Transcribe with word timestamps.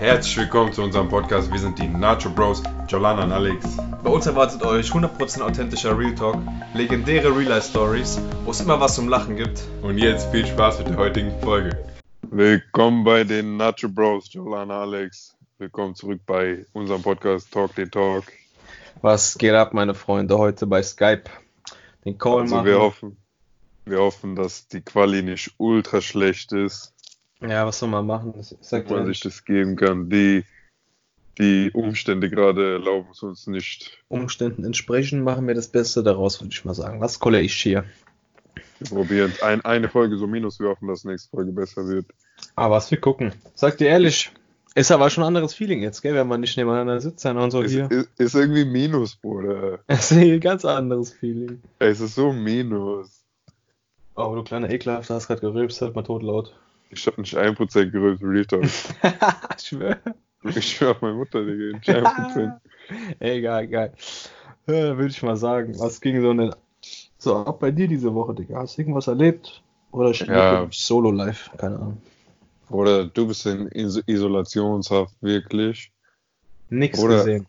Herzlich 0.00 0.38
willkommen 0.38 0.72
zu 0.72 0.80
unserem 0.82 1.10
Podcast. 1.10 1.52
Wir 1.52 1.58
sind 1.58 1.78
die 1.78 1.86
Nacho 1.86 2.30
Bros, 2.30 2.62
Jolana 2.88 3.24
und 3.24 3.32
Alex. 3.32 3.76
Bei 4.02 4.08
uns 4.08 4.24
erwartet 4.24 4.62
euch 4.62 4.92
100% 4.92 5.42
authentischer 5.42 5.96
Real 5.98 6.14
Talk, 6.14 6.38
legendäre 6.72 7.28
Real 7.28 7.50
Life 7.50 7.68
Stories, 7.68 8.18
wo 8.46 8.50
es 8.50 8.62
immer 8.62 8.80
was 8.80 8.94
zum 8.94 9.08
Lachen 9.08 9.36
gibt. 9.36 9.60
Und 9.82 9.98
jetzt 9.98 10.30
viel 10.30 10.46
Spaß 10.46 10.78
mit 10.78 10.88
der 10.88 10.96
heutigen 10.96 11.38
Folge. 11.42 11.76
Willkommen 12.30 13.04
bei 13.04 13.24
den 13.24 13.58
Nacho 13.58 13.90
Bros, 13.90 14.32
Jolana, 14.32 14.80
Alex. 14.80 15.36
Willkommen 15.58 15.94
zurück 15.94 16.22
bei 16.24 16.64
unserem 16.72 17.02
Podcast 17.02 17.52
Talk 17.52 17.74
den 17.74 17.90
Talk. 17.90 18.24
Was 19.02 19.36
geht 19.36 19.52
ab, 19.52 19.74
meine 19.74 19.92
Freunde, 19.92 20.38
heute 20.38 20.66
bei 20.66 20.82
Skype? 20.82 21.24
Den 22.06 22.16
Call 22.16 22.40
also 22.40 22.54
machen. 22.54 22.66
Wir 22.66 22.78
hoffen, 22.80 23.16
wir 23.84 23.98
hoffen, 23.98 24.34
dass 24.34 24.66
die 24.66 24.80
Quali 24.80 25.20
nicht 25.20 25.52
ultra 25.58 26.00
schlecht 26.00 26.52
ist. 26.52 26.94
Ja, 27.40 27.66
was 27.66 27.78
soll 27.78 27.88
man 27.88 28.06
machen? 28.06 28.34
Sagt 28.60 28.90
man 28.90 29.06
sich 29.06 29.20
das 29.20 29.44
geben 29.44 29.76
kann. 29.76 30.10
Die, 30.10 30.44
die 31.38 31.70
Umstände 31.72 32.28
gerade 32.28 32.72
erlauben 32.74 33.08
es 33.12 33.22
uns 33.22 33.46
nicht. 33.46 33.98
Umständen 34.08 34.64
entsprechend 34.64 35.24
machen 35.24 35.46
wir 35.46 35.54
das 35.54 35.68
Beste 35.68 36.02
daraus, 36.02 36.40
würde 36.40 36.52
ich 36.52 36.64
mal 36.64 36.74
sagen. 36.74 37.00
Was 37.00 37.18
kolle 37.18 37.40
ich 37.40 37.54
hier? 37.54 37.84
Wir 38.78 38.88
probieren 38.88 39.32
ein, 39.42 39.62
eine 39.64 39.88
Folge 39.88 40.16
so 40.16 40.26
minus, 40.26 40.60
wir 40.60 40.68
hoffen, 40.68 40.88
dass 40.88 41.04
nächste 41.04 41.30
Folge 41.30 41.52
besser 41.52 41.86
wird. 41.86 42.06
Aber 42.56 42.76
was 42.76 42.90
wir 42.90 43.00
gucken. 43.00 43.32
Sag 43.54 43.78
dir 43.78 43.88
ehrlich, 43.88 44.32
ist 44.74 44.90
aber 44.90 45.10
schon 45.10 45.24
ein 45.24 45.28
anderes 45.28 45.54
Feeling 45.54 45.82
jetzt, 45.82 46.00
gell, 46.00 46.14
wenn 46.14 46.28
man 46.28 46.40
nicht 46.40 46.56
nebeneinander 46.56 47.00
sitzt 47.00 47.24
und 47.26 47.50
so 47.50 47.60
ist, 47.60 47.72
hier. 47.72 47.90
Ist, 47.90 48.08
ist 48.18 48.34
irgendwie 48.34 48.64
Minus, 48.64 49.16
Bruder. 49.16 49.80
Es 49.86 50.10
ist 50.10 50.18
ein 50.18 50.40
ganz 50.40 50.64
anderes 50.64 51.12
Feeling. 51.12 51.60
Es 51.78 52.00
ist 52.00 52.14
so 52.14 52.32
Minus. 52.32 53.24
Oh, 54.14 54.34
du 54.34 54.42
kleiner 54.42 54.70
Ekelhafter 54.70 55.14
hast 55.14 55.26
gerade 55.26 55.40
gerülpst, 55.40 55.80
halt 55.82 55.94
mal 55.94 56.02
totlaut. 56.02 56.54
Ich 56.90 57.06
hab 57.06 57.18
nicht 57.18 57.36
1% 57.36 57.90
gerülpst, 57.90 58.22
Real 58.22 58.44
Talk. 58.44 58.64
ich 59.56 59.64
schwör. 59.64 59.98
Ich 60.42 60.72
schwör 60.72 60.90
auf 60.92 61.02
meine 61.02 61.14
Mutter, 61.14 61.44
Digga. 61.44 61.76
Nicht 61.76 61.88
1%. 61.88 62.60
Egal, 63.20 63.68
geil. 63.68 63.92
Ja, 64.66 64.96
würde 64.96 65.08
ich 65.08 65.22
mal 65.22 65.36
sagen. 65.36 65.78
Was 65.78 66.00
ging 66.00 66.20
so 66.20 66.34
denn 66.34 66.54
so 67.18 67.36
ab 67.36 67.60
bei 67.60 67.70
dir 67.70 67.86
diese 67.86 68.12
Woche, 68.14 68.34
Digga? 68.34 68.58
Hast 68.58 68.76
du 68.76 68.82
irgendwas 68.82 69.06
erlebt? 69.06 69.62
Oder 69.92 70.12
ja. 70.12 70.68
Solo 70.72 71.10
live? 71.10 71.50
Keine 71.56 71.76
Ahnung. 71.76 72.02
Oder 72.70 73.04
du 73.04 73.26
bist 73.26 73.46
in 73.46 73.66
Is 73.68 74.02
Isolationshaft, 74.06 75.14
wirklich. 75.20 75.92
Nix 76.70 76.98
Oder 76.98 77.18
gesehen. 77.18 77.46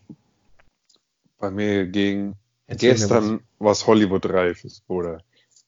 Bei 1.39 1.51
mir 1.51 1.85
ging 1.87 2.35
Erzähl 2.67 2.91
gestern 2.91 3.41
was. 3.59 3.79
was 3.81 3.87
Hollywood 3.87 4.25
reif 4.27 4.63
ist, 4.63 4.85
Bruder. 4.87 5.21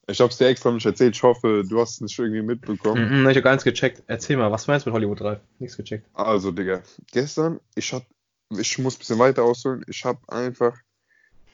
Ich 0.08 0.20
hab's 0.20 0.38
dir 0.38 0.48
extra 0.48 0.72
nicht 0.72 0.86
erzählt. 0.86 1.16
Ich 1.16 1.24
hoffe, 1.24 1.64
du 1.68 1.80
hast 1.80 1.96
es 1.96 2.02
nicht 2.02 2.20
irgendwie 2.20 2.42
mitbekommen. 2.42 3.24
Mm 3.24 3.26
-mm, 3.26 3.32
ich 3.32 3.38
hab 3.38 3.44
gar 3.44 3.52
nichts 3.52 3.64
gecheckt. 3.64 4.04
Erzähl 4.08 4.36
mal, 4.36 4.52
was 4.52 4.68
meinst 4.68 4.86
du 4.86 4.90
mit 4.90 4.96
Hollywood 4.96 5.22
3? 5.22 5.40
Nichts 5.60 5.78
gecheckt. 5.78 6.06
Also, 6.14 6.52
Digga, 6.52 6.82
gestern, 7.12 7.60
ich 7.76 7.94
hab, 7.94 8.06
ich 8.50 8.78
muss 8.80 8.96
ein 8.96 9.00
bisschen 9.00 9.20
weiter 9.20 9.44
ausholen. 9.44 9.84
Ich 9.88 10.04
hab 10.04 10.30
einfach 10.30 10.78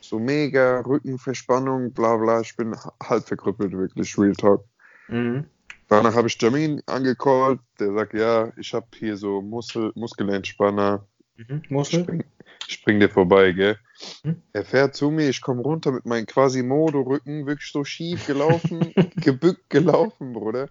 so 0.02 0.18
mega 0.18 0.80
Rückenverspannung, 0.80 1.94
bla 1.94 2.18
bla. 2.18 2.42
Ich 2.42 2.56
bin 2.56 2.76
halb 3.04 3.28
verkrüppelt, 3.28 3.72
wirklich, 3.74 4.18
Real 4.18 4.34
Talk. 4.34 4.66
Mhm. 5.10 5.46
Danach 5.88 6.16
habe 6.16 6.28
ich 6.28 6.42
Jamin 6.42 6.82
angecallt. 6.86 7.60
Der 7.80 7.94
sagt, 7.94 8.14
ja, 8.14 8.52
ich 8.58 8.74
hab 8.74 8.96
hier 8.96 9.18
so 9.18 9.42
Muskel, 9.42 9.92
Muskelenspanner. 9.96 11.06
Mhm. 11.40 11.64
Muskel? 11.70 12.04
Spring, 12.04 12.24
spring 12.68 13.00
dir 13.00 13.10
vorbei, 13.10 13.54
gell? 13.54 13.78
Hm? 14.24 14.42
Er 14.52 14.66
fährt 14.66 14.96
zu 14.96 15.10
mir, 15.10 15.30
ich 15.30 15.42
komme 15.42 15.62
runter 15.62 15.92
mit 15.92 16.06
meinem 16.06 16.26
Quasimodo-Rücken, 16.26 17.46
wirklich 17.46 17.72
so 17.72 17.86
schief 17.86 18.28
gelaufen, 18.28 18.94
gebückt 19.16 19.70
gelaufen, 19.70 20.34
Bruder. 20.34 20.68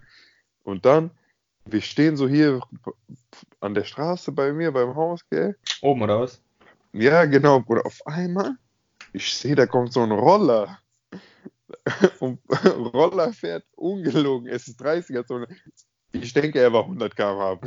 Und 0.63 0.85
dann, 0.85 1.09
wir 1.65 1.81
stehen 1.81 2.17
so 2.17 2.27
hier 2.27 2.61
an 3.59 3.73
der 3.73 3.83
Straße 3.83 4.31
bei 4.31 4.53
mir, 4.53 4.71
beim 4.71 4.95
Haus, 4.95 5.21
gell? 5.31 5.57
Oben 5.81 6.03
oder 6.03 6.21
was? 6.21 6.39
Ja, 6.93 7.25
genau, 7.25 7.61
Bruder. 7.61 7.85
Auf 7.85 8.05
einmal, 8.05 8.55
ich 9.13 9.33
sehe, 9.33 9.55
da 9.55 9.65
kommt 9.65 9.91
so 9.91 10.03
ein 10.03 10.11
Roller. 10.11 10.79
Und 12.19 12.39
Roller 12.93 13.33
fährt 13.33 13.65
ungelogen. 13.75 14.47
Es 14.47 14.67
ist 14.67 14.79
30er 14.81 15.25
Zone. 15.25 15.47
Ich 16.11 16.33
denke, 16.33 16.59
er 16.59 16.73
war 16.73 16.83
100 16.83 17.15
km/h. 17.15 17.59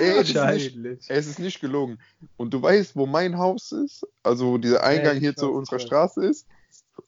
Es, 0.00 0.30
ist 0.30 0.76
nicht, 0.76 1.10
es 1.10 1.26
ist 1.26 1.38
nicht 1.38 1.60
gelogen. 1.60 1.98
Und 2.36 2.52
du 2.54 2.62
weißt, 2.62 2.96
wo 2.96 3.06
mein 3.06 3.38
Haus 3.38 3.72
ist, 3.72 4.06
also 4.22 4.52
wo 4.52 4.58
dieser 4.58 4.82
Eingang 4.84 5.14
ja, 5.14 5.20
hier 5.20 5.36
zu 5.36 5.50
unserer 5.52 5.78
voll. 5.78 5.86
Straße 5.86 6.26
ist. 6.26 6.46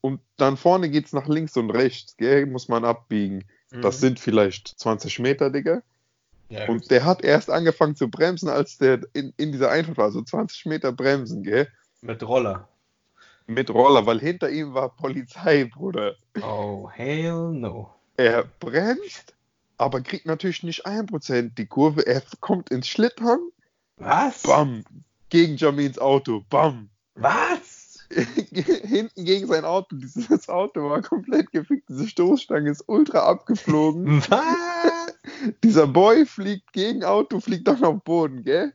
Und 0.00 0.20
dann 0.36 0.56
vorne 0.56 0.88
geht 0.90 1.06
es 1.06 1.12
nach 1.12 1.28
links 1.28 1.56
und 1.56 1.70
rechts, 1.70 2.16
gell, 2.16 2.46
muss 2.46 2.68
man 2.68 2.84
abbiegen. 2.84 3.44
Mhm. 3.70 3.82
Das 3.82 4.00
sind 4.00 4.20
vielleicht 4.20 4.68
20 4.78 5.18
Meter, 5.18 5.50
Digga. 5.50 5.82
Ja, 6.48 6.68
und 6.68 6.90
der 6.90 7.04
hat 7.04 7.22
erst 7.22 7.50
angefangen 7.50 7.96
zu 7.96 8.08
bremsen, 8.08 8.48
als 8.48 8.78
der 8.78 9.00
in, 9.12 9.32
in 9.36 9.52
dieser 9.52 9.70
Einfahrt 9.70 9.96
war, 9.96 10.12
so 10.12 10.22
20 10.22 10.66
Meter 10.66 10.92
bremsen, 10.92 11.42
gell? 11.42 11.68
Mit 12.02 12.22
Roller. 12.22 12.68
Mit 13.46 13.70
Roller, 13.70 14.06
weil 14.06 14.20
hinter 14.20 14.50
ihm 14.50 14.74
war 14.74 14.94
Polizei, 14.94 15.64
Bruder. 15.64 16.14
Oh, 16.42 16.88
hell 16.90 17.50
no. 17.50 17.92
Er 18.16 18.44
bremst 18.60 19.33
aber 19.76 20.00
kriegt 20.00 20.26
natürlich 20.26 20.62
nicht 20.62 20.86
1% 20.86 21.54
die 21.54 21.66
Kurve. 21.66 22.06
Er 22.06 22.22
kommt 22.40 22.70
ins 22.70 22.88
Schlittern. 22.88 23.40
Was? 23.96 24.42
Bam. 24.42 24.84
Gegen 25.28 25.56
Jamins 25.56 25.98
Auto. 25.98 26.44
Bam. 26.48 26.90
Was? 27.14 27.98
Hinten 28.10 29.24
gegen 29.24 29.46
sein 29.46 29.64
Auto. 29.64 29.96
Dieses 29.96 30.48
Auto 30.48 30.88
war 30.88 31.02
komplett 31.02 31.52
gefickt. 31.52 31.88
Diese 31.88 32.06
Stoßstange 32.06 32.70
ist 32.70 32.84
ultra 32.86 33.20
abgeflogen. 33.20 34.22
Was? 34.28 35.04
Dieser 35.64 35.86
Boy 35.86 36.26
fliegt 36.26 36.72
gegen 36.72 37.04
Auto, 37.04 37.40
fliegt 37.40 37.68
dann 37.68 37.82
auf 37.84 38.02
Boden, 38.02 38.42
gell? 38.42 38.72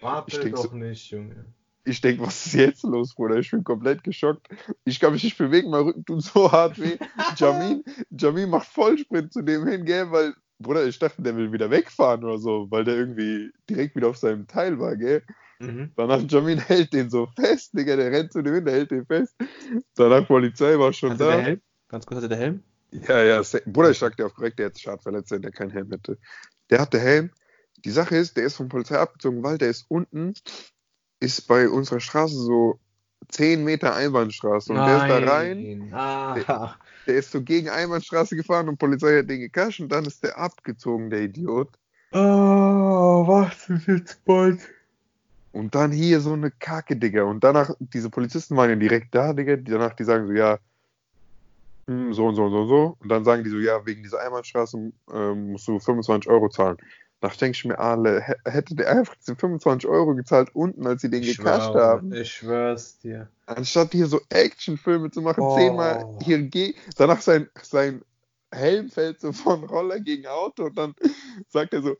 Warte 0.00 0.40
ich 0.40 0.52
doch 0.52 0.70
so, 0.70 0.76
nicht, 0.76 1.10
Junge. 1.10 1.46
Ich 1.84 2.00
denke, 2.00 2.22
was 2.22 2.46
ist 2.46 2.54
jetzt 2.54 2.84
los, 2.84 3.14
Bruder? 3.14 3.38
Ich 3.38 3.50
bin 3.50 3.64
komplett 3.64 4.04
geschockt. 4.04 4.48
Ich 4.84 5.00
kann 5.00 5.12
mich 5.12 5.24
nicht 5.24 5.38
bewegen, 5.38 5.70
mein 5.70 5.82
Rücken 5.82 6.04
tut 6.04 6.22
so 6.22 6.52
hart 6.52 6.78
weh. 6.78 6.96
Jamin, 7.36 7.82
Jamin 8.10 8.50
macht 8.50 8.68
Vollsprint 8.68 9.32
zu 9.32 9.42
dem 9.42 9.66
hin, 9.66 9.84
gell? 9.84 10.12
Weil 10.12 10.34
Bruder, 10.58 10.86
ich 10.86 10.98
dachte, 10.98 11.22
der 11.22 11.36
will 11.36 11.52
wieder 11.52 11.70
wegfahren 11.70 12.24
oder 12.24 12.38
so, 12.38 12.70
weil 12.70 12.84
der 12.84 12.96
irgendwie 12.96 13.50
direkt 13.68 13.96
wieder 13.96 14.08
auf 14.08 14.16
seinem 14.16 14.46
Teil 14.46 14.78
war, 14.78 14.96
gell? 14.96 15.22
Mhm. 15.58 15.92
Danach 15.96 16.22
Jamin 16.28 16.58
hält 16.58 16.92
den 16.92 17.10
so 17.10 17.28
fest, 17.36 17.70
Digga, 17.76 17.96
der 17.96 18.10
rennt 18.10 18.32
zu 18.32 18.42
dem 18.42 18.54
hin, 18.54 18.64
der 18.64 18.74
hält 18.74 18.90
den 18.90 19.06
fest. 19.06 19.34
Danach 19.94 20.26
Polizei 20.26 20.78
war 20.78 20.92
schon 20.92 21.10
hatte 21.10 21.24
da. 21.24 21.36
Der 21.36 21.42
Helm? 21.42 21.60
Ganz 21.88 22.06
kurz, 22.06 22.18
hatte 22.18 22.28
der 22.28 22.38
Helm? 22.38 22.62
Ja, 22.90 23.22
ja, 23.22 23.42
Bruder, 23.66 23.90
ich 23.90 23.98
sag 23.98 24.16
dir 24.16 24.26
auf 24.26 24.34
korrekt, 24.34 24.58
der 24.58 24.66
hat 24.66 24.78
Schad 24.78 25.02
verletzt, 25.02 25.30
der 25.30 25.50
keinen 25.50 25.70
Helm 25.70 25.90
hätte. 25.90 26.18
Der 26.70 26.80
hatte 26.80 26.98
Helm. 26.98 27.30
Die 27.84 27.90
Sache 27.90 28.16
ist, 28.16 28.36
der 28.36 28.44
ist 28.44 28.56
von 28.56 28.68
Polizei 28.68 28.98
abgezogen, 28.98 29.42
weil 29.42 29.58
der 29.58 29.70
ist 29.70 29.86
unten, 29.88 30.34
ist 31.20 31.48
bei 31.48 31.68
unserer 31.68 32.00
Straße 32.00 32.34
so 32.34 32.80
10 33.28 33.64
Meter 33.64 33.94
Einbahnstraße 33.94 34.72
und 34.72 34.78
Nein. 34.78 35.08
der 35.08 35.18
ist 35.18 35.26
da 35.26 35.32
rein. 35.32 35.92
Ah. 35.92 36.34
Der, 36.34 36.76
der, 37.06 37.14
ist 37.14 37.30
so 37.30 37.42
gegen 37.42 37.68
Einbahnstraße 37.68 38.36
gefahren 38.36 38.68
und 38.68 38.78
Polizei 38.78 39.18
hat 39.18 39.28
den 39.28 39.40
gekascht 39.40 39.80
und 39.80 39.90
dann 39.90 40.04
ist 40.04 40.22
der 40.22 40.38
abgezogen, 40.38 41.10
der 41.10 41.22
Idiot. 41.22 41.68
Oh, 42.12 43.24
was 43.26 43.68
ist 43.70 43.86
jetzt 43.86 44.24
bald? 44.24 44.60
Und 45.52 45.74
dann 45.74 45.92
hier 45.92 46.20
so 46.20 46.32
eine 46.32 46.50
Kacke, 46.50 46.96
Digga. 46.96 47.24
Und 47.24 47.44
danach, 47.44 47.70
diese 47.78 48.10
Polizisten 48.10 48.56
waren 48.56 48.70
ja 48.70 48.76
direkt 48.76 49.14
da, 49.14 49.32
Digga. 49.32 49.56
Danach, 49.56 49.94
die 49.94 50.04
sagen 50.04 50.26
so, 50.26 50.32
ja, 50.32 50.58
hm, 51.86 52.12
so 52.12 52.26
und 52.26 52.36
so 52.36 52.44
und 52.44 52.52
so 52.52 52.60
und 52.62 52.68
so. 52.68 52.96
Und 53.00 53.08
dann 53.08 53.24
sagen 53.24 53.44
die 53.44 53.50
so, 53.50 53.58
ja, 53.58 53.84
wegen 53.84 54.02
dieser 54.02 54.20
Einbahnstraße 54.20 54.92
äh, 55.12 55.34
musst 55.34 55.68
du 55.68 55.78
25 55.78 56.30
Euro 56.30 56.48
zahlen. 56.48 56.76
Da 57.22 57.28
denke 57.28 57.56
ich 57.56 57.64
mir, 57.64 57.78
alle, 57.78 58.20
hätte 58.44 58.74
der 58.74 58.90
einfach 58.90 59.14
diese 59.14 59.36
25 59.36 59.88
Euro 59.88 60.16
gezahlt 60.16 60.50
unten, 60.56 60.84
als 60.88 61.02
sie 61.02 61.08
den 61.08 61.22
ich 61.22 61.36
gecasht 61.36 61.72
haben. 61.72 62.12
Ich 62.12 62.32
schwör's 62.32 62.98
dir. 62.98 63.28
Anstatt 63.46 63.92
hier 63.92 64.08
so 64.08 64.20
Actionfilme 64.28 65.08
zu 65.12 65.22
machen, 65.22 65.40
oh. 65.40 65.56
zehnmal 65.56 66.18
hier 66.24 66.42
geht, 66.42 66.74
danach 66.96 67.20
sein, 67.20 67.48
sein 67.62 68.02
Helm 68.50 68.90
fällt 68.90 69.20
so 69.20 69.32
von 69.32 69.62
Roller 69.62 70.00
gegen 70.00 70.26
Auto 70.26 70.64
und 70.64 70.76
dann 70.76 70.96
sagt 71.48 71.74
er 71.74 71.82
so, 71.82 71.94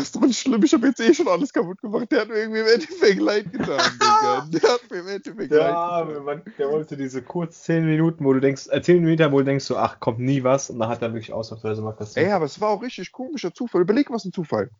Ist 0.00 0.14
doch 0.16 0.20
nicht 0.20 0.38
schlimm, 0.38 0.62
ich 0.62 0.72
habe 0.72 0.86
jetzt 0.86 1.00
eh 1.00 1.12
schon 1.12 1.28
alles 1.28 1.52
kaputt 1.52 1.80
gemacht. 1.80 2.10
Der 2.10 2.22
hat 2.22 2.28
mir 2.28 2.36
irgendwie 2.36 2.60
im 2.60 2.66
Endeffekt 2.66 3.20
leid 3.20 3.52
getan, 3.52 3.80
Digga. 4.00 4.48
Der 4.52 4.72
hat 4.72 4.90
mir 4.90 4.98
im 4.98 5.08
Endeffekt 5.08 5.52
ja, 5.52 5.58
leid 5.58 6.08
getan. 6.08 6.24
Man, 6.24 6.42
der 6.58 6.70
wollte 6.70 6.96
diese 6.96 7.22
kurz 7.22 7.62
10 7.62 7.86
Minuten, 7.86 8.24
wo 8.24 8.32
du 8.32 8.40
denkst, 8.40 8.68
äh, 8.70 8.82
10 8.82 9.02
Minuten, 9.02 9.32
wo 9.32 9.38
du 9.38 9.44
denkst, 9.44 9.64
so, 9.64 9.76
ach, 9.76 10.00
kommt 10.00 10.18
nie 10.18 10.44
was. 10.44 10.70
Und 10.70 10.78
dann 10.78 10.88
hat 10.88 11.02
er 11.02 11.12
wirklich 11.12 11.32
ausnahmsweise 11.32 11.82
mal 11.82 11.92
passiert. 11.92 12.26
Ey, 12.26 12.32
aber 12.32 12.44
es 12.44 12.60
war 12.60 12.70
auch 12.70 12.82
richtig 12.82 13.12
komischer 13.12 13.52
Zufall. 13.52 13.82
Überleg, 13.82 14.10
was 14.10 14.24
ein 14.24 14.32
Zufall. 14.32 14.70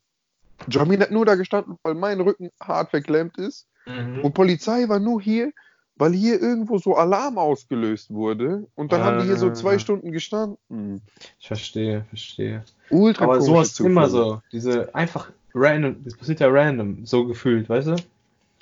Jamin 0.68 1.00
hat 1.00 1.10
nur 1.10 1.26
da 1.26 1.34
gestanden, 1.34 1.76
weil 1.82 1.94
mein 1.94 2.20
Rücken 2.20 2.50
hart 2.62 2.90
verklemmt 2.90 3.38
ist. 3.38 3.66
Mhm. 3.86 4.20
Und 4.20 4.34
Polizei 4.34 4.88
war 4.88 5.00
nur 5.00 5.20
hier, 5.20 5.52
weil 6.02 6.14
hier 6.14 6.42
irgendwo 6.42 6.78
so 6.78 6.96
Alarm 6.96 7.38
ausgelöst 7.38 8.12
wurde 8.12 8.66
und 8.74 8.90
dann 8.90 9.02
ah, 9.02 9.04
haben 9.04 9.18
die 9.20 9.26
hier 9.26 9.36
so 9.36 9.52
zwei 9.52 9.78
Stunden 9.78 10.10
gestanden. 10.10 11.00
Ich 11.38 11.46
verstehe, 11.46 12.04
verstehe. 12.08 12.64
Ultra 12.90 13.22
Aber 13.22 13.40
sowas 13.40 13.68
ist 13.68 13.80
immer 13.80 14.08
so. 14.08 14.42
Diese 14.50 14.92
einfach 14.96 15.30
random, 15.54 16.02
das 16.02 16.16
passiert 16.16 16.40
ja 16.40 16.48
random, 16.48 17.06
so 17.06 17.24
gefühlt, 17.24 17.68
weißt 17.68 17.86
du? 17.86 17.96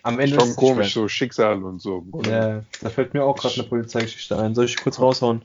Am 0.03 0.19
Ende 0.19 0.39
Schon 0.39 0.51
ist 0.51 0.57
komisch, 0.57 0.93
so 0.93 1.09
Schicksal 1.09 1.65
und 1.65 1.81
so. 1.81 2.05
Oder? 2.13 2.31
Ja, 2.31 2.63
da 2.83 2.91
fällt 2.91 3.15
mir 3.15 3.25
auch 3.25 3.37
gerade 3.37 3.55
eine 3.55 3.65
Polizeigeschichte 3.65 4.39
ein. 4.39 4.55
Soll 4.55 4.67
ich 4.67 4.77
kurz 4.77 5.01
raushauen? 5.01 5.41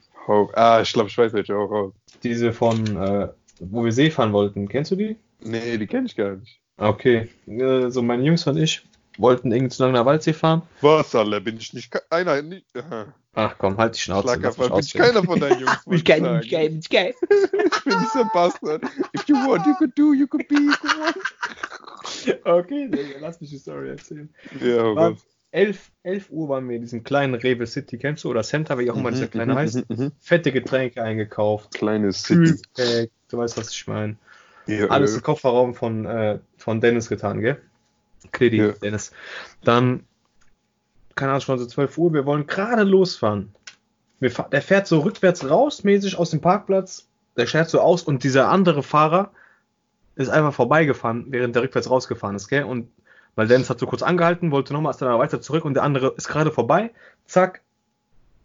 Ah, 0.53 0.81
ich 0.81 0.92
glaube, 0.92 1.07
ich 1.09 1.18
weiß 1.18 1.31
welche 1.31 1.56
auch 1.56 1.71
raus. 1.71 1.94
Diese 2.24 2.51
von, 2.51 2.97
äh, 2.97 3.30
wo 3.62 3.86
wir 3.86 3.94
See 3.94 4.12
fahren 4.12 4.33
wollten. 4.33 4.68
Kennst 4.68 4.92
du 4.92 4.97
die? 4.97 5.15
Nee, 5.39 5.77
die 5.77 5.88
kenne 5.88 6.07
ich 6.07 6.18
gar 6.18 6.36
nicht. 6.36 6.59
Okay, 6.75 7.30
äh, 7.47 7.89
so 7.89 8.01
meine 8.01 8.24
Jungs 8.24 8.45
und 8.47 8.57
ich 8.57 8.83
wollten 9.18 9.52
irgendwie 9.52 9.76
zu 9.76 9.84
lange 9.84 9.94
nach 9.98 10.06
Waldsee 10.06 10.34
fahren. 10.34 10.62
Was, 10.82 11.14
Alter? 11.16 11.40
Bin 11.42 11.58
ich 11.58 11.74
nicht 11.74 11.92
einer? 12.12 12.42
Nicht, 12.42 12.66
aha. 12.76 13.08
Ach 13.34 13.56
komm, 13.58 13.78
halt 13.78 13.96
die 13.96 14.00
Schnauze. 14.00 14.28
Schlaganfall. 14.30 14.70
Bin 14.70 14.80
ich 14.80 14.94
keiner 14.94 15.24
von 15.24 15.40
deinen 15.40 15.60
Jungs. 15.60 15.82
muss 15.86 15.96
Ich 15.98 16.06
geil, 16.06 16.22
sagen. 16.22 16.42
ich 16.44 16.52
geil, 16.52 16.78
ich 16.80 16.90
geil. 16.90 17.14
Ich 17.30 17.84
bin 17.84 17.94
dieser 18.00 18.26
Bastard. 18.34 18.84
If 19.14 19.28
you 19.28 19.36
want, 19.36 19.66
you 19.66 19.76
could 19.76 19.98
do, 19.98 20.14
you 20.14 20.28
could 20.28 20.48
be. 20.48 20.56
Come 20.56 21.04
on. 21.08 21.14
Okay, 22.44 22.88
Digga, 22.88 23.20
lass 23.20 23.42
mich 23.42 23.50
die 23.50 23.58
Story 23.58 23.90
erzählen. 23.90 24.30
Ja, 24.62 24.84
oh 24.84 24.96
War 24.96 25.10
Gott. 25.12 25.20
11, 25.52 25.92
11 26.04 26.30
Uhr 26.32 26.50
waren 26.50 26.68
wir 26.68 26.76
in 26.76 26.82
diesem 26.82 27.04
kleinen 27.04 27.34
Rewe 27.36 27.66
City, 27.66 27.98
kennst 27.98 28.24
du? 28.24 28.30
Oder 28.30 28.44
Center, 28.44 28.78
wie 28.78 28.90
auch 28.92 28.98
immer 28.98 29.12
dieser 29.12 29.28
kleine 29.28 29.54
Mhm, 29.54 29.58
heißt. 29.58 29.90
mhm, 29.90 29.96
mhm. 29.98 30.12
Fette 30.20 30.52
Getränke 30.52 31.02
eingekauft. 31.02 31.74
Kleines 31.74 32.24
City. 32.24 32.56
Kühlpack, 32.76 33.10
du 33.30 33.38
weißt, 33.38 33.58
was 33.58 33.72
ich 33.72 33.88
meine. 33.88 34.18
Ja, 34.68 34.88
Alles 34.88 35.14
äh, 35.14 35.18
im 35.18 35.24
Kofferraum 35.24 35.74
von, 35.74 36.06
äh, 36.06 36.40
von 36.58 36.82
Dennis 36.82 37.08
getan, 37.10 37.40
gell? 37.40 37.62
Kledi, 38.31 38.57
Ja. 38.57 38.72
Dennis. 38.72 39.12
Dann, 39.63 40.06
keine 41.16 41.31
Ahnung, 41.31 41.42
schon 41.42 41.60
so 41.60 41.66
12 41.66 41.98
Uhr, 41.98 42.13
wir 42.13 42.25
wollen 42.25 42.48
gerade 42.48 42.83
losfahren. 42.83 43.54
Fahr, 44.30 44.50
der 44.50 44.62
fährt 44.62 44.88
so 44.88 45.00
rückwärts 45.01 45.48
raus, 45.50 45.83
mäßig 45.83 46.18
aus 46.18 46.31
dem 46.31 46.42
Parkplatz. 46.42 47.07
Der 47.38 47.48
fährt 47.48 47.69
so 47.69 47.81
aus 47.81 48.04
und 48.04 48.24
dieser 48.24 48.50
andere 48.50 48.81
Fahrer 48.81 49.31
ist 50.16 50.30
einfach 50.30 50.54
vorbeigefahren, 50.54 51.25
während 51.30 51.56
der 51.56 51.63
rückwärts 51.63 51.89
rausgefahren 51.89 52.36
ist, 52.36 52.48
gell? 52.48 52.63
Und 52.63 52.89
weil 53.36 53.48
Dennis 53.48 53.69
hat 53.69 53.80
so 53.80 53.86
kurz 53.86 54.01
angehalten, 54.01 54.51
wollte 54.51 54.74
nochmal, 54.74 54.92
ist 54.92 55.01
dann 55.01 55.19
weiter 55.19 55.42
zurück 55.42 55.66
und 55.66 55.74
der 55.74 55.83
andere 55.83 56.13
ist 56.16 56.30
gerade 56.30 56.51
vorbei. 56.51 56.92
Zack, 57.25 57.62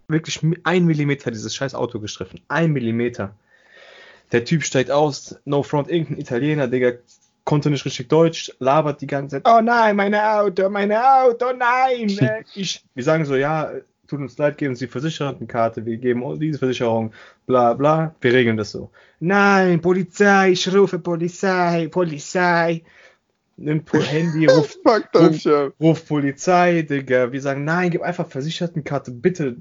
wirklich 0.08 0.40
ein 0.64 0.84
Millimeter 0.84 1.30
dieses 1.30 1.54
scheiß 1.54 1.74
Auto 1.74 2.00
gestriffen. 2.00 2.40
Ein 2.48 2.72
Millimeter. 2.72 3.36
Der 4.32 4.44
Typ 4.44 4.64
steigt 4.64 4.90
aus, 4.90 5.36
no 5.44 5.62
front, 5.62 5.88
irgendein 5.88 6.18
Italiener, 6.18 6.66
Digga, 6.66 6.92
konnte 7.50 7.68
nicht 7.68 7.84
richtig 7.84 8.06
Deutsch, 8.06 8.52
labert 8.60 9.00
die 9.00 9.08
ganze 9.08 9.42
Zeit, 9.42 9.52
oh 9.52 9.60
nein, 9.60 9.96
meine 9.96 10.34
Auto, 10.34 10.70
meine 10.70 11.02
Auto, 11.04 11.46
nein. 11.52 12.44
ich, 12.54 12.84
wir 12.94 13.02
sagen 13.02 13.24
so, 13.24 13.34
ja, 13.34 13.72
tut 14.06 14.20
uns 14.20 14.38
leid, 14.38 14.56
geben 14.56 14.76
Sie 14.76 14.86
Versichertenkarte, 14.86 15.84
wir 15.84 15.96
geben 15.96 16.38
diese 16.38 16.60
Versicherung, 16.60 17.12
bla 17.46 17.74
bla, 17.74 18.14
wir 18.20 18.32
regeln 18.32 18.56
das 18.56 18.70
so. 18.70 18.92
Nein, 19.18 19.80
Polizei, 19.80 20.52
ich 20.52 20.72
rufe 20.72 21.00
Polizei, 21.00 21.88
Polizei. 21.90 22.84
Nimmt 23.56 23.92
Handy, 23.92 24.46
ruft 24.48 24.78
Fuck 24.84 25.10
dann 25.12 25.34
schon. 25.34 25.72
Ruf 25.80 26.06
Polizei, 26.06 26.82
Digga. 26.82 27.32
Wir 27.32 27.42
sagen, 27.42 27.64
nein, 27.64 27.90
gib 27.90 28.02
einfach 28.02 28.28
Versichertenkarte, 28.28 29.10
bitte. 29.10 29.56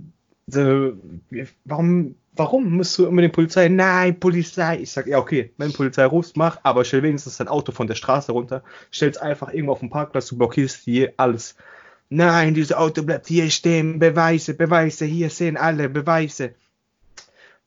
Warum, 1.66 2.16
warum 2.36 2.78
musst 2.78 2.98
du 2.98 3.06
immer 3.06 3.22
den 3.22 3.32
Polizei? 3.32 3.68
Nein, 3.70 4.20
Polizei. 4.20 4.80
Ich 4.80 4.92
sag, 4.92 5.08
ja, 5.08 5.20
okay, 5.20 5.52
wenn 5.58 5.74
Polizei 5.74 6.06
rufst, 6.06 6.38
mach, 6.38 6.60
aber 6.64 6.86
stell 6.86 7.04
wenigstens 7.04 7.38
dein 7.38 7.48
Auto 7.48 7.72
von 7.72 7.88
der 7.88 7.96
Straße 7.96 8.32
runter. 8.32 8.64
Stell's 8.92 9.18
einfach 9.18 9.54
irgendwo 9.54 9.74
auf 9.74 9.80
den 9.80 9.90
Parkplatz, 9.90 10.28
du 10.28 10.38
blockierst 10.38 10.84
hier 10.84 11.14
alles. 11.18 11.56
Nein, 12.10 12.56
dieses 12.56 12.74
Auto 12.74 13.04
bleibt 13.04 13.28
hier 13.28 13.50
stehen. 13.52 14.00
Beweise, 14.00 14.56
Beweise, 14.56 15.06
hier 15.06 15.30
sehen 15.30 15.58
alle 15.58 15.90
Beweise. 15.90 16.56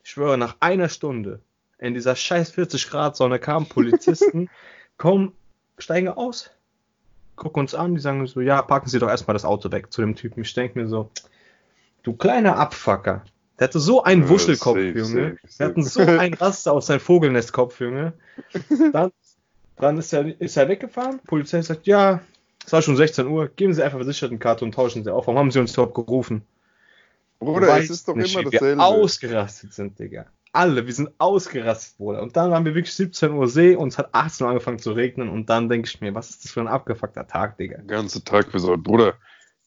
Ich 0.02 0.10
schwöre, 0.10 0.36
nach 0.36 0.56
einer 0.60 0.88
Stunde 0.88 1.40
in 1.78 1.94
dieser 1.94 2.16
scheiß 2.16 2.50
40 2.52 2.88
Grad 2.88 3.16
Sonne 3.16 3.38
kamen 3.38 3.66
Polizisten, 3.66 4.48
kommen, 4.98 5.32
steigen 5.78 6.08
aus, 6.08 6.50
gucken 7.36 7.60
uns 7.60 7.74
an, 7.74 7.94
die 7.94 8.00
sagen 8.00 8.26
so, 8.26 8.40
ja, 8.40 8.62
packen 8.62 8.88
Sie 8.88 8.98
doch 8.98 9.08
erstmal 9.08 9.34
das 9.34 9.44
Auto 9.44 9.70
weg 9.72 9.92
zu 9.92 10.00
dem 10.00 10.14
Typen. 10.14 10.42
Ich 10.42 10.54
denke 10.54 10.78
mir 10.78 10.88
so, 10.88 11.10
du 12.02 12.14
kleiner 12.14 12.56
Abfucker. 12.56 13.24
Der 13.58 13.68
hatte 13.68 13.80
so 13.80 14.02
einen 14.02 14.28
Wuschelkopf, 14.28 14.76
safe, 14.76 14.98
Junge. 14.98 15.36
safe, 15.46 15.56
Der 15.58 15.66
hatte 15.68 15.82
so 15.82 16.00
ein 16.00 16.34
Raster 16.34 16.72
aus 16.72 16.86
seinem 16.86 17.00
Vogelnestkopf, 17.00 17.80
Junge. 17.80 18.12
Dann, 18.92 19.12
dann 19.76 19.98
ist, 19.98 20.12
er, 20.12 20.40
ist 20.40 20.56
er 20.56 20.68
weggefahren. 20.68 21.20
Polizei 21.26 21.62
sagt, 21.62 21.86
ja, 21.86 22.20
es 22.64 22.72
war 22.72 22.82
schon 22.82 22.96
16 22.96 23.26
Uhr, 23.26 23.48
geben 23.48 23.72
Sie 23.74 23.82
einfach 23.82 23.98
Versichertenkarte 23.98 24.64
und 24.64 24.72
tauschen 24.74 25.04
Sie 25.04 25.12
auf. 25.12 25.26
Warum 25.26 25.38
haben 25.38 25.50
Sie 25.50 25.60
uns 25.60 25.72
überhaupt 25.74 25.94
gerufen? 25.94 26.42
Bruder, 27.38 27.66
Du 27.66 27.72
es 27.82 27.90
ist 27.90 28.08
doch 28.08 28.14
nicht, 28.14 28.34
immer 28.34 28.42
wie 28.46 28.52
wir 28.52 28.60
dasselbe. 28.60 28.82
ausgerastet 28.82 29.72
sind, 29.74 29.98
Digga. 29.98 30.26
Alle, 30.52 30.86
wir 30.86 30.92
sind 30.94 31.10
ausgerastet, 31.18 31.96
Bruder. 31.98 32.22
Und 32.22 32.36
dann 32.36 32.50
waren 32.50 32.64
wir 32.64 32.74
wirklich 32.74 32.94
17 32.94 33.32
Uhr 33.32 33.48
See 33.48 33.74
und 33.74 33.88
es 33.88 33.98
hat 33.98 34.10
18 34.12 34.44
Uhr 34.44 34.50
angefangen 34.50 34.78
zu 34.78 34.92
regnen 34.92 35.28
und 35.28 35.48
dann 35.50 35.68
denke 35.68 35.88
ich 35.88 36.00
mir, 36.00 36.14
was 36.14 36.30
ist 36.30 36.44
das 36.44 36.52
für 36.52 36.60
ein 36.60 36.68
abgefuckter 36.68 37.26
Tag, 37.26 37.56
Digga? 37.58 37.78
Den 37.78 37.88
ganzen 37.88 38.24
Tag 38.24 38.50
versaut. 38.50 38.82
Bruder, 38.82 39.14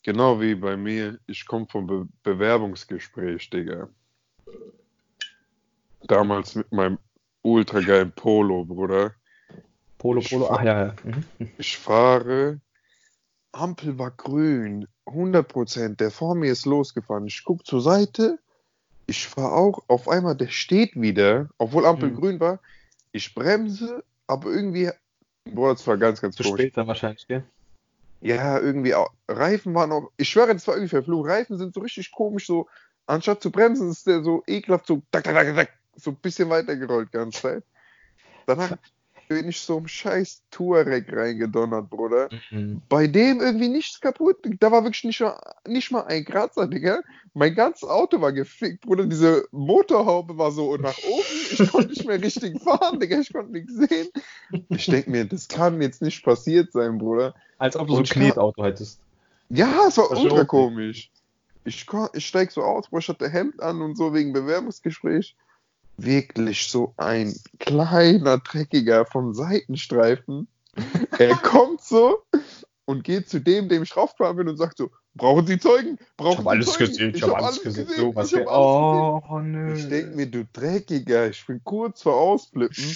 genau 0.05 0.39
wie 0.39 0.53
bei 0.53 0.77
mir, 0.77 1.19
ich 1.25 1.45
komme 1.45 1.65
vom 1.67 1.87
Be 1.87 2.07
Bewerbungsgespräch, 2.23 3.49
Digga. 3.49 3.89
Damals 6.03 6.53
mit 6.53 6.71
meinem 6.71 6.99
ultra 7.41 7.79
geilen 7.81 8.11
Polo, 8.11 8.65
Bruder. 8.65 9.15
Polo, 9.97 10.21
Ich 10.21 10.29
Polo, 10.29 10.47
ach 10.51 10.63
ja, 10.63 10.85
ja. 10.85 10.95
Mhm. 11.03 11.23
Ich 11.57 11.77
fahre, 11.77 12.61
Ampel 13.51 13.97
war 13.97 14.11
grün, 14.11 14.87
100%, 15.07 15.95
der 15.95 16.11
vor 16.11 16.35
mir 16.35 16.51
ist 16.51 16.65
losgefahren. 16.65 17.25
Ich 17.25 17.43
gucke 17.43 17.63
zur 17.63 17.81
Seite, 17.81 18.37
ich 19.07 19.27
fahre 19.27 19.53
auch, 19.53 19.83
auf 19.87 20.07
einmal, 20.07 20.35
der 20.35 20.49
steht 20.49 20.99
wieder, 20.99 21.49
obwohl 21.57 21.85
Ampel 21.85 22.11
Mhm. 22.11 22.15
grün 22.15 22.39
war. 22.39 22.59
Ich 23.11 23.33
bremse, 23.33 24.03
aber 24.27 24.51
irgendwie, 24.51 24.91
boah, 25.45 25.73
das 25.73 25.87
war 25.87 25.97
ganz, 25.97 26.21
ganz 26.21 26.35
Zu 26.35 26.43
spät 26.43 26.77
dann 26.77 26.87
wahrscheinlich, 26.87 27.27
gell? 27.27 27.43
Ja, 28.21 28.59
irgendwie 28.59 28.95
auch, 28.95 29.12
Reifen 29.27 29.73
waren 29.75 29.91
auch, 29.91 30.09
ich 30.17 30.29
schwöre, 30.29 30.53
das 30.53 30.67
war 30.67 30.75
irgendwie 30.75 30.89
verflucht. 30.89 31.29
Reifen 31.29 31.57
sind 31.57 31.73
so 31.73 31.81
richtig 31.81 32.12
komisch, 32.12 32.47
so, 32.47 32.67
anstatt 33.06 33.41
zu 33.41 33.51
bremsen, 33.51 33.91
ist 33.91 34.07
der 34.07 34.23
so 34.23 34.44
ekelhaft, 34.47 34.88
so, 34.88 35.01
tak, 35.12 35.23
tak, 35.23 35.35
tak, 35.35 35.56
tak, 35.56 35.69
so 35.95 36.12
ein 36.12 36.17
bisschen 36.17 36.50
weitergerollt 36.50 37.09
die 37.13 37.17
ganze 37.17 37.41
Zeit. 37.41 37.63
Danach 38.45 38.77
bin 39.27 39.50
ich 39.50 39.60
so 39.60 39.77
im 39.77 39.88
scheiß 39.88 40.44
Touareg 40.51 41.12
reingedonnert, 41.12 41.89
Bruder. 41.89 42.30
Mhm. 42.51 42.81
Bei 42.89 43.07
dem 43.07 43.42
irgendwie 43.42 43.68
nichts 43.68 44.00
kaputt. 44.00 44.38
Da 44.60 44.72
war 44.72 44.83
wirklich 44.83 45.04
nicht 45.04 45.22
mal, 45.22 45.39
nicht 45.68 45.92
mal 45.92 46.06
ein 46.06 46.25
Kratzer, 46.25 46.68
Digga. 46.68 47.01
Mein 47.33 47.56
ganzes 47.56 47.88
Auto 47.88 48.22
war 48.22 48.31
gefickt, 48.31 48.81
Bruder. 48.81 49.06
Diese 49.06 49.48
Motorhaube 49.51 50.38
war 50.38 50.51
so 50.51 50.77
nach 50.77 50.98
oben. 50.98 51.24
Ich 51.51 51.72
konnte 51.72 51.89
nicht 51.89 52.06
mehr 52.06 52.22
richtig 52.22 52.60
fahren, 52.63 53.00
Digga. 53.00 53.19
Ich 53.19 53.33
konnte 53.33 53.51
nichts 53.51 53.74
sehen. 53.74 54.07
Ich 54.69 54.86
denke 54.86 55.10
mir, 55.10 55.25
das 55.25 55.48
kann 55.48 55.81
jetzt 55.81 56.01
nicht 56.01 56.24
passiert 56.24 56.72
sein, 56.72 56.98
Bruder. 56.98 57.33
Als 57.57 57.75
ob 57.75 57.88
du 57.88 57.94
so 57.94 58.00
ein 58.00 58.06
Knetauto 58.06 58.63
hättest. 58.63 59.00
Ja, 59.50 59.88
es 59.88 59.98
war 59.98 60.12
ultra 60.12 60.44
komisch. 60.44 61.12
Ich, 61.66 61.86
ich 62.13 62.25
steig 62.25 62.51
so 62.51 62.62
aus, 62.62 62.88
Bruder, 62.88 63.00
ich 63.00 63.10
hatte 63.10 63.30
Hemd 63.30 63.62
an 63.62 63.81
und 63.81 63.98
so 63.98 64.13
wegen 64.13 64.33
Bewerbungsgespräch. 64.33 65.36
Wirklich 65.97 66.68
so 66.68 66.94
ein 66.97 67.33
kleiner 67.59 68.39
Dreckiger 68.39 69.06
vom 69.06 69.33
Seitenstreifen. 69.33 70.47
er 71.18 71.36
kommt 71.44 71.81
so 71.81 72.24
und 72.86 73.03
geht 73.03 73.29
zu 73.29 73.39
dem, 73.39 73.69
dem 73.69 73.84
ich 73.84 73.96
raufgefahren 73.96 74.38
bin 74.38 74.48
und 74.48 74.58
sagt 74.58 74.77
so, 74.77 74.91
brauchen 75.15 75.48
Sie 75.48 75.60
Zeugen? 75.60 75.98
Brauchen 76.17 76.31
Ich 76.31 76.38
hab 76.38 76.43
Sie 76.43 76.50
alles 76.50 76.65
Zeugen? 76.67 76.86
gesehen, 76.86 77.15
ich 77.15 77.24
hab 77.24 77.36
alles 77.36 77.62
gesehen. 77.62 77.88
So, 77.96 78.15
was 78.15 78.31
ich 78.31 78.46
oh, 78.46 79.39
nö. 79.41 79.72
gesehen. 79.72 79.84
Ich 79.84 79.89
denk 79.89 80.15
mir, 80.15 80.27
du 80.27 80.46
Dreckiger, 80.53 81.29
ich 81.29 81.46
bin 81.46 81.62
kurz 81.63 82.01
vor 82.01 82.15
Ausflippen. 82.15 82.96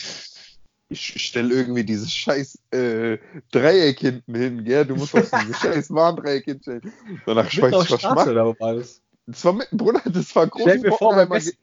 Ich 0.92 1.22
stelle 1.22 1.54
irgendwie 1.54 1.84
dieses 1.84 2.12
scheiß 2.12 2.58
äh, 2.72 3.20
Dreieck 3.52 4.00
hinten 4.00 4.34
hin, 4.34 4.64
gell? 4.64 4.86
Du 4.86 4.96
musst 4.96 5.16
auf 5.16 5.30
dieses 5.42 5.60
scheiß 5.60 5.92
Warndreieck 5.92 6.46
hinstellen. 6.46 6.92
Danach 7.26 7.52
ich 7.52 7.62
auf 7.62 7.70
nicht, 7.70 7.92
was 7.92 7.92
ich 7.92 8.00
Straße 8.00 8.32
oder 8.32 8.60
war 8.60 8.76
das? 8.76 9.02
Das 9.28 9.46
war 9.46 9.54
mitten, 9.54 9.78
Bruder, 9.78 10.02
das 10.06 10.36
war 10.36 10.48
große 10.48 10.64
Stell 10.64 10.80
mir 10.80 10.92
vor, 10.92 11.14
beim. 11.14 11.32
Essen. 11.32 11.54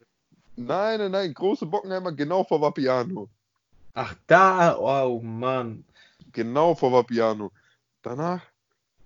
Nein, 0.57 0.99
nein, 0.99 1.11
nein, 1.11 1.33
große 1.33 1.67
Bockenheimer 1.67 2.11
genau 2.11 2.43
vor 2.43 2.59
Vapiano. 2.61 3.29
Ach, 3.93 4.15
da, 4.25 4.75
oh 4.77 5.21
Mann. 5.21 5.85
Genau 6.31 6.73
vor 6.73 6.91
Vapiano. 6.91 7.51
Danach, 8.01 8.41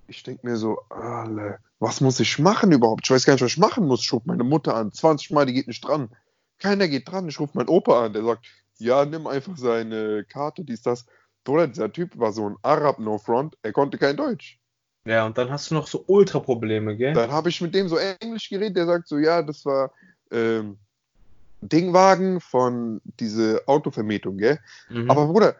ich 0.07 0.23
denke 0.23 0.47
mir 0.47 0.55
so, 0.55 0.79
alle, 0.89 1.59
was 1.79 1.99
muss 1.99 2.21
ich 2.21 2.39
machen 2.39 2.71
überhaupt? 2.71 3.01
Ich 3.03 3.11
weiß 3.11 3.25
gar 3.25 3.33
nicht, 3.33 3.41
was 3.41 3.51
ich 3.51 3.57
machen 3.57 3.85
muss. 3.85 4.01
Ich 4.01 4.13
rufe 4.13 4.27
meine 4.27 4.45
Mutter 4.45 4.75
an, 4.75 4.93
20 4.93 5.31
Mal, 5.31 5.45
die 5.45 5.53
geht 5.53 5.67
nicht 5.67 5.85
dran. 5.85 6.09
Keiner 6.57 6.87
geht 6.87 7.11
dran. 7.11 7.27
Ich 7.27 7.39
rufe 7.39 7.57
meinen 7.57 7.67
Opa 7.67 8.05
an, 8.05 8.13
der 8.13 8.23
sagt, 8.23 8.45
ja, 8.77 9.03
nimm 9.03 9.27
einfach 9.27 9.57
seine 9.57 10.23
Karte, 10.23 10.63
dies, 10.63 10.81
das. 10.81 11.05
Bruder, 11.43 11.67
dieser 11.67 11.91
Typ 11.91 12.17
war 12.17 12.31
so 12.31 12.47
ein 12.47 12.55
Arab, 12.61 12.99
no 12.99 13.17
front, 13.17 13.57
er 13.61 13.73
konnte 13.73 13.97
kein 13.97 14.15
Deutsch. 14.15 14.57
Ja, 15.05 15.25
und 15.25 15.37
dann 15.37 15.49
hast 15.49 15.69
du 15.69 15.75
noch 15.75 15.87
so 15.87 16.03
Ultra-Probleme, 16.07 16.95
gell? 16.95 17.13
Dann 17.13 17.31
habe 17.31 17.49
ich 17.49 17.59
mit 17.59 17.73
dem 17.73 17.89
so 17.89 17.97
Englisch 17.97 18.49
geredet, 18.49 18.77
der 18.77 18.85
sagt 18.85 19.07
so, 19.07 19.17
ja, 19.17 19.41
das 19.41 19.65
war 19.65 19.91
ähm, 20.31 20.77
Dingwagen 21.61 22.41
von 22.41 23.01
diese 23.19 23.61
Autovermietung, 23.67 24.37
gell? 24.37 24.59
Mhm. 24.89 25.09
Aber 25.09 25.27
Bruder, 25.27 25.55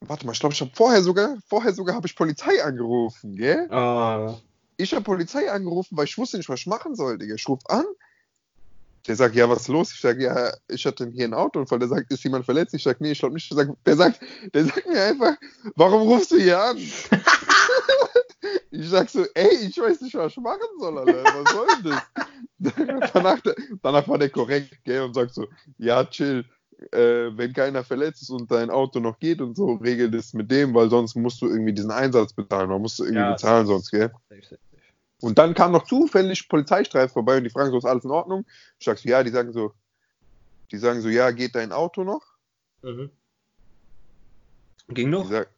warte 0.00 0.26
mal, 0.26 0.32
ich 0.32 0.40
glaube, 0.40 0.54
ich 0.54 0.60
habe 0.60 0.70
vorher 0.74 1.02
sogar, 1.02 1.36
vorher 1.48 1.72
sogar 1.72 1.94
habe 1.96 2.06
ich 2.06 2.16
Polizei 2.16 2.62
angerufen, 2.62 3.36
gell? 3.36 3.70
Ah, 3.70 4.36
Ich 4.76 4.92
habe 4.92 5.04
Polizei 5.04 5.50
angerufen, 5.50 5.96
weil 5.96 6.04
ich 6.06 6.16
wusste 6.18 6.36
nicht, 6.36 6.48
was 6.48 6.60
ich 6.60 6.66
machen 6.66 6.94
soll, 6.94 7.18
Digga. 7.18 7.34
Ich 7.34 7.48
rufe 7.48 7.68
an. 7.68 7.84
Der 9.06 9.14
sagt, 9.14 9.36
ja, 9.36 9.48
was 9.48 9.62
ist 9.62 9.68
los? 9.68 9.92
Ich 9.92 10.00
sage, 10.00 10.24
ja, 10.24 10.52
ich 10.66 10.84
hatte 10.84 11.08
hier 11.12 11.24
einen 11.24 11.34
Autounfall. 11.34 11.78
Der 11.78 11.88
sagt, 11.88 12.10
ist 12.10 12.24
jemand 12.24 12.44
verletzt? 12.44 12.74
Ich 12.74 12.82
sage, 12.82 12.98
nee, 13.00 13.12
ich 13.12 13.20
glaube 13.20 13.34
nicht. 13.34 13.48
Der 13.50 13.56
sagt, 13.56 13.72
der 13.86 13.96
sagt, 13.96 14.20
der 14.52 14.64
sagt 14.64 14.86
mir 14.88 15.00
einfach, 15.00 15.36
warum 15.76 16.08
rufst 16.08 16.32
du 16.32 16.38
hier 16.38 16.60
an? 16.60 16.76
ich 18.70 18.88
sag 18.88 19.08
so, 19.08 19.24
ey, 19.34 19.66
ich 19.68 19.78
weiß 19.78 20.00
nicht, 20.02 20.14
was 20.14 20.32
ich 20.32 20.38
machen 20.38 20.60
soll, 20.78 20.98
Alter. 20.98 21.32
Was 21.34 21.50
soll 21.50 21.82
denn 21.82 21.82
das? 21.84 22.10
danach, 23.12 23.40
danach 23.82 24.08
war 24.08 24.18
der 24.18 24.30
korrekt, 24.30 24.78
gell, 24.84 25.02
und 25.02 25.14
sagt 25.14 25.34
so, 25.34 25.46
ja, 25.78 26.04
chill. 26.04 26.44
äh, 26.92 27.30
wenn 27.36 27.52
keiner 27.52 27.84
verletzt 27.84 28.22
ist 28.22 28.30
und 28.30 28.50
dein 28.50 28.70
Auto 28.70 29.00
noch 29.00 29.18
geht 29.18 29.40
und 29.40 29.56
so, 29.56 29.74
regel 29.74 30.10
das 30.10 30.34
mit 30.34 30.50
dem, 30.50 30.74
weil 30.74 30.90
sonst 30.90 31.14
musst 31.16 31.40
du 31.40 31.46
irgendwie 31.48 31.72
diesen 31.72 31.90
Einsatz 31.90 32.32
bezahlen. 32.34 32.68
Man 32.68 32.82
musst 32.82 32.98
du 32.98 33.04
irgendwie 33.04 33.20
Ja, 33.22 33.32
bezahlen 33.32 33.66
sonst, 33.66 33.90
gell? 33.90 34.10
Und 35.22 35.38
dann 35.38 35.54
kam 35.54 35.72
noch 35.72 35.84
zufällig 35.86 36.48
Polizeistreif 36.48 37.12
vorbei 37.12 37.38
und 37.38 37.44
die 37.44 37.50
fragen 37.50 37.70
so, 37.70 37.78
ist 37.78 37.86
alles 37.86 38.04
in 38.04 38.10
Ordnung? 38.10 38.44
Ich 38.78 38.84
sag 38.84 38.98
so, 38.98 39.08
ja, 39.08 39.22
die 39.22 39.30
sagen 39.30 39.52
so, 39.52 39.72
die 40.70 40.76
sagen 40.78 41.00
so, 41.00 41.08
ja, 41.08 41.30
geht 41.30 41.54
dein 41.54 41.72
Auto 41.72 42.04
noch? 42.04 42.22
Mhm. 42.82 43.10
Ging 44.88 45.10
noch? 45.10 45.28
sag, 45.30 45.48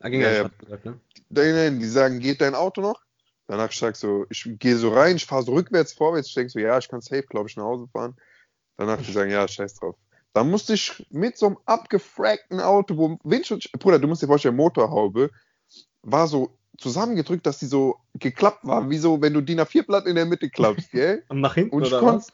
Ah, 0.00 0.08
ging 0.08 0.20
Ja, 0.20 0.30
ja, 0.32 0.48
gesagt, 0.62 0.84
ne? 0.84 0.98
Nein, 1.28 1.54
nein, 1.54 1.80
die 1.80 1.86
sagen, 1.86 2.20
geht 2.20 2.40
dein 2.40 2.54
Auto 2.54 2.80
noch? 2.80 3.00
Danach 3.46 3.70
ich 3.70 3.78
sag 3.78 3.96
so, 3.96 4.26
ich 4.30 4.48
gehe 4.58 4.76
so 4.76 4.90
rein, 4.90 5.16
ich 5.16 5.26
fahre 5.26 5.42
so 5.42 5.52
rückwärts, 5.52 5.92
vorwärts, 5.92 6.28
ich 6.28 6.34
denke 6.34 6.50
so, 6.50 6.58
ja, 6.58 6.78
ich 6.78 6.88
kann 6.88 7.00
safe, 7.00 7.24
glaube 7.24 7.48
ich, 7.48 7.56
nach 7.56 7.64
Hause 7.64 7.88
fahren. 7.92 8.16
Danach 8.76 9.00
die 9.00 9.12
sagen, 9.12 9.30
ja, 9.30 9.46
scheiß 9.46 9.74
drauf. 9.74 9.96
Dann 10.32 10.50
musste 10.50 10.74
ich 10.74 11.06
mit 11.10 11.38
so 11.38 11.46
einem 11.46 11.58
abgefragten 11.64 12.60
Auto, 12.60 12.96
wo 12.96 13.18
Windschutz, 13.22 13.68
Bruder, 13.78 13.98
du 13.98 14.08
musst 14.08 14.22
dir 14.22 14.26
vorstellen, 14.26 14.56
Motorhaube 14.56 15.30
war 16.02 16.26
so 16.26 16.56
zusammengedrückt, 16.78 17.46
dass 17.46 17.58
die 17.58 17.66
so 17.66 18.00
geklappt 18.14 18.66
war, 18.66 18.90
wie 18.90 18.98
so, 18.98 19.20
wenn 19.20 19.32
du 19.32 19.40
DIN 19.40 19.60
A4-Blatt 19.60 20.06
in 20.06 20.16
der 20.16 20.26
Mitte 20.26 20.50
klappst, 20.50 20.90
gell? 20.90 21.24
Und 21.28 21.40
nach 21.40 21.54
hinten 21.54 21.76
Und 21.76 21.82
ich 21.86 21.92
oder 21.92 22.00
konnte, 22.00 22.26
was? 22.26 22.32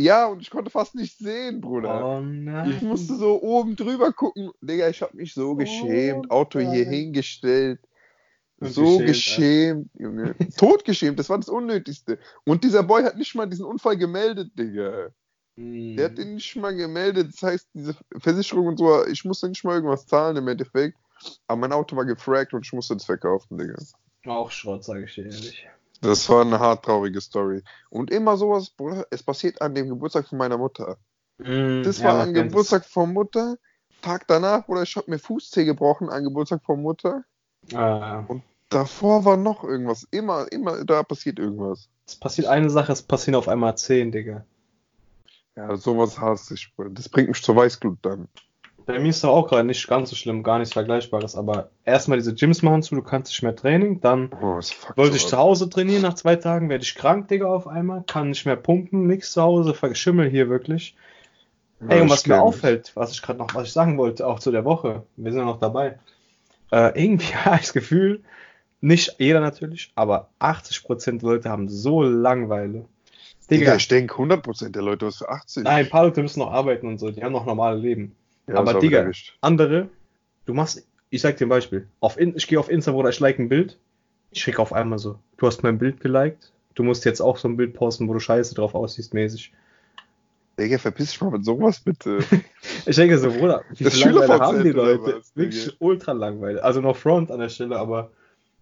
Ja, 0.00 0.26
und 0.26 0.40
ich 0.40 0.50
konnte 0.50 0.70
fast 0.70 0.94
nicht 0.94 1.18
sehen, 1.18 1.60
Bruder. 1.60 2.04
Oh 2.04 2.20
nein. 2.20 2.70
Ich 2.70 2.82
musste 2.82 3.14
so 3.16 3.40
oben 3.42 3.76
drüber 3.76 4.12
gucken. 4.12 4.50
Digga, 4.60 4.88
ich 4.88 5.02
hab 5.02 5.14
mich 5.14 5.34
so 5.34 5.54
geschämt. 5.54 6.26
Oh, 6.30 6.34
Auto 6.34 6.58
hier 6.58 6.84
hingestellt. 6.84 7.80
Und 8.60 8.72
So 8.72 8.98
geschämt, 8.98 9.06
geschämt, 9.06 9.90
Junge. 9.98 10.34
Totgeschämt, 10.58 11.18
das 11.18 11.30
war 11.30 11.38
das 11.38 11.48
Unnötigste. 11.48 12.18
Und 12.44 12.62
dieser 12.62 12.82
Boy 12.82 13.02
hat 13.02 13.16
nicht 13.16 13.34
mal 13.34 13.46
diesen 13.46 13.64
Unfall 13.64 13.96
gemeldet, 13.96 14.50
Digga. 14.58 15.10
Mhm. 15.56 15.96
Der 15.96 16.06
hat 16.06 16.18
den 16.18 16.34
nicht 16.34 16.56
mal 16.56 16.74
gemeldet. 16.74 17.32
Das 17.32 17.42
heißt, 17.42 17.68
diese 17.72 17.96
Versicherung 18.18 18.66
und 18.66 18.78
so, 18.78 19.06
ich 19.06 19.24
musste 19.24 19.48
nicht 19.48 19.64
mal 19.64 19.74
irgendwas 19.74 20.06
zahlen 20.06 20.36
im 20.36 20.48
Endeffekt. 20.48 20.98
Aber 21.46 21.60
mein 21.60 21.72
Auto 21.72 21.96
war 21.96 22.04
gefragt 22.04 22.52
und 22.54 22.64
ich 22.66 22.72
musste 22.72 22.94
das 22.94 23.04
verkaufen, 23.04 23.58
Digga. 23.58 23.76
Auch 24.26 24.50
Schrott, 24.50 24.84
sage 24.84 25.04
ich 25.04 25.14
dir 25.14 25.24
ehrlich. 25.24 25.66
Das 26.00 26.28
war 26.28 26.42
eine 26.42 26.58
hart 26.58 26.84
traurige 26.84 27.20
Story. 27.20 27.62
Und 27.90 28.10
immer 28.10 28.36
sowas, 28.36 28.72
es 29.10 29.22
passiert 29.22 29.60
an 29.60 29.74
dem 29.74 29.88
Geburtstag 29.88 30.26
von 30.28 30.38
meiner 30.38 30.56
Mutter. 30.56 30.96
Mhm. 31.38 31.82
Das 31.84 31.98
Ja, 31.98 32.06
war 32.08 32.14
man 32.18 32.28
an. 32.28 32.34
Geburtstag 32.48 32.84
von 32.84 33.12
Mutter. 33.12 33.56
Tag 34.02 34.26
danach, 34.28 34.64
Bruder, 34.64 34.82
ich 34.82 34.96
hab 34.96 35.08
mir 35.08 35.18
Fußzeh 35.18 35.64
gebrochen 35.64 36.08
an 36.08 36.24
Geburtstag 36.24 36.62
von 36.64 36.80
Mutter. 36.80 37.24
Ah, 37.74 38.24
Davor 38.70 39.24
war 39.24 39.36
noch 39.36 39.64
irgendwas. 39.64 40.06
Immer, 40.10 40.50
immer, 40.50 40.84
da 40.84 41.02
passiert 41.02 41.38
irgendwas. 41.38 41.88
es 42.06 42.16
passiert 42.16 42.46
eine 42.46 42.70
Sache, 42.70 42.92
es 42.92 43.02
passieren 43.02 43.34
auf 43.34 43.48
einmal 43.48 43.76
zehn, 43.76 44.10
Digga. 44.10 44.44
Ja, 45.56 45.76
sowas 45.76 46.18
hasse 46.18 46.54
ich. 46.54 46.72
Das 46.92 47.08
bringt 47.08 47.28
mich 47.28 47.42
zur 47.42 47.56
Weißglut 47.56 47.98
dann. 48.02 48.28
Bei 48.92 48.98
mir 48.98 49.10
ist 49.10 49.22
doch 49.22 49.30
auch 49.30 49.48
gerade 49.48 49.64
nicht 49.64 49.86
ganz 49.86 50.10
so 50.10 50.16
schlimm, 50.16 50.42
gar 50.42 50.58
nichts 50.58 50.72
Vergleichbares, 50.72 51.36
aber 51.36 51.70
erstmal 51.84 52.18
diese 52.18 52.34
Gyms 52.34 52.62
machen 52.62 52.82
zu, 52.82 52.94
du 52.96 53.02
kannst 53.02 53.30
nicht 53.30 53.42
mehr 53.42 53.54
Training, 53.54 54.00
dann 54.00 54.30
Oh, 54.32 54.60
wollte 54.96 55.12
so 55.12 55.16
ich 55.16 55.22
ab. 55.24 55.28
zu 55.30 55.36
Hause 55.38 55.68
trainieren, 55.70 56.02
nach 56.02 56.14
zwei 56.14 56.36
Tagen 56.36 56.68
werde 56.68 56.82
ich 56.82 56.94
krank, 56.94 57.28
Digga, 57.28 57.46
auf 57.46 57.66
einmal, 57.68 58.02
kann 58.06 58.30
nicht 58.30 58.46
mehr 58.46 58.56
pumpen, 58.56 59.06
nix 59.06 59.32
zu 59.32 59.42
Hause, 59.42 59.74
verschimmel 59.74 60.28
hier 60.28 60.48
wirklich. 60.48 60.96
Ja, 61.80 61.88
Ey, 61.88 62.00
und 62.00 62.10
was 62.10 62.26
mir 62.26 62.40
auffällt, 62.40 62.92
was 62.96 63.12
ich 63.12 63.22
gerade 63.22 63.38
noch, 63.38 63.54
was 63.54 63.68
ich 63.68 63.72
sagen 63.72 63.96
wollte, 63.96 64.26
auch 64.26 64.38
zu 64.40 64.50
der 64.50 64.64
Woche, 64.64 65.04
wir 65.16 65.32
sind 65.32 65.40
ja 65.40 65.46
noch 65.46 65.60
dabei, 65.60 65.98
äh, 66.72 67.02
irgendwie 67.02 67.34
habe 67.44 67.56
ich 67.56 67.62
das 67.62 67.72
Gefühl, 67.72 68.22
nicht 68.80 69.16
jeder 69.18 69.40
natürlich, 69.40 69.92
aber 69.94 70.30
80% 70.40 71.22
Leute 71.22 71.50
haben 71.50 71.68
so 71.68 72.02
Langeweile. 72.02 72.86
Digga, 73.50 73.60
Digga, 73.60 73.76
ich 73.76 73.88
denke 73.88 74.14
100% 74.16 74.74
der 74.76 74.82
Leute, 74.82 75.06
was 75.06 75.16
für 75.18 75.28
80. 75.28 75.64
nein, 75.64 75.84
ein 75.86 75.90
paar 75.90 76.04
Leute 76.04 76.22
müssen 76.22 76.40
noch 76.40 76.52
arbeiten 76.52 76.86
und 76.86 76.98
so, 76.98 77.10
die 77.10 77.22
haben 77.22 77.32
noch 77.32 77.46
normale 77.46 77.78
Leben. 77.78 78.16
Ja, 78.50 78.56
aber 78.56 78.74
Digga, 78.80 79.10
andere, 79.40 79.88
du 80.46 80.54
machst, 80.54 80.86
ich 81.10 81.20
sag 81.22 81.36
dir 81.36 81.46
ein 81.46 81.50
Beispiel. 81.50 81.88
Auf 82.00 82.18
in, 82.18 82.36
ich 82.36 82.46
gehe 82.46 82.58
auf 82.58 82.70
Insta, 82.70 82.92
Bruder, 82.92 83.10
ich 83.10 83.20
like 83.20 83.38
ein 83.38 83.48
Bild. 83.48 83.78
Ich 84.32 84.44
krieg 84.44 84.58
auf 84.58 84.72
einmal 84.72 84.98
so, 84.98 85.18
du 85.38 85.46
hast 85.46 85.62
mein 85.62 85.78
Bild 85.78 86.00
geliked. 86.00 86.52
Du 86.74 86.82
musst 86.84 87.04
jetzt 87.04 87.20
auch 87.20 87.36
so 87.36 87.48
ein 87.48 87.56
Bild 87.56 87.74
posten, 87.74 88.08
wo 88.08 88.12
du 88.12 88.20
scheiße 88.20 88.54
drauf 88.54 88.74
aussiehst, 88.74 89.12
mäßig. 89.12 89.52
Digga, 90.58 90.78
verpiss 90.78 91.10
dich 91.10 91.20
mal 91.20 91.30
mit 91.30 91.44
sowas, 91.44 91.80
bitte. 91.80 92.18
Ich 92.86 92.96
denke 92.96 93.18
so, 93.18 93.30
Bruder, 93.30 93.62
wie 93.70 93.84
Das 93.84 93.94
viel 93.94 94.10
Langeweile 94.12 94.38
haben 94.40 94.62
die 94.62 94.70
oder 94.72 94.82
Leute? 94.84 95.18
was, 95.18 95.34
Wirklich 95.36 95.64
Digga? 95.64 95.76
ultra 95.80 96.12
langweilig. 96.12 96.62
Also 96.62 96.80
noch 96.80 96.96
Front 96.96 97.30
an 97.30 97.40
der 97.40 97.48
Stelle, 97.48 97.78
aber 97.78 98.10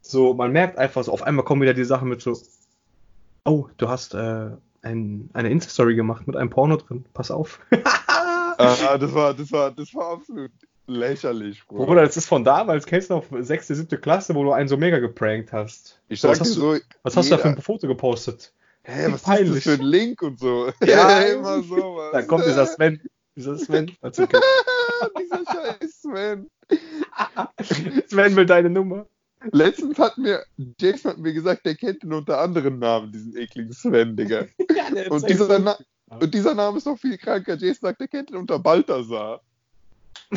so, 0.00 0.34
man 0.34 0.52
merkt 0.52 0.78
einfach 0.78 1.04
so, 1.04 1.12
auf 1.12 1.22
einmal 1.22 1.44
kommen 1.44 1.62
wieder 1.62 1.74
die 1.74 1.84
Sachen 1.84 2.08
mit 2.08 2.20
so, 2.22 2.36
oh, 3.44 3.66
du 3.76 3.88
hast 3.88 4.14
äh, 4.14 4.50
ein, 4.82 5.28
eine 5.34 5.50
Insta-Story 5.50 5.94
gemacht 5.96 6.26
mit 6.26 6.36
einem 6.36 6.50
Porno 6.50 6.76
drin, 6.76 7.04
pass 7.14 7.30
auf. 7.30 7.60
ah, 8.88 8.98
das 8.98 9.14
war, 9.14 9.34
das 9.34 9.52
war, 9.52 9.70
das 9.70 9.94
war 9.94 10.12
absolut 10.14 10.50
lächerlich, 10.86 11.66
Bruder. 11.66 11.86
Bruder, 11.86 12.02
das 12.06 12.16
ist 12.16 12.26
von 12.26 12.44
damals, 12.44 12.86
kennst 12.86 13.10
du 13.10 13.14
noch, 13.14 13.24
sechste, 13.40 13.74
siebte 13.74 13.98
Klasse, 13.98 14.34
wo 14.34 14.42
du 14.44 14.52
einen 14.52 14.68
so 14.68 14.76
mega 14.76 14.98
geprankt 14.98 15.52
hast. 15.52 16.00
ich 16.08 16.22
was 16.22 16.38
sag 16.38 16.44
dir 16.44 16.50
hast 16.50 16.56
du- 16.56 16.60
so, 16.76 16.78
Was 17.02 17.16
hast 17.16 17.30
du 17.30 17.36
da 17.36 17.42
für 17.42 17.48
ein 17.48 17.60
Foto 17.60 17.86
gepostet? 17.86 18.52
Hä, 18.84 19.06
was 19.08 19.16
ist 19.16 19.24
Peinlich. 19.24 19.64
das 19.64 19.74
für 19.74 19.80
ein 19.82 19.86
Link 19.86 20.22
und 20.22 20.38
so? 20.40 20.70
Ja, 20.84 21.20
immer 21.20 21.62
sowas. 21.62 22.10
Da 22.12 22.22
kommt 22.22 22.46
dieser 22.46 22.64
Sven. 22.66 23.00
Dieser 23.36 23.58
Sven. 23.58 23.92
Also, 24.00 24.22
okay. 24.22 24.38
Dieser 25.20 25.44
scheiß 25.44 26.00
Sven. 26.02 26.48
Sven 28.08 28.36
will 28.36 28.46
deine 28.46 28.70
Nummer. 28.70 29.06
Letztens 29.52 29.98
hat 29.98 30.18
mir, 30.18 30.42
Jason 30.80 31.12
hat 31.12 31.18
mir 31.18 31.32
gesagt, 31.32 31.64
der 31.64 31.76
kennt 31.76 32.02
ihn 32.02 32.12
unter 32.12 32.38
anderen 32.40 32.80
Namen, 32.80 33.12
diesen 33.12 33.36
ekligen 33.36 33.72
Sven, 33.72 34.16
Digga. 34.16 34.46
Ja, 34.94 35.10
Und 35.10 35.28
dieser, 35.28 35.58
Na 35.60 35.78
und 36.10 36.34
dieser 36.34 36.54
Name 36.54 36.78
ist 36.78 36.86
noch 36.86 36.98
viel 36.98 37.18
kranker. 37.18 37.54
Jason 37.54 37.88
sagt, 37.88 38.00
der 38.00 38.08
kennt 38.08 38.30
ihn 38.30 38.36
unter 38.36 38.58
Balthasar. 38.58 39.40
du 40.30 40.36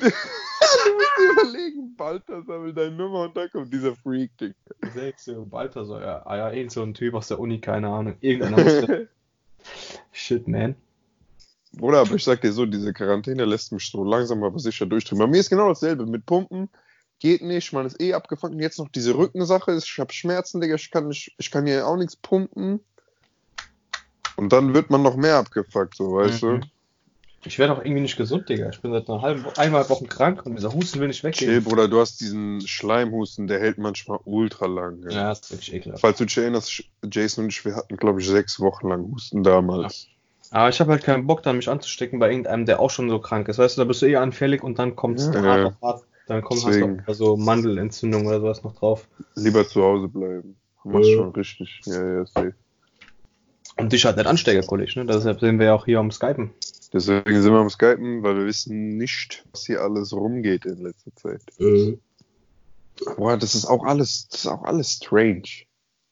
musst 0.00 1.18
dir 1.18 1.32
überlegen, 1.32 1.96
Balthasar 1.96 2.62
will 2.62 2.72
deine 2.72 2.96
Nummer 2.96 3.24
und 3.24 3.36
dann 3.36 3.50
kommt 3.50 3.72
dieser 3.72 3.94
Freak, 3.96 4.36
Digga. 4.38 4.54
Selbst 4.94 5.24
so 5.24 5.44
Balthasar, 5.44 6.00
ja, 6.00 6.22
ah, 6.26 6.36
ja, 6.36 6.52
irgend 6.52 6.72
so 6.72 6.82
ein 6.82 6.94
Typ 6.94 7.14
aus 7.14 7.28
der 7.28 7.38
Uni, 7.38 7.60
keine 7.60 7.88
Ahnung. 7.88 8.16
Irgendeiner 8.20 9.06
Shit, 10.12 10.48
man. 10.48 10.74
Bruder, 11.72 12.00
aber 12.00 12.14
ich 12.14 12.24
sag 12.24 12.40
dir 12.40 12.52
so, 12.52 12.66
diese 12.66 12.92
Quarantäne 12.92 13.44
lässt 13.44 13.72
mich 13.72 13.90
so 13.90 14.02
langsam 14.02 14.42
aber 14.42 14.58
sicher 14.58 14.86
durchdrehen. 14.86 15.18
Bei 15.18 15.26
mir 15.26 15.38
ist 15.38 15.50
genau 15.50 15.68
dasselbe. 15.68 16.06
Mit 16.06 16.26
Pumpen 16.26 16.68
geht 17.20 17.42
nicht, 17.42 17.72
man 17.72 17.86
ist 17.86 18.00
eh 18.00 18.14
abgefangen. 18.14 18.58
Jetzt 18.58 18.78
noch 18.78 18.88
diese 18.88 19.16
Rückensache, 19.16 19.76
ich 19.76 19.98
habe 19.98 20.12
Schmerzen, 20.12 20.60
Digga, 20.60 20.74
ich 20.74 20.90
kann, 20.90 21.08
nicht, 21.08 21.34
ich 21.38 21.50
kann 21.50 21.66
hier 21.66 21.86
auch 21.86 21.96
nichts 21.96 22.16
pumpen. 22.16 22.80
Und 24.40 24.54
dann 24.54 24.72
wird 24.72 24.88
man 24.88 25.02
noch 25.02 25.16
mehr 25.16 25.36
abgefuckt, 25.36 25.94
so, 25.94 26.14
weißt 26.14 26.42
Mhm. 26.44 26.60
du? 26.62 26.66
Ich 27.44 27.58
werde 27.58 27.74
auch 27.74 27.78
irgendwie 27.84 28.00
nicht 28.00 28.16
gesund, 28.16 28.48
Digga. 28.48 28.70
Ich 28.70 28.80
bin 28.80 28.90
seit 28.92 29.08
einer 29.08 29.20
halben 29.20 29.44
einmal 29.56 29.88
Wochen 29.90 30.06
krank 30.08 30.44
und 30.46 30.56
dieser 30.56 30.72
Husten 30.72 30.98
will 31.00 31.08
nicht 31.08 31.20
Chill, 31.20 31.48
weggehen. 31.48 31.64
Bruder, 31.64 31.88
du 31.88 32.00
hast 32.00 32.20
diesen 32.20 32.60
Schleimhusten, 32.66 33.46
der 33.46 33.60
hält 33.60 33.76
manchmal 33.76 34.18
ultra 34.24 34.64
lang. 34.66 35.02
Ja. 35.02 35.10
Ja, 35.10 35.32
ist 35.32 35.50
wirklich 35.50 35.74
ekelhaft. 35.74 36.00
Falls 36.00 36.16
du 36.18 36.24
dich 36.24 36.36
erinnerst, 36.38 36.84
Jason 37.10 37.44
und 37.44 37.50
ich, 37.50 37.64
wir 37.66 37.76
hatten, 37.76 37.96
glaube 37.96 38.20
ich, 38.20 38.26
sechs 38.28 38.60
Wochen 38.60 38.88
lang 38.88 39.10
Husten 39.10 39.42
damals. 39.42 40.06
Aber 40.50 40.68
ich 40.70 40.80
habe 40.80 40.90
halt 40.92 41.04
keinen 41.04 41.26
Bock, 41.26 41.42
dann 41.42 41.56
mich 41.56 41.68
anzustecken 41.68 42.18
bei 42.18 42.30
irgendeinem, 42.30 42.64
der 42.66 42.80
auch 42.80 42.90
schon 42.90 43.08
so 43.10 43.18
krank 43.20 43.48
ist. 43.48 43.58
Weißt 43.58 43.76
du, 43.76 43.82
da 43.82 43.84
bist 43.86 44.00
du 44.02 44.06
eh 44.06 44.16
anfällig 44.16 44.62
und 44.62 44.78
dann 44.78 44.96
kommt 44.96 45.18
es 45.18 45.26
Ja, 45.26 45.34
hart 45.42 45.58
ja. 45.60 45.66
auf 45.66 45.74
hart. 45.82 46.04
Dann 46.26 46.42
kommt 46.42 46.60
hast 46.60 46.68
Deswegen. 46.74 47.02
du 47.06 47.10
auch 47.10 47.14
so 47.14 47.36
Mandelentzündung 47.36 48.26
oder 48.26 48.40
sowas 48.40 48.62
noch 48.62 48.74
drauf. 48.74 49.06
Lieber 49.34 49.66
zu 49.66 49.82
Hause 49.82 50.08
bleiben. 50.08 50.56
Du 50.82 50.90
machst 50.90 51.08
Ja. 51.10 51.16
schon 51.16 51.30
richtig. 51.30 51.80
Ja, 51.86 52.06
ja, 52.18 52.26
safe. 52.26 52.54
Und 53.80 53.92
dich 53.92 54.04
halt 54.04 54.16
nicht 54.16 54.26
Ansteigerkollege, 54.26 55.00
ne? 55.00 55.06
Deshalb 55.06 55.40
sind 55.40 55.58
wir 55.58 55.66
ja 55.66 55.74
auch 55.74 55.84
hier 55.84 55.98
am 55.98 56.10
Skypen. 56.10 56.50
Deswegen 56.92 57.42
sind 57.42 57.52
wir 57.52 57.60
am 57.60 57.70
Skypen, 57.70 58.22
weil 58.22 58.36
wir 58.36 58.46
wissen 58.46 58.96
nicht, 58.96 59.44
was 59.52 59.64
hier 59.64 59.80
alles 59.80 60.12
rumgeht 60.12 60.66
in 60.66 60.82
letzter 60.82 61.14
Zeit. 61.14 61.40
Boah, 63.16 63.36
das 63.36 63.54
ist 63.54 63.64
auch 63.64 63.84
alles, 63.84 64.28
das 64.28 64.40
ist 64.40 64.46
auch 64.46 64.64
alles 64.64 64.92
strange. 64.92 65.42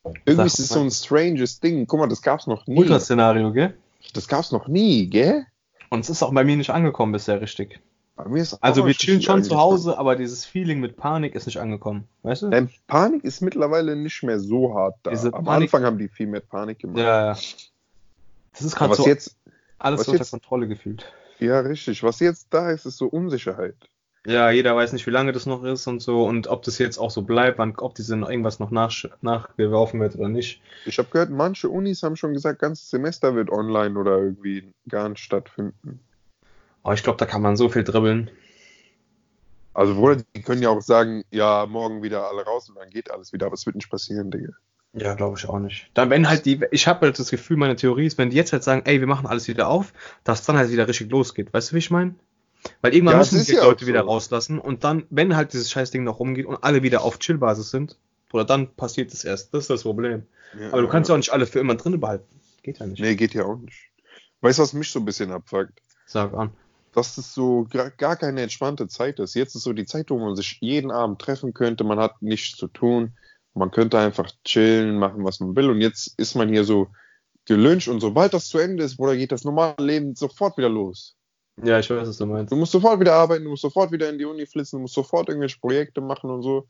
Irgendwie 0.05 0.35
Sag 0.35 0.47
ist 0.47 0.59
es 0.61 0.69
so 0.69 0.81
ein 0.81 0.91
stranges 0.91 1.61
Ding. 1.61 1.87
Guck 1.87 2.01
mal, 2.01 2.09
das 2.09 2.23
gab's 2.23 2.47
noch 2.47 2.67
nie. 2.67 2.79
Ultra-Szenario, 2.79 3.53
gell? 3.53 3.75
Das 4.15 4.29
gab's 4.29 4.53
noch 4.53 4.69
nie, 4.69 5.07
gell? 5.07 5.45
Und 5.91 6.01
es 6.01 6.11
ist 6.11 6.23
auch 6.23 6.33
bei 6.33 6.45
mir 6.45 6.57
nicht 6.57 6.71
angekommen 6.71 7.13
bisher 7.13 7.41
richtig. 7.41 7.81
Bei 8.19 8.29
mir 8.29 8.43
ist 8.43 8.55
Also 8.63 8.85
wir 8.85 8.95
chillen 8.95 9.23
schon 9.23 9.45
zu. 9.45 9.57
Hause, 9.57 9.97
aber 9.97 10.17
dieses 10.17 10.45
Feeling 10.45 10.81
mit 10.81 10.97
Panik 10.97 11.35
ist 11.37 11.47
nicht 11.47 11.59
angekommen. 11.61 12.09
Weißt 12.25 12.43
du? 12.43 12.51
Ähm, 12.51 12.69
Panik 12.89 13.23
ist 13.25 13.41
mittlerweile 13.43 13.95
nicht 13.95 14.23
mehr 14.25 14.41
so 14.41 14.75
hart 14.75 14.97
da. 15.05 15.11
Diese 15.11 15.33
Am 15.33 15.45
Panik- 15.45 15.69
Anfang 15.73 15.85
haben 15.85 15.99
die 15.99 16.09
viel 16.09 16.27
mehr 16.27 16.41
Panik 16.41 16.81
gemacht. 16.81 16.99
Ja, 16.99 17.27
ja. 17.33 17.39
Das 18.53 18.63
ist 18.63 18.75
gerade 18.75 18.95
so 18.97 19.07
jetzt, 19.07 19.37
alles 19.79 20.01
unter 20.09 20.19
jetzt- 20.19 20.31
Kontrolle 20.33 20.67
gefühlt. 20.67 21.11
ja 21.39 21.61
richtig, 21.61 22.03
was 22.03 22.19
jetzt 22.19 22.49
da 22.51 22.71
ist, 22.71 22.87
ist 22.87 22.97
so 22.99 23.07
Unsicherheit. 23.07 23.77
Ja, 24.27 24.51
jeder 24.51 24.75
weiß 24.75 24.93
nicht, 24.93 25.07
wie 25.07 25.11
lange 25.13 25.31
das 25.31 25.47
noch 25.47 25.63
ist 25.63 25.87
und 25.87 26.01
so 26.03 26.25
und 26.25 26.49
ob 26.49 26.63
das 26.65 26.79
jetzt 26.79 26.99
auch 26.99 27.13
so 27.13 27.23
bleibt, 27.23 27.59
wann, 27.59 27.75
ob 27.79 27.95
diese 27.95 28.17
noch 28.17 28.29
irgendwas 28.29 28.59
noch 28.59 28.73
nach, 28.73 28.93
nachgeworfen 29.23 30.01
wird 30.01 30.17
oder 30.17 30.29
nicht. 30.29 30.61
Ich 30.87 30.99
habe 30.99 31.09
gehört, 31.11 31.31
manche 31.31 31.69
Unis 31.69 32.03
haben 32.03 32.17
schon 32.17 32.35
gesagt, 32.35 32.59
ganzes 32.59 32.91
Semester 32.91 33.37
wird 33.37 33.49
online 33.49 33.97
oder 33.99 34.19
irgendwie 34.19 34.73
gar 34.89 35.09
nicht 35.09 35.21
stattfinden. 35.21 36.01
Aber 36.89 36.95
ich 36.95 37.03
glaube, 37.03 37.19
da 37.19 37.27
kann 37.27 37.43
man 37.43 37.55
so 37.55 37.69
viel 37.69 37.85
dribbeln. 37.85 38.31
Also, 39.75 39.95
Bruder, 39.95 40.23
die 40.35 40.41
können 40.41 40.63
ja 40.63 40.71
auch 40.71 40.81
sagen, 40.81 41.23
ja, 41.31 41.67
morgen 41.67 42.03
wieder 42.03 42.27
alle 42.31 42.47
raus 42.47 42.71
und 42.71 42.77
dann 42.77 42.89
geht 42.89 43.11
alles 43.11 43.31
wieder, 43.35 43.45
aber 43.45 43.57
es 43.57 43.67
wird 43.67 43.77
nicht 43.77 43.91
passieren, 43.91 44.31
Digga. 44.31 44.55
Ja, 44.95 45.13
glaube 45.13 45.37
ich 45.39 45.47
auch 45.47 45.59
nicht. 45.59 45.91
Dann, 45.93 46.09
wenn 46.09 46.31
halt 46.31 46.47
die, 46.47 46.65
ich 46.71 46.89
habe 46.89 47.05
halt 47.05 47.19
das 47.19 47.29
Gefühl, 47.29 47.59
meine 47.59 47.77
Theorie 47.77 48.07
ist, 48.07 48.17
wenn 48.17 48.31
die 48.31 48.37
jetzt 48.37 48.55
halt 48.55 48.65
sagen, 48.65 48.81
ey, 48.87 49.01
wir 49.01 49.07
machen 49.07 49.27
alles 49.27 49.49
wieder 49.49 49.69
auf, 49.69 49.93
dass 50.25 50.47
dann 50.47 50.57
halt 50.57 50.71
wieder 50.73 50.89
richtig 50.89 51.11
losgeht. 51.11 51.53
Weißt 51.53 51.71
du, 51.73 51.75
wie 51.75 51.81
ich 51.81 51.91
meine? 51.91 52.15
Weil 52.81 52.95
irgendwann 52.95 53.17
Ja, 53.17 53.19
müssen 53.19 53.45
die 53.45 53.53
ja 53.53 53.65
Leute 53.65 53.85
auch 53.85 53.87
wieder 53.87 54.01
so. 54.05 54.07
rauslassen 54.09 54.59
und 54.59 54.83
dann, 54.83 55.05
wenn 55.11 55.37
halt 55.37 55.53
dieses 55.53 55.71
Scheißding 55.71 56.05
noch 56.05 56.21
rumgeht 56.21 56.47
und 56.47 56.65
alle 56.65 56.83
wieder 56.83 57.03
auf 57.03 57.19
Chill-Basis 57.19 57.71
sind, 57.71 57.99
oder 58.33 58.47
dann 58.47 58.75
passiert 58.77 59.13
es 59.13 59.25
erst. 59.25 59.53
Das 59.53 59.65
ist 59.65 59.71
das 59.71 59.83
Problem. 59.83 60.23
Ja, 60.59 60.69
Aber 60.73 60.81
du 60.81 60.89
kannst 60.89 61.11
ja 61.11 61.15
auch 61.15 61.19
nicht 61.19 61.35
alle 61.35 61.47
für 61.47 61.61
immer 61.61 61.75
drin 61.75 62.01
behalten. 62.01 62.41
Geht 62.63 62.79
ja 62.79 62.87
nicht. 62.87 63.01
Nee, 63.03 63.15
geht 63.15 63.35
ja 63.35 63.45
auch 63.45 63.59
nicht. 63.59 63.91
Weißt 64.41 64.59
du, 64.59 64.63
was 64.63 64.73
mich 64.73 64.91
so 64.91 65.01
ein 65.01 65.05
bisschen 65.05 65.31
abfuckt? 65.33 65.83
Sag 66.07 66.33
an. 66.33 66.51
Dass 66.99 67.17
es 67.17 67.33
so 67.33 67.65
gar, 67.71 68.17
keine 68.17 68.43
entspannte 68.43 68.89
Zeit 68.89 69.21
ist. 69.21 69.35
Jetzt 69.35 69.55
ist 69.55 69.63
so 69.63 69.73
die 69.73 69.87
Zeit, 69.87 70.11
wo 70.11 70.19
man 70.19 70.35
sich 70.35 70.59
jeden 70.61 70.91
Abend 70.91 71.21
treffen 71.21 71.55
könnte. 71.55 71.85
Man 71.85 72.01
hat 72.01 72.23
nichts 72.23 72.57
zu 72.57 72.67
tun. 72.67 73.13
Man 73.55 73.71
könnte 73.71 74.01
einfach 74.01 74.29
chillen, 74.45 74.99
machen, 74.99 75.25
was 75.25 75.39
man 75.39 75.55
will. 75.55 75.71
Und 75.71 75.81
jetzt 75.81 76.19
ist 76.19 76.35
man 76.35 76.49
hier 76.49 76.65
so 76.65 76.89
gelünscht. 77.45 77.87
Und 77.87 78.01
sobald 78.01 78.35
das 78.35 78.49
zu 78.49 78.59
Ende 78.59 78.83
ist, 78.83 78.97
Bruder, 78.97 79.17
geht 79.17 79.31
das 79.31 79.45
normale 79.45 79.77
Leben 79.79 80.17
sofort 80.17 80.59
wieder 80.59 80.69
los. 80.69 81.15
Ja, 81.63 81.79
ich 81.79 81.89
weiß, 81.89 82.09
was 82.09 82.17
du 82.17 82.27
meinst. 82.27 82.51
Du 82.51 82.57
musst 82.57 82.73
sofort 82.73 82.99
wieder 82.99 83.15
arbeiten, 83.15 83.45
du 83.45 83.51
musst 83.51 83.63
sofort 83.63 83.93
wieder 83.93 84.09
in 84.09 84.19
die 84.19 84.25
Uni 84.25 84.45
flitzen, 84.45 84.79
du 84.79 84.83
musst 84.83 84.95
sofort 84.95 85.29
irgendwelche 85.29 85.61
Projekte 85.61 86.01
machen 86.01 86.31
und 86.31 86.43
so. 86.43 86.67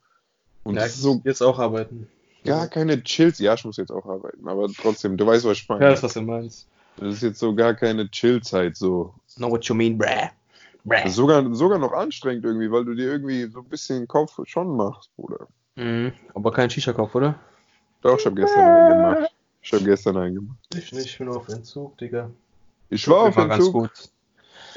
Und 0.65 0.75
Ja, 0.75 0.83
das 0.83 0.97
ist 0.97 1.03
so 1.03 1.23
jetzt 1.25 1.43
auch 1.43 1.59
arbeiten. 1.59 2.07
gar 2.45 2.69
keine 2.69 3.03
Chills. 3.03 3.39
Ja, 3.39 3.55
ich 3.55 3.65
muss 3.65 3.79
jetzt 3.79 3.93
auch 3.93 4.05
arbeiten, 4.05 4.47
aber 4.47 4.69
trotzdem, 4.69 5.17
du 5.17 5.27
weißt, 5.27 5.47
was 5.47 5.57
ich 5.59 5.69
meine. 5.69 5.85
Ja, 5.85 5.91
das 5.91 6.01
ist, 6.01 6.05
was 6.05 6.15
du 6.15 6.23
meinst. 6.23 6.69
Das 7.01 7.15
ist 7.15 7.23
jetzt 7.23 7.39
so 7.39 7.55
gar 7.55 7.75
keine 7.75 8.11
Chill-Zeit 8.11 8.77
so. 8.77 9.15
Know 9.37 9.51
what 9.51 9.65
you 9.67 9.75
mean, 9.75 9.97
bruh. 9.99 10.29
Das 10.85 11.05
ist 11.07 11.17
sogar, 11.17 11.55
sogar 11.55 11.79
noch 11.79 11.93
anstrengend 11.93 12.45
irgendwie, 12.45 12.71
weil 12.71 12.85
du 12.85 12.95
dir 12.95 13.11
irgendwie 13.13 13.47
so 13.51 13.61
ein 13.61 13.65
bisschen 13.67 14.09
Kopf 14.09 14.39
schon 14.45 14.77
machst, 14.77 15.15
Bruder. 15.17 15.47
Mhm. 15.77 16.13
Aber 16.35 16.51
kein 16.53 16.71
Shisha-Kopf, 16.71 17.15
oder? 17.15 17.35
Doch, 18.03 18.19
ich 18.19 18.25
habe 18.27 18.37
gestern 18.37 18.65
einen 18.65 18.89
gemacht. 18.91 19.35
Ich 19.61 19.73
habe 19.73 19.85
gestern 19.85 20.17
einen 20.17 20.35
gemacht. 20.37 20.59
Ich 20.75 20.93
nicht, 20.93 21.07
ich 21.07 21.19
bin 21.19 21.29
auf 21.29 21.49
Entzug, 21.49 21.99
Digga. 21.99 22.31
Ich 22.91 23.07
war 23.09 23.23
auf 23.29 23.37
War 23.37 23.49
ganz 23.49 23.65
Entzug. 23.67 23.83
gut. 23.83 24.09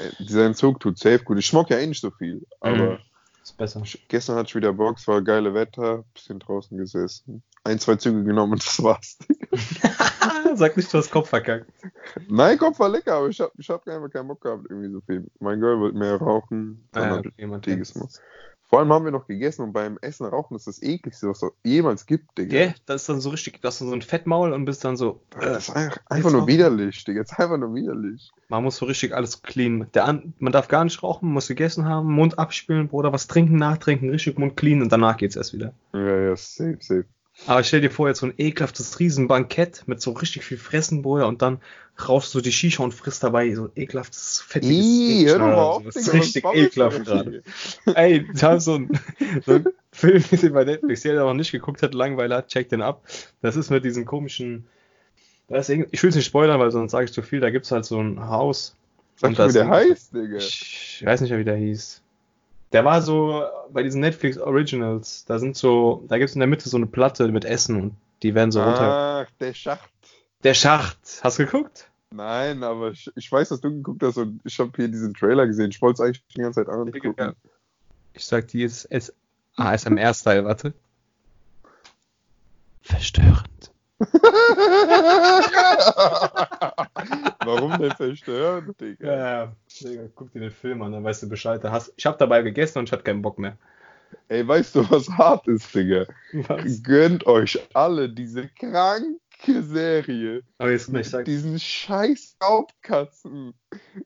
Äh, 0.00 0.24
Dieser 0.24 0.44
Entzug 0.46 0.80
tut 0.80 0.98
safe 0.98 1.20
gut. 1.20 1.38
Ich 1.38 1.46
schmock 1.46 1.70
ja 1.70 1.78
eh 1.78 1.86
nicht 1.86 2.00
so 2.00 2.10
viel, 2.10 2.44
aber 2.60 2.76
Mhm. 2.76 2.98
Ist 3.42 3.56
besser. 3.56 3.82
gestern 4.08 4.36
hatte 4.36 4.48
ich 4.50 4.54
wieder 4.54 4.72
Bock, 4.72 4.98
es 4.98 5.08
war 5.08 5.20
geile 5.22 5.52
Wetter, 5.54 6.04
bisschen 6.14 6.38
draußen 6.38 6.76
gesessen. 6.78 7.42
Ein, 7.64 7.78
zwei 7.80 7.96
Züge 7.96 8.22
genommen 8.22 8.52
und 8.52 8.64
das 8.64 8.80
war's. 8.82 9.18
Sag 10.56 10.76
nicht, 10.76 10.92
du 10.92 10.98
hast 10.98 11.10
Kopf 11.10 11.28
verkackt. 11.28 11.66
Nein, 12.28 12.58
Kopf 12.58 12.78
war 12.78 12.88
lecker, 12.88 13.14
aber 13.14 13.28
ich 13.28 13.40
hab, 13.40 13.52
ich 13.58 13.68
hab 13.68 13.86
einfach 13.88 14.10
keinen 14.10 14.28
Bock 14.28 14.40
gehabt, 14.40 14.66
irgendwie 14.68 14.90
so 14.90 15.00
viel. 15.00 15.26
Mein 15.40 15.60
Girl 15.60 15.78
wollte 15.80 15.96
mehr 15.98 16.16
rauchen, 16.16 16.88
dann 16.92 17.04
Ah, 17.04 17.16
hab 17.16 17.26
ich 17.26 17.32
okay, 17.32 17.46
man. 17.46 18.08
Vor 18.72 18.78
allem 18.78 18.90
haben 18.90 19.04
wir 19.04 19.12
noch 19.12 19.26
gegessen 19.26 19.64
und 19.64 19.74
beim 19.74 19.98
Essen 20.00 20.24
rauchen 20.24 20.56
ist 20.56 20.66
das 20.66 20.82
ekligste, 20.82 21.28
was 21.28 21.42
es 21.42 21.50
jemals 21.62 22.06
gibt, 22.06 22.38
Digga. 22.38 22.48
Gell? 22.48 22.74
Das 22.86 23.02
ist 23.02 23.08
dann 23.10 23.20
so 23.20 23.28
richtig, 23.28 23.60
das 23.60 23.74
ist 23.74 23.86
so 23.86 23.92
ein 23.92 24.00
Fettmaul 24.00 24.54
und 24.54 24.64
bist 24.64 24.82
dann 24.82 24.96
so. 24.96 25.20
Äh, 25.38 25.40
Das 25.44 25.68
ist 25.68 25.76
einfach, 25.76 25.98
einfach 26.08 26.30
nur 26.32 26.46
widerlich, 26.46 27.04
Digga. 27.04 27.20
Das 27.20 27.32
ist 27.32 27.38
einfach 27.38 27.58
nur 27.58 27.74
widerlich. 27.74 28.30
man 28.48 28.62
muss 28.64 28.76
so 28.76 28.86
richtig 28.86 29.14
alles 29.14 29.42
clean. 29.42 29.88
Der 29.92 30.06
an, 30.06 30.32
man 30.38 30.54
darf 30.54 30.68
gar 30.68 30.84
nicht 30.84 31.02
rauchen, 31.02 31.26
man 31.26 31.34
muss 31.34 31.48
gegessen 31.48 31.84
haben, 31.84 32.10
Mund 32.14 32.38
abspülen, 32.38 32.88
Bruder, 32.88 33.12
was 33.12 33.26
trinken, 33.26 33.56
nachtrinken, 33.56 34.08
richtig 34.08 34.38
Mund 34.38 34.56
clean 34.56 34.80
und 34.80 34.90
danach 34.90 35.18
geht's 35.18 35.36
erst 35.36 35.52
wieder. 35.52 35.74
Ja, 35.92 36.18
ja, 36.18 36.36
safe, 36.36 36.78
safe. 36.80 37.04
Aber 37.46 37.64
stell 37.64 37.80
dir 37.80 37.90
vor, 37.90 38.08
jetzt 38.08 38.20
so 38.20 38.26
ein 38.26 38.34
ekelhaftes 38.38 39.00
Riesenbankett 39.00 39.84
mit 39.86 40.00
so 40.00 40.12
richtig 40.12 40.44
viel 40.44 40.58
Fressen, 40.58 41.02
Bruder, 41.02 41.26
und 41.26 41.42
dann 41.42 41.60
rauchst 42.08 42.34
du 42.34 42.40
die 42.40 42.52
Shisha 42.52 42.82
und 42.82 42.94
frisst 42.94 43.22
dabei 43.22 43.52
so 43.54 43.68
ekelhaftes, 43.74 44.40
fettiges 44.40 44.76
Ih, 44.76 45.26
hör 45.26 45.38
doch 45.38 45.46
mal 45.46 45.54
auf, 45.54 45.84
Das 45.84 45.96
ist 45.96 46.12
richtig 46.12 46.44
ekelhaft 46.44 47.04
gerade. 47.04 47.42
Ey, 47.94 48.26
da 48.34 48.54
ist 48.54 48.64
so 48.64 48.76
ein, 48.76 48.90
so 49.44 49.54
ein 49.54 49.66
Film 49.92 50.22
gesehen 50.30 50.52
bei 50.52 50.64
Netflix, 50.64 51.02
der 51.02 51.14
noch 51.14 51.34
nicht 51.34 51.52
geguckt 51.52 51.82
hat, 51.82 51.94
Langweiler 51.94 52.38
hat, 52.38 52.48
checkt 52.48 52.72
den 52.72 52.82
ab. 52.82 53.04
Das 53.40 53.56
ist 53.56 53.70
mit 53.70 53.84
diesem 53.84 54.04
komischen, 54.04 54.66
ich 55.48 56.02
will 56.02 56.10
es 56.10 56.16
nicht 56.16 56.26
spoilern, 56.26 56.60
weil 56.60 56.70
sonst 56.70 56.92
sage 56.92 57.06
ich 57.06 57.12
zu 57.12 57.22
viel, 57.22 57.40
da 57.40 57.50
gibt's 57.50 57.72
halt 57.72 57.84
so 57.84 58.00
ein 58.00 58.20
Haus. 58.28 58.76
Sag 59.16 59.30
Und 59.30 59.36
schon, 59.36 59.48
wie 59.48 59.52
der 59.52 59.68
heißt, 59.68 60.14
Digga. 60.14 60.38
Ich 60.38 61.02
weiß 61.04 61.20
nicht 61.20 61.36
wie 61.36 61.44
der 61.44 61.56
hieß. 61.56 62.02
Der 62.72 62.84
war 62.84 63.02
so 63.02 63.44
bei 63.70 63.82
diesen 63.82 64.00
Netflix 64.00 64.38
Originals, 64.38 65.24
da 65.26 65.38
sind 65.38 65.56
so, 65.56 66.04
da 66.08 66.18
gibt's 66.18 66.34
in 66.34 66.40
der 66.40 66.48
Mitte 66.48 66.68
so 66.68 66.76
eine 66.76 66.86
Platte 66.86 67.28
mit 67.28 67.44
Essen 67.44 67.80
und 67.80 67.96
die 68.22 68.34
werden 68.34 68.50
so 68.50 68.62
runter. 68.62 69.26
Ach, 69.26 69.30
der 69.40 69.54
Schacht. 69.54 69.90
Der 70.42 70.54
Schacht, 70.54 70.98
hast 71.22 71.38
du 71.38 71.44
geguckt? 71.44 71.88
Nein, 72.10 72.62
aber 72.62 72.90
ich, 72.90 73.10
ich 73.14 73.30
weiß, 73.30 73.50
dass 73.50 73.60
du 73.60 73.70
geguckt 73.70 74.02
hast 74.02 74.18
und 74.18 74.40
ich 74.44 74.58
habe 74.58 74.72
hier 74.76 74.88
diesen 74.88 75.14
Trailer 75.14 75.46
gesehen. 75.46 75.70
Ich 75.70 75.80
wollte 75.80 76.02
es 76.02 76.06
eigentlich 76.06 76.24
die 76.34 76.40
ganze 76.40 76.64
Zeit 76.64 76.72
angucken. 76.72 77.14
Ja. 77.18 77.32
Ich 78.12 78.26
sag 78.26 78.48
die 78.48 78.64
ist 78.64 78.84
S 78.86 79.12
ASMR-Style, 79.56 80.44
warte. 80.44 80.74
Verstörend. 82.82 83.70
Warum 87.44 87.78
denn 87.78 87.92
verstörend, 87.92 88.80
Digga? 88.80 89.16
Ja, 89.16 89.56
Digga, 89.80 90.08
guck 90.14 90.32
dir 90.32 90.40
den 90.40 90.50
Film 90.50 90.82
an, 90.82 90.92
dann 90.92 91.04
weißt 91.04 91.22
du 91.22 91.28
Bescheid. 91.28 91.62
Hast, 91.64 91.92
ich 91.96 92.06
hab 92.06 92.18
dabei 92.18 92.42
gegessen 92.42 92.78
und 92.78 92.88
ich 92.88 92.92
hatte 92.92 93.02
keinen 93.02 93.22
Bock 93.22 93.38
mehr. 93.38 93.56
Ey, 94.28 94.46
weißt 94.46 94.74
du, 94.76 94.90
was 94.90 95.08
hart 95.10 95.46
ist, 95.48 95.74
Digga? 95.74 96.06
Was? 96.32 96.82
Gönnt 96.82 97.26
euch 97.26 97.58
alle 97.74 98.08
diese 98.08 98.48
kranke 98.48 99.62
Serie. 99.62 100.42
Aber 100.58 100.70
jetzt 100.70 100.88
nicht 100.88 100.96
Mit 100.96 101.06
sagen. 101.06 101.24
diesen 101.24 101.58
scheiß 101.58 102.36
Raubkatzen. 102.42 103.54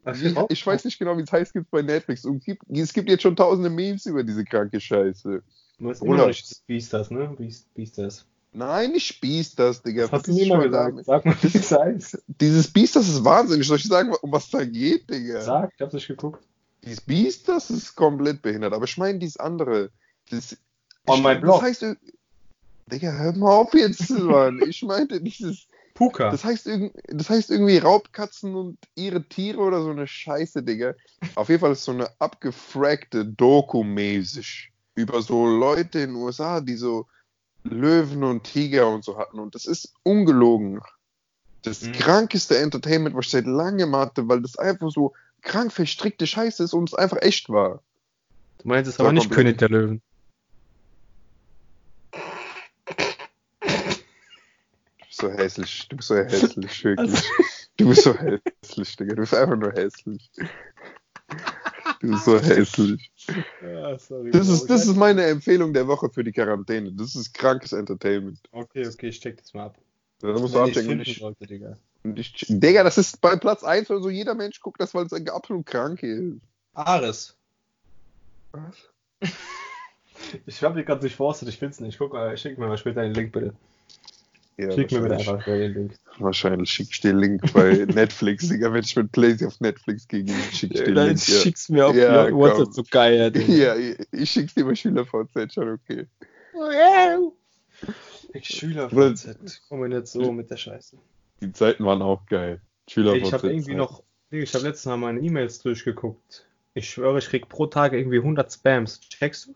Wie, 0.05 0.35
ich 0.49 0.67
weiß 0.67 0.85
nicht 0.85 0.99
genau, 0.99 1.17
wie 1.19 1.23
es 1.23 1.33
heißt, 1.33 1.53
gibt 1.53 1.71
bei 1.71 1.83
Netflix. 1.83 2.25
Und 2.25 2.45
gibt, 2.45 2.63
es 2.71 2.93
gibt 2.93 3.09
jetzt 3.09 3.23
schon 3.23 3.37
tausende 3.37 3.71
Memes 3.71 4.07
über 4.07 4.25
diese 4.25 4.45
kranke 4.45 4.81
Scheiße. 4.81 5.43
Du 5.79 5.85
weißt 5.85 6.03
immer 6.03 6.17
noch 6.17 6.27
nicht, 6.29 6.63
wie 6.67 6.79
ist 6.79 6.93
das, 6.93 7.11
ne? 7.11 7.35
Wie 7.39 7.49
ist, 7.49 7.69
wie 7.75 7.83
ist 7.83 7.99
das? 7.99 8.27
Nein, 8.57 8.93
nicht 8.93 9.07
spieß 9.07 9.55
das, 9.57 9.83
Digga. 9.83 10.05
Das 10.05 10.13
hast 10.13 10.29
du 10.29 10.33
nie 10.33 10.49
mal 10.49 10.63
gesagt. 10.63 11.05
Sag 11.05 11.27
mal, 11.27 11.37
wie 11.43 11.59
es 11.59 11.71
heißt. 11.71 12.23
Dieses 12.27 12.73
Biest, 12.73 12.97
das 12.97 13.07
ist 13.07 13.23
wahnsinnig. 13.23 13.67
Soll 13.67 13.77
ich 13.77 13.85
sagen, 13.85 14.15
um 14.23 14.33
was 14.33 14.49
da 14.49 14.65
geht, 14.65 15.11
Digga? 15.11 15.43
Sag, 15.43 15.73
ich 15.75 15.81
hab's 15.83 15.93
nicht 15.93 16.09
geguckt. 16.09 16.43
Dieses 16.83 17.03
Biest, 17.03 17.51
das 17.51 17.69
ist 17.69 17.95
komplett 17.95 18.41
behindert. 18.41 18.73
Aber 18.73 18.87
ich 18.87 18.97
meine 18.97 19.19
dieses 19.19 19.37
andere. 19.37 19.91
Das, 20.31 20.57
On 21.07 21.23
my 21.23 21.35
blog. 21.35 21.61
Das 21.61 21.69
heißt, 21.69 21.97
Digga, 22.91 23.13
hör 23.13 23.37
mal 23.37 23.53
auf 23.53 23.75
jetzt, 23.75 24.09
Mann. 24.19 24.63
Ich 24.67 24.83
meinte 24.83 25.21
dieses. 25.21 25.67
Puka. 25.93 26.31
Das 26.31 26.43
heißt, 26.43 26.69
das 27.09 27.29
heißt 27.29 27.51
irgendwie 27.51 27.77
Raubkatzen 27.77 28.55
und 28.55 28.79
ihre 28.95 29.23
Tiere 29.23 29.59
oder 29.59 29.83
so 29.83 29.91
eine 29.91 30.07
Scheiße, 30.07 30.63
Digga. 30.63 30.95
Auf 31.35 31.51
jeden 31.51 31.61
Fall 31.61 31.73
ist 31.73 31.85
so 31.85 31.93
eine 31.93 32.09
abgefrackte 32.19 33.27
Doku 33.27 33.83
mäßig 33.83 34.73
über 34.95 35.21
so 35.21 35.47
Leute 35.47 36.01
in 36.01 36.15
den 36.15 36.17
USA, 36.17 36.63
die 36.63 36.77
so 36.77 37.07
Löwen 37.71 38.25
und 38.25 38.45
Tiger 38.45 38.89
und 38.89 39.05
so 39.05 39.19
hatten. 39.19 39.39
Und 39.39 39.55
das 39.55 39.67
ist 39.67 39.93
ungelogen. 40.03 40.81
Das 41.63 41.83
Mhm. 41.83 41.93
krankeste 41.93 42.59
Entertainment, 42.59 43.15
was 43.17 43.27
ich 43.27 43.33
seit 43.33 43.47
langem 43.47 43.95
hatte, 43.97 44.29
weil 44.29 44.41
das 44.43 44.57
einfach 44.57 44.91
so 44.91 45.15
krank 45.43 45.73
verstrickte 45.73 46.27
Scheiße 46.27 46.63
ist 46.65 46.73
und 46.75 46.89
es 46.91 46.95
einfach 46.95 47.19
echt 47.23 47.49
war. 47.49 47.83
Du 48.59 48.69
meinst 48.69 48.89
es 48.89 48.97
Sag 48.97 49.05
aber 49.05 49.13
nicht 49.13 49.29
komplett. 49.29 49.59
König 49.59 49.59
der 49.59 49.69
Löwen. 49.69 50.03
Du 54.99 55.07
bist 55.07 55.21
so 55.21 55.31
hässlich. 55.31 55.89
Du 55.89 55.97
bist 55.97 56.09
so 56.09 56.17
hässlich, 56.17 56.85
wirklich. 56.85 57.23
Du 57.77 57.89
bist 57.89 58.03
so 58.03 58.15
hässlich, 58.15 58.97
Digga. 58.97 59.15
Du 59.15 59.21
bist 59.23 59.35
einfach 59.35 59.57
nur 59.57 59.73
hässlich. 59.73 60.31
Du 62.07 62.13
bist 62.13 62.25
so 62.25 62.41
hässlich. 62.41 63.11
Ja, 63.63 63.99
sorry. 63.99 64.31
Das 64.31 64.49
ist, 64.49 64.67
das 64.71 64.87
ist 64.87 64.97
meine 64.97 65.25
Empfehlung 65.25 65.73
der 65.73 65.89
Woche 65.89 66.09
für 66.09 66.23
die 66.23 66.33
Quarantäne. 66.33 66.93
Das 66.93 67.17
ist 67.17 67.35
krankes 67.35 67.73
Entertainment. 67.73 68.39
Okay, 68.53 68.87
okay, 68.87 69.09
ich 69.09 69.21
check 69.21 69.37
das 69.39 69.53
mal 69.55 69.67
ab. 69.67 69.79
Da 70.21 70.29
musst 70.29 70.55
du 70.55 70.65
ich 70.65 70.79
abchecken. 70.79 71.01
Ich, 71.01 71.19
sollte, 71.19 71.47
Digga. 71.47 71.77
ich, 72.15 72.47
Digga, 72.49 72.85
das 72.85 72.97
ist 72.97 73.21
bei 73.21 73.37
Platz 73.37 73.65
1 73.65 73.91
oder 73.91 74.01
so. 74.01 74.09
Jeder 74.09 74.35
Mensch 74.35 74.61
guckt 74.61 74.81
das, 74.81 74.95
weil 74.95 75.07
es 75.07 75.13
absolut 75.13 75.67
krank 75.67 76.03
ist. 76.03 76.41
Ares. 76.75 77.37
Was? 78.53 78.77
Ich 80.47 80.63
hab 80.63 80.75
die 80.75 80.83
gerade 80.83 81.03
durchforstet, 81.03 81.49
ich 81.49 81.59
find's 81.59 81.79
nicht. 81.79 81.99
Guck 81.99 82.15
mal, 82.15 82.37
schick 82.37 82.59
mir 82.59 82.67
mal 82.67 82.79
später 82.79 83.03
den 83.03 83.13
Link 83.13 83.33
bitte. 83.33 83.53
Ja, 84.59 84.71
schick 84.73 84.91
mir 84.91 85.03
bitte 85.03 85.17
einfach 85.17 85.45
den 85.45 85.75
Link. 85.75 85.95
Wahrscheinlich 86.19 86.71
schick 86.71 86.89
ich 86.91 87.01
dir 87.01 87.13
den 87.13 87.19
Link 87.19 87.53
bei 87.53 87.75
Netflix, 87.95 88.49
Digga. 88.49 88.73
Wenn 88.73 88.83
ich 88.83 88.97
mit 88.97 89.13
Plays 89.13 89.43
auf 89.43 89.61
Netflix 89.61 90.09
gehe, 90.09 90.27
schick 90.53 90.71
ich 90.73 90.79
dir 90.79 90.85
den 90.87 90.95
Dann 90.95 91.09
Link. 91.09 91.29
Ja. 91.29 91.35
schick's 91.35 91.69
mir 91.69 91.87
auf 91.87 91.95
Ja, 91.95 92.33
WhatsApp 92.33 92.73
so 92.73 92.83
geil. 92.91 93.33
Ja, 93.49 93.77
ich, 93.77 94.31
schick's 94.31 94.55
dir 94.55 94.65
bei 94.65 94.75
SchülerVZ 94.75 95.53
schon 95.53 95.69
okay. 95.69 96.07
Ich 98.33 98.49
Schüler 98.49 98.89
Bruder. 98.89 99.15
VZ. 99.15 99.63
Komm 99.69 99.81
mir 99.81 99.91
nicht 99.91 100.07
so 100.07 100.33
mit 100.33 100.51
der 100.51 100.57
Scheiße. 100.57 100.97
Die 101.43 101.53
Zeiten 101.53 101.85
waren 101.85 102.01
auch 102.01 102.25
geil. 102.27 102.63
SchülerVZ. 102.89 103.27
Ich 103.27 103.33
habe 103.35 103.51
irgendwie 103.51 103.75
noch, 103.75 104.03
ich 104.31 104.55
habe 104.55 104.65
letztens 104.65 104.87
Mal 104.87 104.97
meine 104.97 105.21
E-Mails 105.21 105.59
durchgeguckt. 105.59 106.47
Ich 106.73 106.89
schwöre, 106.89 107.19
ich 107.19 107.27
krieg 107.29 107.49
pro 107.49 107.67
Tag 107.67 107.93
irgendwie 107.93 108.19
100 108.19 108.51
Spams. 108.51 109.01
Checkst 109.01 109.47
du? 109.49 109.55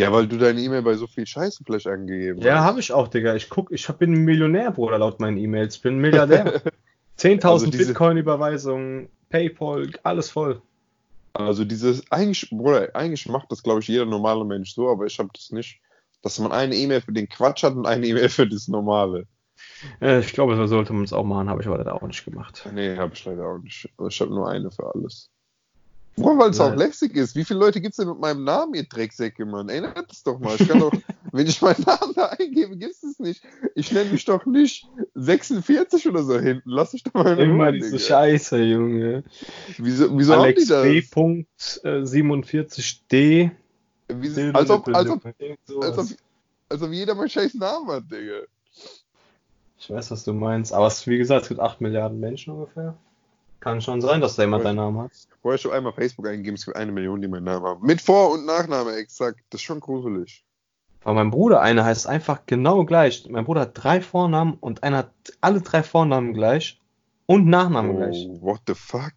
Ja, 0.00 0.12
weil 0.12 0.26
du 0.26 0.38
deine 0.38 0.60
E-Mail 0.60 0.82
bei 0.82 0.94
so 0.94 1.06
viel 1.06 1.26
Scheiße 1.26 1.62
vielleicht 1.64 1.86
angegeben 1.86 2.40
Ja, 2.40 2.56
hast. 2.60 2.64
habe 2.64 2.80
ich 2.80 2.92
auch, 2.92 3.08
Digga. 3.08 3.34
Ich 3.34 3.48
guck, 3.50 3.70
ich 3.70 3.86
bin 3.88 4.12
ein 4.14 4.24
Millionär, 4.24 4.70
Bruder, 4.70 4.98
laut 4.98 5.20
meinen 5.20 5.36
E-Mails. 5.36 5.76
Ich 5.76 5.82
bin 5.82 5.96
ein 5.96 6.00
Milliardär. 6.00 6.62
10.000 7.18 7.44
Also 7.46 7.70
Bitcoin-Überweisungen, 7.70 9.08
Paypal, 9.28 9.90
alles 10.02 10.30
voll. 10.30 10.62
Also 11.34 11.64
dieses, 11.64 12.10
eigentlich, 12.10 12.48
Bruder, 12.50 12.88
eigentlich 12.94 13.28
macht 13.28 13.52
das, 13.52 13.62
glaube 13.62 13.80
ich, 13.80 13.88
jeder 13.88 14.06
normale 14.06 14.44
Mensch 14.44 14.74
so, 14.74 14.88
aber 14.90 15.06
ich 15.06 15.18
habe 15.18 15.28
das 15.34 15.50
nicht. 15.52 15.80
dass 16.22 16.38
man 16.38 16.52
eine 16.52 16.74
E-Mail 16.74 17.00
für 17.02 17.12
den 17.12 17.28
Quatsch 17.28 17.62
hat 17.62 17.74
und 17.74 17.86
eine 17.86 18.06
E-Mail 18.06 18.28
für 18.28 18.46
das 18.48 18.68
Normale. 18.68 19.26
Äh, 20.00 20.20
ich 20.20 20.32
glaube, 20.32 20.56
das 20.56 20.70
sollte 20.70 20.92
man 20.92 21.04
es 21.04 21.12
auch 21.12 21.24
machen, 21.24 21.48
habe 21.48 21.60
ich 21.62 21.66
aber 21.68 21.78
leider 21.78 21.94
auch 21.94 22.06
nicht 22.06 22.24
gemacht. 22.24 22.68
Nee, 22.72 22.96
habe 22.96 23.12
ich 23.14 23.24
leider 23.24 23.46
auch 23.46 23.58
nicht. 23.58 23.88
Ich 24.08 24.20
habe 24.20 24.30
nur 24.34 24.48
eine 24.48 24.70
für 24.70 24.94
alles. 24.94 25.30
Warum, 26.22 26.38
weil 26.38 26.50
es 26.50 26.60
auch 26.60 26.70
Nein. 26.70 26.78
lästig 26.78 27.16
ist. 27.16 27.34
Wie 27.34 27.44
viele 27.44 27.60
Leute 27.60 27.80
gibt 27.80 27.92
es 27.92 27.96
denn 27.96 28.08
mit 28.08 28.18
meinem 28.18 28.44
Namen, 28.44 28.74
ihr 28.74 28.84
Drecksäcke, 28.84 29.44
Mann? 29.46 29.68
Erinnert 29.68 30.12
es 30.12 30.22
doch 30.22 30.38
mal. 30.38 30.56
Ich 30.58 30.68
kann 30.68 30.80
doch, 30.80 30.92
wenn 31.32 31.46
ich 31.46 31.60
meinen 31.62 31.82
Namen 31.86 32.12
da 32.14 32.26
eingebe, 32.26 32.76
gibt 32.76 32.94
es 33.02 33.18
nicht. 33.18 33.42
Ich 33.74 33.90
nenne 33.92 34.10
mich 34.10 34.24
doch 34.24 34.44
nicht 34.46 34.86
46 35.14 36.08
oder 36.08 36.22
so 36.22 36.38
hinten. 36.38 36.68
Lass 36.70 36.94
ich 36.94 37.02
doch 37.02 37.14
mal 37.14 37.38
in 37.38 37.50
Immer 37.50 37.68
Ruhe, 37.68 37.72
diese 37.72 37.92
Digga. 37.92 38.04
Scheiße, 38.04 38.58
Junge. 38.58 39.24
Wieso, 39.78 40.16
wieso 40.18 40.34
haben 40.34 40.42
Alex 40.42 40.62
die 40.62 40.68
das? 40.68 40.82
B. 40.82 41.02
Punkt, 41.02 41.80
äh, 41.84 42.02
47D. 42.02 43.50
Wie, 44.12 44.52
als, 44.52 44.70
ob, 44.70 44.88
als, 44.88 45.08
ob, 45.08 45.24
als, 45.24 45.98
ob, 45.98 46.06
als 46.68 46.82
ob 46.82 46.92
jeder 46.92 47.14
meinen 47.14 47.30
scheiß 47.30 47.54
Namen 47.54 47.88
hat, 47.88 48.04
Digga. 48.10 48.40
Ich 49.78 49.88
weiß, 49.88 50.10
was 50.10 50.24
du 50.24 50.34
meinst. 50.34 50.72
Aber 50.72 50.86
es, 50.86 51.06
wie 51.06 51.16
gesagt, 51.16 51.42
es 51.42 51.48
gibt 51.48 51.60
8 51.60 51.80
Milliarden 51.80 52.20
Menschen 52.20 52.52
ungefähr. 52.52 52.96
Kann 53.60 53.80
schon 53.82 54.00
sein, 54.00 54.20
dass 54.20 54.36
da 54.36 54.42
jemand 54.44 54.64
deinen 54.64 54.76
Namen 54.76 54.98
hat. 55.02 55.10
Vorher 55.42 55.58
schon 55.58 55.72
einmal 55.72 55.92
Facebook 55.92 56.26
eingeben, 56.26 56.54
es 56.56 56.64
gibt 56.64 56.76
eine 56.76 56.92
Million, 56.92 57.20
die 57.20 57.28
meinen 57.28 57.44
Namen 57.44 57.64
haben. 57.66 57.86
Mit 57.86 58.00
Vor- 58.00 58.32
und 58.32 58.46
Nachname 58.46 58.94
exakt. 58.96 59.40
Das 59.50 59.60
ist 59.60 59.64
schon 59.64 59.80
gruselig. 59.80 60.44
Weil 61.02 61.14
mein 61.14 61.30
Bruder, 61.30 61.60
einer 61.60 61.84
heißt 61.84 62.06
einfach 62.06 62.40
genau 62.46 62.84
gleich. 62.84 63.26
Mein 63.28 63.44
Bruder 63.44 63.62
hat 63.62 63.72
drei 63.74 64.00
Vornamen 64.00 64.54
und 64.54 64.82
einer 64.82 64.98
hat 64.98 65.12
alle 65.40 65.60
drei 65.60 65.82
Vornamen 65.82 66.34
gleich 66.34 66.80
und 67.26 67.46
Nachnamen 67.46 67.96
gleich. 67.96 68.26
Oh, 68.28 68.40
what 68.42 68.60
the 68.66 68.74
fuck? 68.74 69.12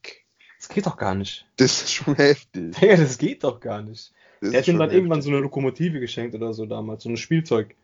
Das 0.60 0.70
geht 0.70 0.86
doch 0.86 0.96
gar 0.98 1.14
nicht. 1.16 1.46
Das 1.58 1.82
ist 1.84 1.92
schon 1.94 2.16
heftig. 2.16 2.76
Digga, 2.80 2.96
das 2.98 3.18
geht 3.18 3.44
doch 3.44 3.60
gar 3.60 3.82
nicht. 3.82 4.14
Das 4.40 4.52
Er 4.54 4.60
ist 4.60 4.68
hat 4.68 4.74
ihm 4.74 4.80
dann 4.80 4.92
irgendwann 4.92 5.22
so 5.22 5.28
heftig. 5.28 5.34
eine 5.36 5.44
Lokomotive 5.44 6.00
geschenkt 6.00 6.36
oder 6.36 6.54
so 6.54 6.66
damals, 6.66 7.04
so 7.04 7.10
ein 7.10 7.18
Spielzeug. 7.18 7.76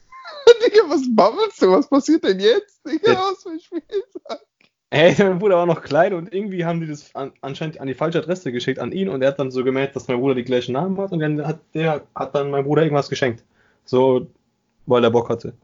Digga, 0.64 0.82
was 0.88 1.02
babbelst 1.14 1.60
du? 1.62 1.70
Was 1.72 1.88
passiert 1.88 2.24
denn 2.24 2.38
jetzt? 2.40 2.80
Digga, 2.86 3.12
Der- 3.12 3.18
was 3.18 3.42
für 3.42 3.50
ein 3.50 3.60
Spieltag? 3.60 4.40
Ey, 4.92 5.14
mein 5.18 5.38
Bruder 5.38 5.56
war 5.56 5.64
noch 5.64 5.80
klein 5.80 6.12
und 6.12 6.34
irgendwie 6.34 6.66
haben 6.66 6.82
die 6.82 6.86
das 6.86 7.14
an, 7.14 7.32
anscheinend 7.40 7.80
an 7.80 7.86
die 7.86 7.94
falsche 7.94 8.18
Adresse 8.18 8.52
geschickt 8.52 8.78
an 8.78 8.92
ihn 8.92 9.08
und 9.08 9.22
er 9.22 9.28
hat 9.28 9.38
dann 9.38 9.50
so 9.50 9.64
gemerkt, 9.64 9.96
dass 9.96 10.06
mein 10.06 10.20
Bruder 10.20 10.34
die 10.34 10.44
gleichen 10.44 10.72
Namen 10.74 10.98
hat 10.98 11.12
und 11.12 11.20
dann 11.20 11.46
hat 11.46 11.60
der 11.72 12.02
hat 12.14 12.34
dann 12.34 12.50
mein 12.50 12.64
Bruder 12.64 12.82
irgendwas 12.82 13.08
geschenkt. 13.08 13.42
So, 13.86 14.26
weil 14.84 15.02
er 15.02 15.10
Bock 15.10 15.30
hatte. 15.30 15.54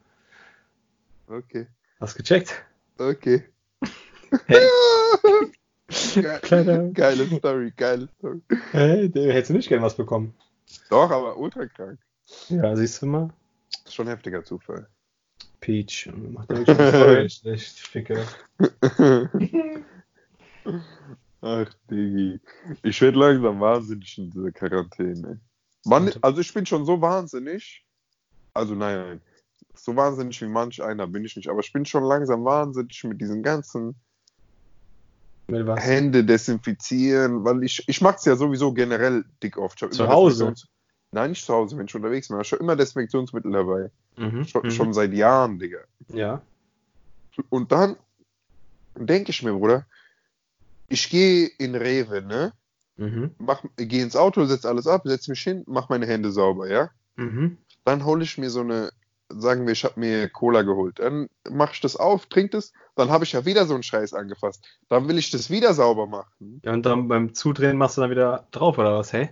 Okay, 1.27 1.67
Hast 1.99 2.15
gecheckt? 2.15 2.65
okay. 2.97 3.43
Hey. 4.47 4.67
Geil, 6.21 6.91
geile 6.93 7.25
Story, 7.27 7.71
geile 7.77 8.07
Story. 8.17 8.41
Hey, 8.71 9.09
der 9.09 9.31
hätte 9.33 9.53
nicht 9.53 9.69
gern 9.69 9.83
was 9.83 9.95
bekommen. 9.95 10.33
Doch, 10.89 11.11
aber 11.11 11.37
ultra 11.37 11.67
krank. 11.67 11.99
Ja, 12.49 12.75
siehst 12.75 13.01
du 13.01 13.05
mal. 13.05 13.29
Das 13.71 13.85
ist 13.85 13.93
schon 13.93 14.07
ein 14.07 14.11
heftiger 14.11 14.43
Zufall. 14.43 14.87
Peach. 15.61 16.09
Macht 16.31 16.47
voll 16.47 17.29
schlecht, 17.29 17.79
Ficke. 17.79 18.25
Ach, 21.41 21.73
Digi. 21.89 22.39
Ich 22.83 23.01
werde 23.01 23.19
langsam 23.19 23.59
wahnsinnig 23.59 24.17
in 24.17 24.31
dieser 24.31 24.51
Quarantäne. 24.51 25.39
Wann, 25.85 26.11
also 26.21 26.41
ich 26.41 26.53
bin 26.53 26.65
schon 26.65 26.85
so 26.85 27.01
wahnsinnig. 27.01 27.85
Also 28.53 28.75
nein, 28.75 28.97
nein. 28.97 29.21
So 29.75 29.95
wahnsinnig 29.95 30.41
wie 30.41 30.47
manch 30.47 30.83
einer 30.83 31.07
bin 31.07 31.23
ich 31.23 31.35
nicht. 31.35 31.49
Aber 31.49 31.61
ich 31.61 31.71
bin 31.71 31.85
schon 31.85 32.03
langsam 32.03 32.43
wahnsinnig 32.43 33.03
mit 33.05 33.21
diesen 33.21 33.43
ganzen? 33.43 33.95
Hände 35.47 36.23
desinfizieren, 36.23 37.43
weil 37.43 37.63
ich, 37.63 37.87
ich 37.87 38.01
mache 38.01 38.17
es 38.17 38.25
ja 38.25 38.35
sowieso 38.35 38.71
generell 38.73 39.25
dick 39.41 39.57
oft. 39.57 39.79
Zu 39.79 40.07
Hause? 40.07 40.53
Nein, 41.11 41.31
nicht 41.31 41.43
zu 41.43 41.53
Hause, 41.53 41.77
wenn 41.77 41.87
ich 41.87 41.95
unterwegs 41.95 42.27
bin. 42.27 42.35
Ich 42.35 42.39
habe 42.39 42.45
schon 42.45 42.59
immer 42.59 42.75
Desinfektionsmittel 42.75 43.51
dabei. 43.51 43.89
Mhm. 44.19 44.45
Schon, 44.45 44.63
mhm. 44.63 44.71
schon 44.71 44.93
seit 44.93 45.13
Jahren, 45.13 45.59
Digga. 45.59 45.79
Ja. 46.09 46.41
Und 47.49 47.71
dann 47.71 47.95
denke 48.95 49.31
ich 49.31 49.41
mir, 49.43 49.53
Bruder, 49.53 49.85
ich 50.89 51.09
gehe 51.09 51.47
in 51.57 51.75
Rewe, 51.75 52.21
ne? 52.21 52.53
Mhm. 52.97 53.31
Mach, 53.37 53.63
gehe 53.77 54.03
ins 54.03 54.15
Auto, 54.15 54.43
setz 54.45 54.65
alles 54.65 54.87
ab, 54.87 55.03
setz 55.05 55.27
mich 55.29 55.41
hin, 55.41 55.63
mach 55.67 55.87
meine 55.87 56.05
Hände 56.05 56.31
sauber, 56.31 56.69
ja? 56.69 56.89
Mhm. 57.15 57.57
Dann 57.85 58.03
hole 58.03 58.23
ich 58.23 58.37
mir 58.37 58.49
so 58.49 58.59
eine, 58.59 58.91
sagen 59.29 59.65
wir, 59.65 59.71
ich 59.71 59.85
habe 59.85 59.99
mir 59.99 60.27
Cola 60.27 60.63
geholt. 60.63 60.99
Dann 60.99 61.29
mache 61.49 61.73
ich 61.73 61.81
das 61.81 61.95
auf, 61.95 62.25
trink 62.25 62.51
das, 62.51 62.73
dann 62.95 63.09
habe 63.09 63.23
ich 63.23 63.31
ja 63.31 63.45
wieder 63.45 63.65
so 63.65 63.73
einen 63.73 63.83
Scheiß 63.83 64.13
angefasst. 64.13 64.65
Dann 64.89 65.07
will 65.07 65.17
ich 65.17 65.31
das 65.31 65.49
wieder 65.49 65.73
sauber 65.73 66.07
machen. 66.07 66.59
Ja, 66.65 66.73
und 66.73 66.85
dann 66.85 67.07
beim 67.07 67.33
Zudrehen 67.33 67.77
machst 67.77 67.95
du 67.95 68.01
dann 68.01 68.11
wieder 68.11 68.47
drauf, 68.51 68.77
oder 68.77 68.97
was, 68.97 69.13
hey? 69.13 69.29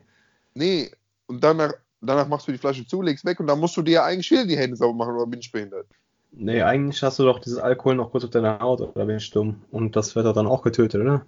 Nee, 0.54 0.92
und 1.26 1.44
danach, 1.44 1.74
danach 2.02 2.28
machst 2.28 2.48
du 2.48 2.52
die 2.52 2.58
Flasche 2.58 2.86
zu, 2.86 3.02
legst 3.02 3.26
weg 3.26 3.40
und 3.40 3.48
dann 3.48 3.60
musst 3.60 3.78
du 3.78 3.82
dir 3.82 3.92
ja 3.92 4.04
eigentlich 4.06 4.30
wieder 4.32 4.46
die 4.46 4.58
Hände 4.58 4.76
sauber 4.76 5.06
machen, 5.06 5.16
oder 5.16 5.28
bin 5.28 5.40
ich 5.40 5.52
behindert? 5.52 5.88
Nee, 6.32 6.62
eigentlich 6.62 7.02
hast 7.02 7.20
du 7.20 7.24
doch 7.24 7.40
dieses 7.40 7.58
Alkohol 7.58 7.96
noch 7.96 8.12
kurz 8.12 8.24
auf 8.24 8.30
deiner 8.30 8.60
Haut, 8.60 8.82
oder 8.82 9.06
bin 9.06 9.18
ich 9.18 9.32
dumm? 9.32 9.62
Und 9.72 9.96
das 9.96 10.16
wird 10.16 10.26
doch 10.26 10.34
dann 10.34 10.48
auch 10.48 10.62
getötet, 10.62 11.02
oder? 11.02 11.26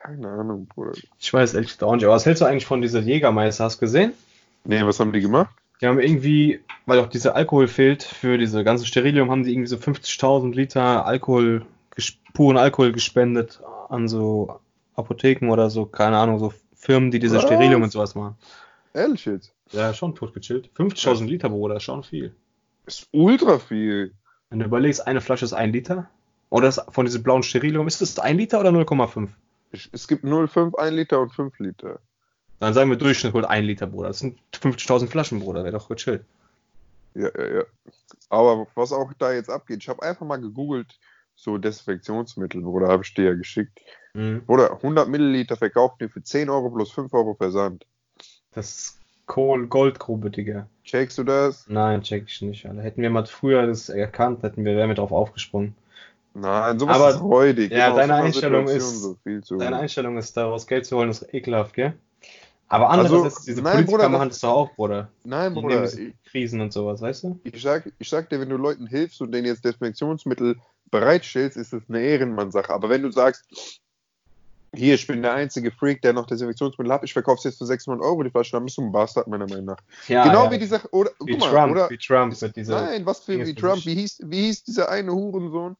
Keine 0.00 0.28
Ahnung, 0.28 0.66
Bruder. 0.66 0.92
Ich 1.18 1.32
weiß 1.32 1.54
ehrlich 1.54 1.70
gesagt 1.70 1.82
auch 1.82 1.94
nicht. 1.94 2.04
Aber 2.04 2.14
was 2.14 2.26
hältst 2.26 2.42
du 2.42 2.46
eigentlich 2.46 2.66
von 2.66 2.80
dieser 2.80 3.00
Jägermeister? 3.00 3.64
Hast 3.64 3.76
du 3.76 3.86
gesehen? 3.86 4.12
Nee, 4.64 4.84
was 4.84 5.00
haben 5.00 5.12
die 5.12 5.20
gemacht? 5.20 5.50
Die 5.80 5.86
haben 5.86 5.98
irgendwie, 5.98 6.60
weil 6.86 7.00
auch 7.00 7.08
dieser 7.08 7.34
Alkohol 7.34 7.68
fehlt 7.68 8.02
für 8.02 8.38
diese 8.38 8.64
ganze 8.64 8.86
Sterilium, 8.86 9.30
haben 9.30 9.44
die 9.44 9.52
irgendwie 9.52 9.68
so 9.68 9.76
50.000 9.76 10.54
Liter 10.54 11.04
Alkohol, 11.04 11.66
puren 12.34 12.56
Alkohol 12.56 12.92
gespendet 12.92 13.60
an 13.88 14.08
so 14.08 14.60
Apotheken 14.94 15.50
oder 15.50 15.70
so, 15.70 15.86
keine 15.86 16.18
Ahnung, 16.18 16.38
so 16.38 16.52
Firmen, 16.74 17.10
die 17.10 17.18
diese 17.18 17.36
Was? 17.36 17.42
Sterilium 17.42 17.82
und 17.82 17.90
sowas 17.90 18.14
machen. 18.14 18.36
Ehrlich 18.96 19.26
jetzt? 19.26 19.52
Ja, 19.72 19.92
schon 19.92 20.14
totgechillt. 20.14 20.70
50.000 20.74 21.26
Liter, 21.26 21.50
Bruder, 21.50 21.76
ist 21.76 21.82
schon 21.82 22.02
viel. 22.02 22.34
Ist 22.86 23.08
ultra 23.12 23.58
viel. 23.58 24.14
Wenn 24.48 24.60
du 24.60 24.64
überlegst, 24.64 25.06
eine 25.06 25.20
Flasche 25.20 25.44
ist 25.44 25.52
ein 25.52 25.70
Liter. 25.70 26.08
Oder 26.48 26.68
ist 26.68 26.80
von 26.88 27.04
diesem 27.04 27.22
blauen 27.22 27.42
Sterilium, 27.42 27.86
ist 27.86 28.00
das 28.00 28.18
ein 28.18 28.38
Liter 28.38 28.58
oder 28.58 28.70
0,5? 28.70 29.28
Ich, 29.72 29.90
es 29.92 30.08
gibt 30.08 30.24
0,5, 30.24 30.76
1 30.78 30.96
Liter 30.96 31.20
und 31.20 31.30
5 31.30 31.58
Liter. 31.58 31.98
Dann 32.58 32.72
sagen 32.72 32.88
wir 32.88 32.96
Durchschnitt 32.96 33.34
wohl 33.34 33.44
ein 33.44 33.64
Liter, 33.64 33.86
Bruder. 33.86 34.08
Das 34.08 34.20
sind 34.20 34.38
50.000 34.54 35.08
Flaschen, 35.08 35.40
Bruder. 35.40 35.62
Wäre 35.62 35.76
doch 35.76 35.88
gechillt. 35.90 36.24
Ja, 37.14 37.28
ja, 37.36 37.56
ja. 37.56 37.64
Aber 38.30 38.66
was 38.74 38.92
auch 38.92 39.12
da 39.18 39.32
jetzt 39.32 39.50
abgeht, 39.50 39.82
ich 39.82 39.88
habe 39.90 40.02
einfach 40.02 40.24
mal 40.24 40.40
gegoogelt, 40.40 40.98
so 41.34 41.58
Desinfektionsmittel, 41.58 42.62
Bruder, 42.62 42.88
habe 42.88 43.02
ich 43.02 43.12
dir 43.12 43.26
ja 43.26 43.34
geschickt. 43.34 43.78
Mhm. 44.14 44.46
Bruder, 44.46 44.72
100 44.72 45.06
Milliliter 45.06 45.56
verkauft 45.58 46.00
ihr 46.00 46.08
für 46.08 46.22
10 46.22 46.48
Euro 46.48 46.70
plus 46.70 46.92
5 46.92 47.12
Euro 47.12 47.34
Versand. 47.34 47.84
Das 48.56 48.70
ist 48.70 48.98
Kohl 49.26 49.66
Goldgrube, 49.66 50.30
Digga. 50.30 50.66
Checkst 50.84 51.18
du 51.18 51.24
das? 51.24 51.66
Nein, 51.68 52.00
check 52.02 52.24
ich 52.26 52.40
nicht, 52.42 52.64
Alter. 52.66 52.80
Hätten 52.82 53.02
wir 53.02 53.10
mal 53.10 53.26
früher 53.26 53.66
das 53.66 53.88
erkannt, 53.90 54.42
hätten 54.42 54.64
wir, 54.64 54.76
wären 54.76 54.88
wir 54.88 54.94
drauf 54.94 55.12
aufgesprungen. 55.12 55.74
Nein, 56.32 56.78
sowas 56.78 56.96
Aber- 56.96 57.10
ist 57.10 57.20
räudig. 57.20 57.70
ja, 57.72 57.94
deine 57.94 58.14
Einstellung 58.14 58.66
Situation 58.66 58.92
ist- 58.94 59.02
So 59.02 59.16
viel 59.22 59.42
zu 59.44 59.58
Deine 59.58 59.76
Einstellung 59.76 60.16
ist, 60.16 60.36
daraus 60.36 60.66
Geld 60.66 60.86
zu 60.86 60.96
holen, 60.96 61.10
ist 61.10 61.32
ekelhaft, 61.34 61.74
gell? 61.74 61.92
Aber 62.68 62.90
andererseits, 62.90 63.36
Also, 63.36 63.46
diese 63.46 63.62
nein, 63.62 63.72
Politiker 63.74 63.96
Bruder, 63.98 64.08
machen 64.08 64.28
das- 64.30 64.40
doch 64.40 64.50
auch, 64.52 64.74
Bruder. 64.74 65.08
Nein, 65.24 65.54
Die 65.54 65.60
Bruder, 65.60 65.88
Krisen 66.30 66.60
und 66.62 66.72
sowas, 66.72 67.00
weißt 67.02 67.24
du? 67.24 67.38
ich, 67.44 67.60
sag, 67.62 67.90
ich 67.98 68.08
sag 68.08 68.28
dir, 68.30 68.40
wenn 68.40 68.48
du 68.48 68.56
Leuten 68.56 68.86
hilfst 68.86 69.20
und 69.20 69.32
denen 69.32 69.46
jetzt 69.46 69.64
Desinfektionsmittel 69.64 70.56
bereitstellst, 70.90 71.56
ist 71.56 71.72
das 71.72 71.82
eine 71.88 72.00
Ehrenmann-Sache. 72.00 72.72
Aber 72.72 72.88
wenn 72.88 73.02
du 73.02 73.10
sagst, 73.12 73.44
hier, 74.76 74.94
ich 74.94 75.06
bin 75.06 75.22
der 75.22 75.34
einzige 75.34 75.70
Freak, 75.70 76.02
der 76.02 76.12
noch 76.12 76.26
Desinfektionsmittel 76.26 76.92
hat, 76.92 77.04
ich 77.04 77.12
verkaufe 77.12 77.38
es 77.38 77.44
jetzt 77.44 77.58
für 77.58 77.66
600 77.66 78.02
Euro 78.02 78.22
die 78.22 78.30
Flasche, 78.30 78.52
dann 78.52 78.64
bist 78.64 78.76
du 78.78 78.82
ein 78.82 78.92
Bastard, 78.92 79.26
meiner 79.28 79.46
Meinung 79.46 79.66
nach. 79.66 79.78
Ja, 80.08 80.24
genau 80.24 80.44
ja. 80.44 80.50
wie 80.52 80.58
die 80.58 80.66
Sache, 80.66 80.88
oder, 80.92 81.10
wie 81.24 81.32
guck 81.32 81.40
mal, 81.40 81.50
Trump, 81.50 81.72
oder, 81.72 81.90
wie 81.90 81.98
Trump 81.98 82.40
mit 82.40 82.56
dieser. 82.56 82.82
nein, 82.82 83.06
was 83.06 83.20
für 83.20 83.44
wie 83.44 83.54
Trump, 83.54 83.84
wie 83.84 83.94
hieß, 83.94 84.20
wie 84.24 84.42
hieß 84.42 84.64
dieser 84.64 84.90
eine 84.90 85.12
Hurensohn, 85.12 85.76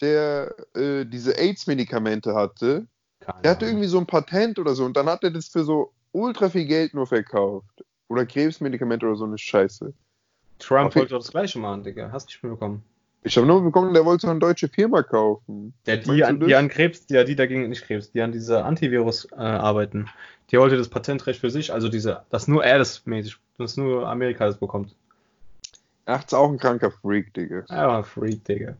der 0.00 0.54
äh, 0.74 1.04
diese 1.04 1.36
AIDS-Medikamente 1.38 2.34
hatte, 2.34 2.86
Keine 3.20 3.42
der 3.42 3.50
hatte 3.50 3.66
irgendwie 3.66 3.88
so 3.88 3.98
ein 3.98 4.06
Patent 4.06 4.58
oder 4.58 4.74
so 4.74 4.84
und 4.84 4.96
dann 4.96 5.06
hat 5.06 5.24
er 5.24 5.30
das 5.30 5.48
für 5.48 5.64
so 5.64 5.92
ultra 6.12 6.48
viel 6.48 6.66
Geld 6.66 6.94
nur 6.94 7.06
verkauft. 7.06 7.84
Oder 8.08 8.26
Krebsmedikamente 8.26 9.06
oder 9.06 9.14
so 9.14 9.24
eine 9.24 9.38
Scheiße. 9.38 9.92
Trump 10.58 10.94
wollte 10.96 11.10
doch 11.10 11.20
das 11.20 11.30
gleiche 11.30 11.58
machen, 11.58 11.84
Digga. 11.84 12.10
Hast 12.12 12.26
du 12.26 12.32
nicht 12.32 12.42
mitbekommen? 12.42 12.82
Ich 13.22 13.36
habe 13.36 13.46
nur 13.46 13.62
bekommen, 13.62 13.92
der 13.92 14.04
wollte 14.04 14.22
so 14.22 14.30
eine 14.30 14.40
deutsche 14.40 14.68
Firma 14.68 15.02
kaufen. 15.02 15.74
Der, 15.86 15.98
die, 15.98 16.24
an, 16.24 16.40
die 16.40 16.54
an 16.54 16.68
Krebs, 16.68 17.04
ja, 17.10 17.22
die 17.22 17.36
dagegen 17.36 17.68
nicht 17.68 17.84
Krebs, 17.84 18.10
die 18.12 18.22
an 18.22 18.32
dieser 18.32 18.64
Antivirus 18.64 19.26
äh, 19.32 19.36
arbeiten. 19.36 20.08
Die 20.50 20.58
wollte 20.58 20.76
das 20.76 20.88
Patentrecht 20.88 21.40
für 21.40 21.50
sich, 21.50 21.72
also 21.72 21.88
diese, 21.88 22.22
dass 22.30 22.48
nur 22.48 22.64
er 22.64 22.78
das 22.78 23.04
mäßig, 23.04 23.36
dass 23.58 23.76
nur 23.76 24.08
Amerika 24.08 24.46
das 24.46 24.56
bekommt. 24.56 24.94
Ach, 26.06 26.24
ist 26.24 26.34
auch 26.34 26.50
ein 26.50 26.58
kranker 26.58 26.90
Freak, 26.90 27.34
Digga. 27.34 27.64
Ja, 27.68 28.02
Freak, 28.02 28.44
Digga. 28.44 28.74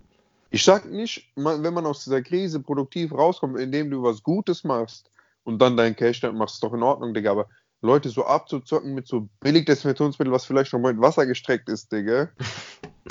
Ich 0.50 0.64
sag 0.64 0.90
nicht, 0.90 1.30
man, 1.36 1.62
wenn 1.62 1.74
man 1.74 1.86
aus 1.86 2.02
dieser 2.02 2.22
Krise 2.22 2.60
produktiv 2.60 3.12
rauskommt, 3.12 3.58
indem 3.58 3.90
du 3.90 4.02
was 4.02 4.22
Gutes 4.22 4.64
machst 4.64 5.10
und 5.44 5.60
dann 5.60 5.76
dein 5.76 5.94
Cash 5.94 6.20
dann 6.20 6.36
machst, 6.36 6.56
ist 6.56 6.64
doch 6.64 6.72
in 6.72 6.82
Ordnung, 6.82 7.14
Digga. 7.14 7.30
Aber 7.30 7.46
Leute 7.82 8.08
so 8.08 8.24
abzuzocken 8.24 8.94
mit 8.94 9.06
so 9.06 9.28
billig 9.40 9.66
Desinfektionsmittel, 9.66 10.32
was 10.32 10.44
vielleicht 10.44 10.72
noch 10.72 10.80
mal 10.80 10.90
in 10.90 11.00
Wasser 11.00 11.26
gestreckt 11.26 11.68
ist, 11.68 11.92
Digga. 11.92 12.30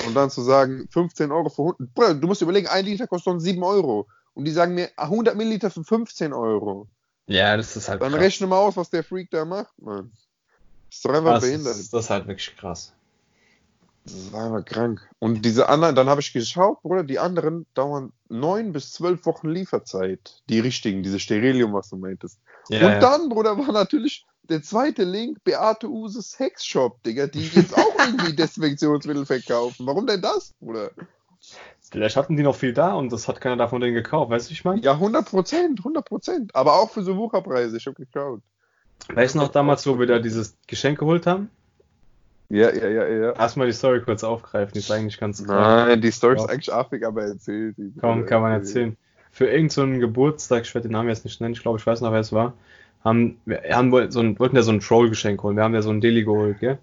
und 0.05 0.13
dann 0.15 0.29
zu 0.29 0.41
sagen, 0.41 0.87
15 0.91 1.31
Euro 1.31 1.49
für 1.49 1.61
100. 1.61 1.93
Bruder, 1.93 2.13
du 2.15 2.27
musst 2.27 2.41
überlegen, 2.41 2.67
ein 2.67 2.85
Liter 2.85 3.07
kostet 3.07 3.25
sonst 3.25 3.43
7 3.43 3.61
Euro. 3.63 4.07
Und 4.33 4.45
die 4.45 4.51
sagen 4.51 4.73
mir 4.75 4.89
100 4.95 5.35
Milliliter 5.35 5.69
für 5.69 5.83
15 5.83 6.33
Euro. 6.33 6.87
Ja, 7.27 7.57
das 7.57 7.75
ist 7.75 7.89
halt 7.89 8.01
Dann 8.01 8.11
krass. 8.11 8.21
rechne 8.21 8.47
mal 8.47 8.57
aus, 8.57 8.77
was 8.77 8.89
der 8.89 9.03
Freak 9.03 9.29
da 9.31 9.45
macht, 9.45 9.79
Mann. 9.81 10.11
Ist 10.91 11.05
doch 11.05 11.13
einfach 11.13 11.35
das, 11.35 11.43
behindert. 11.43 11.75
ist, 11.75 11.93
das 11.93 12.05
ist 12.05 12.09
halt 12.09 12.27
wirklich 12.27 12.55
krass. 12.57 12.93
Das 14.05 14.31
war 14.31 14.45
einfach 14.45 14.65
krank. 14.65 15.07
Und 15.19 15.43
diese 15.45 15.69
anderen, 15.69 15.95
dann 15.95 16.09
habe 16.09 16.21
ich 16.21 16.33
geschaut, 16.33 16.81
Bruder, 16.81 17.03
die 17.03 17.19
anderen 17.19 17.67
dauern 17.75 18.11
neun 18.29 18.71
bis 18.71 18.91
zwölf 18.93 19.25
Wochen 19.25 19.49
Lieferzeit. 19.49 20.41
Die 20.49 20.59
richtigen, 20.59 21.03
diese 21.03 21.19
Sterilium, 21.19 21.73
was 21.73 21.89
du 21.89 21.97
meintest. 21.97 22.39
Ja, 22.69 22.85
und 22.85 22.93
ja. 22.93 22.99
dann, 22.99 23.29
Bruder, 23.29 23.57
war 23.57 23.71
natürlich 23.71 24.25
der 24.43 24.61
zweite 24.61 25.03
Link 25.03 25.43
Beate 25.43 25.87
Use 25.87 26.21
Sex 26.21 26.65
Shop, 26.65 27.01
Digga, 27.03 27.27
die 27.27 27.47
jetzt 27.47 27.75
auch 27.75 27.99
irgendwie 27.99 28.35
Desinfektionsmittel 28.35 29.25
verkaufen. 29.25 29.85
Warum 29.85 30.07
denn 30.07 30.21
das, 30.21 30.53
Bruder? 30.59 30.91
Vielleicht 31.91 32.17
hatten 32.17 32.37
die 32.37 32.43
noch 32.43 32.55
viel 32.55 32.73
da 32.73 32.93
und 32.93 33.11
das 33.11 33.27
hat 33.27 33.41
keiner 33.41 33.57
davon 33.57 33.81
denen 33.81 33.95
gekauft, 33.95 34.29
weißt 34.29 34.47
du, 34.47 34.49
wie 34.49 34.53
ich 34.53 34.65
meine? 34.65 34.81
Ja, 34.81 34.93
100 34.93 35.25
Prozent, 35.25 35.79
100 35.79 36.05
Prozent. 36.05 36.55
Aber 36.55 36.75
auch 36.75 36.91
für 36.91 37.01
so 37.01 37.15
Wucherpreise, 37.15 37.77
ich 37.77 37.85
habe 37.87 37.95
geschaut. 37.95 38.41
Weißt 39.13 39.35
du 39.35 39.39
noch 39.39 39.47
damals, 39.47 39.87
wo 39.87 39.97
wir 39.97 40.05
da 40.05 40.19
dieses 40.19 40.57
Geschenk 40.67 40.99
geholt 40.99 41.25
haben? 41.25 41.49
Ja, 42.49 42.73
ja, 42.73 42.87
ja, 42.87 43.07
ja. 43.07 43.31
Erstmal 43.33 43.67
die 43.67 43.73
Story 43.73 44.01
kurz 44.01 44.23
aufgreifen, 44.23 44.73
die 44.73 44.79
ist 44.79 44.91
eigentlich 44.91 45.19
ganz 45.19 45.43
krass. 45.43 45.87
Nein, 45.87 46.01
die 46.01 46.11
Story 46.11 46.35
ist 46.35 46.49
eigentlich 46.49 46.73
affig, 46.73 47.05
aber 47.05 47.23
erzählt 47.23 47.75
sie. 47.77 47.93
Komm, 47.99 48.25
kann 48.25 48.41
man 48.41 48.51
erzählen. 48.51 48.97
Für 49.31 49.47
irgendeinen 49.47 49.95
so 49.95 49.99
Geburtstag, 49.99 50.63
ich 50.63 50.73
werde 50.73 50.87
den 50.87 50.93
Namen 50.93 51.09
jetzt 51.09 51.23
nicht 51.23 51.39
nennen, 51.39 51.53
ich 51.53 51.61
glaube, 51.61 51.77
ich 51.77 51.85
weiß 51.85 52.01
noch, 52.01 52.11
wer 52.11 52.19
es 52.19 52.31
war, 52.33 52.53
haben, 53.03 53.39
wir 53.45 53.61
haben 53.71 54.11
so 54.11 54.19
ein, 54.19 54.37
wollten 54.39 54.55
ja 54.55 54.61
so 54.63 54.71
ein 54.71 54.79
Troll-Geschenk 54.79 55.41
holen. 55.43 55.55
Wir 55.55 55.63
haben 55.63 55.73
ja 55.73 55.81
so 55.81 55.89
ein 55.89 56.01
Deli 56.01 56.23
geholt, 56.23 56.59
gell? 56.59 56.79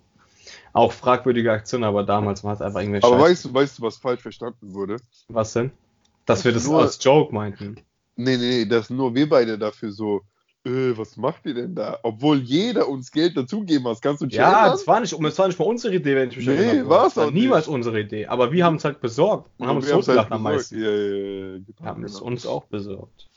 Auch 0.73 0.93
fragwürdige 0.93 1.53
Aktion, 1.53 1.85
aber 1.85 2.05
damals 2.05 2.45
war 2.45 2.55
es 2.55 2.63
einfach 2.63 2.81
irgendwelche 2.81 3.07
Aber 3.07 3.19
weißt 3.19 3.47
du, 3.47 3.55
weißt 3.55 3.79
du, 3.79 3.83
was 3.83 3.97
falsch 3.97 4.23
verstanden 4.23 4.73
wurde? 4.75 4.97
Was 5.29 5.53
denn? 5.53 5.71
Dass 6.25 6.45
wir 6.45 6.53
das 6.53 6.67
Nur- 6.67 6.83
als 6.83 7.03
Joke 7.03 7.35
meinten. 7.35 7.77
Nee, 8.17 8.37
nee, 8.37 8.49
nee, 8.49 8.65
dass 8.65 8.89
nur 8.89 9.15
wir 9.15 9.29
beide 9.29 9.59
dafür 9.59 9.93
so, 9.93 10.23
äh, 10.67 10.99
was 10.99 11.17
macht 11.17 11.47
ihr 11.47 11.55
denn 11.55 11.75
da? 11.75 11.99
Obwohl 12.03 12.39
jeder 12.39 12.89
uns 12.89 13.11
Geld 13.13 13.37
dazugeben 13.37 13.87
hat. 13.89 14.03
Kannst 14.03 14.21
du 14.23 14.27
dich 14.27 14.37
Ja, 14.37 14.69
das 14.69 14.87
war 14.87 15.01
nicht, 15.01 15.13
das 15.19 15.39
war 15.39 15.47
nicht 15.47 15.59
mal 15.59 15.65
unsere 15.67 15.95
Idee, 15.95 16.17
wenn 16.17 16.29
ich 16.31 16.37
mich 16.37 16.47
Nee, 16.47 16.57
erinnere. 16.57 16.89
war's 16.89 17.15
Das 17.15 17.17
war 17.23 17.27
auch 17.29 17.31
niemals 17.33 17.67
nicht. 17.67 17.75
unsere 17.75 18.01
Idee. 18.01 18.27
Aber 18.27 18.53
wir 18.53 18.65
haben 18.65 18.77
es 18.77 18.85
halt 18.85 19.01
besorgt 19.01 19.51
und 19.59 19.67
haben 19.69 19.77
uns 19.77 19.89
totgelacht 19.89 20.25
halt 20.31 20.33
am 20.33 20.43
meisten. 20.43 20.83
Ja, 20.83 20.91
ja, 20.91 21.53
ja, 21.53 21.59
genau, 21.59 21.85
haben 21.85 22.05
es 22.05 22.15
genau. 22.15 22.27
uns 22.27 22.47
auch 22.47 22.65
besorgt. 22.65 23.29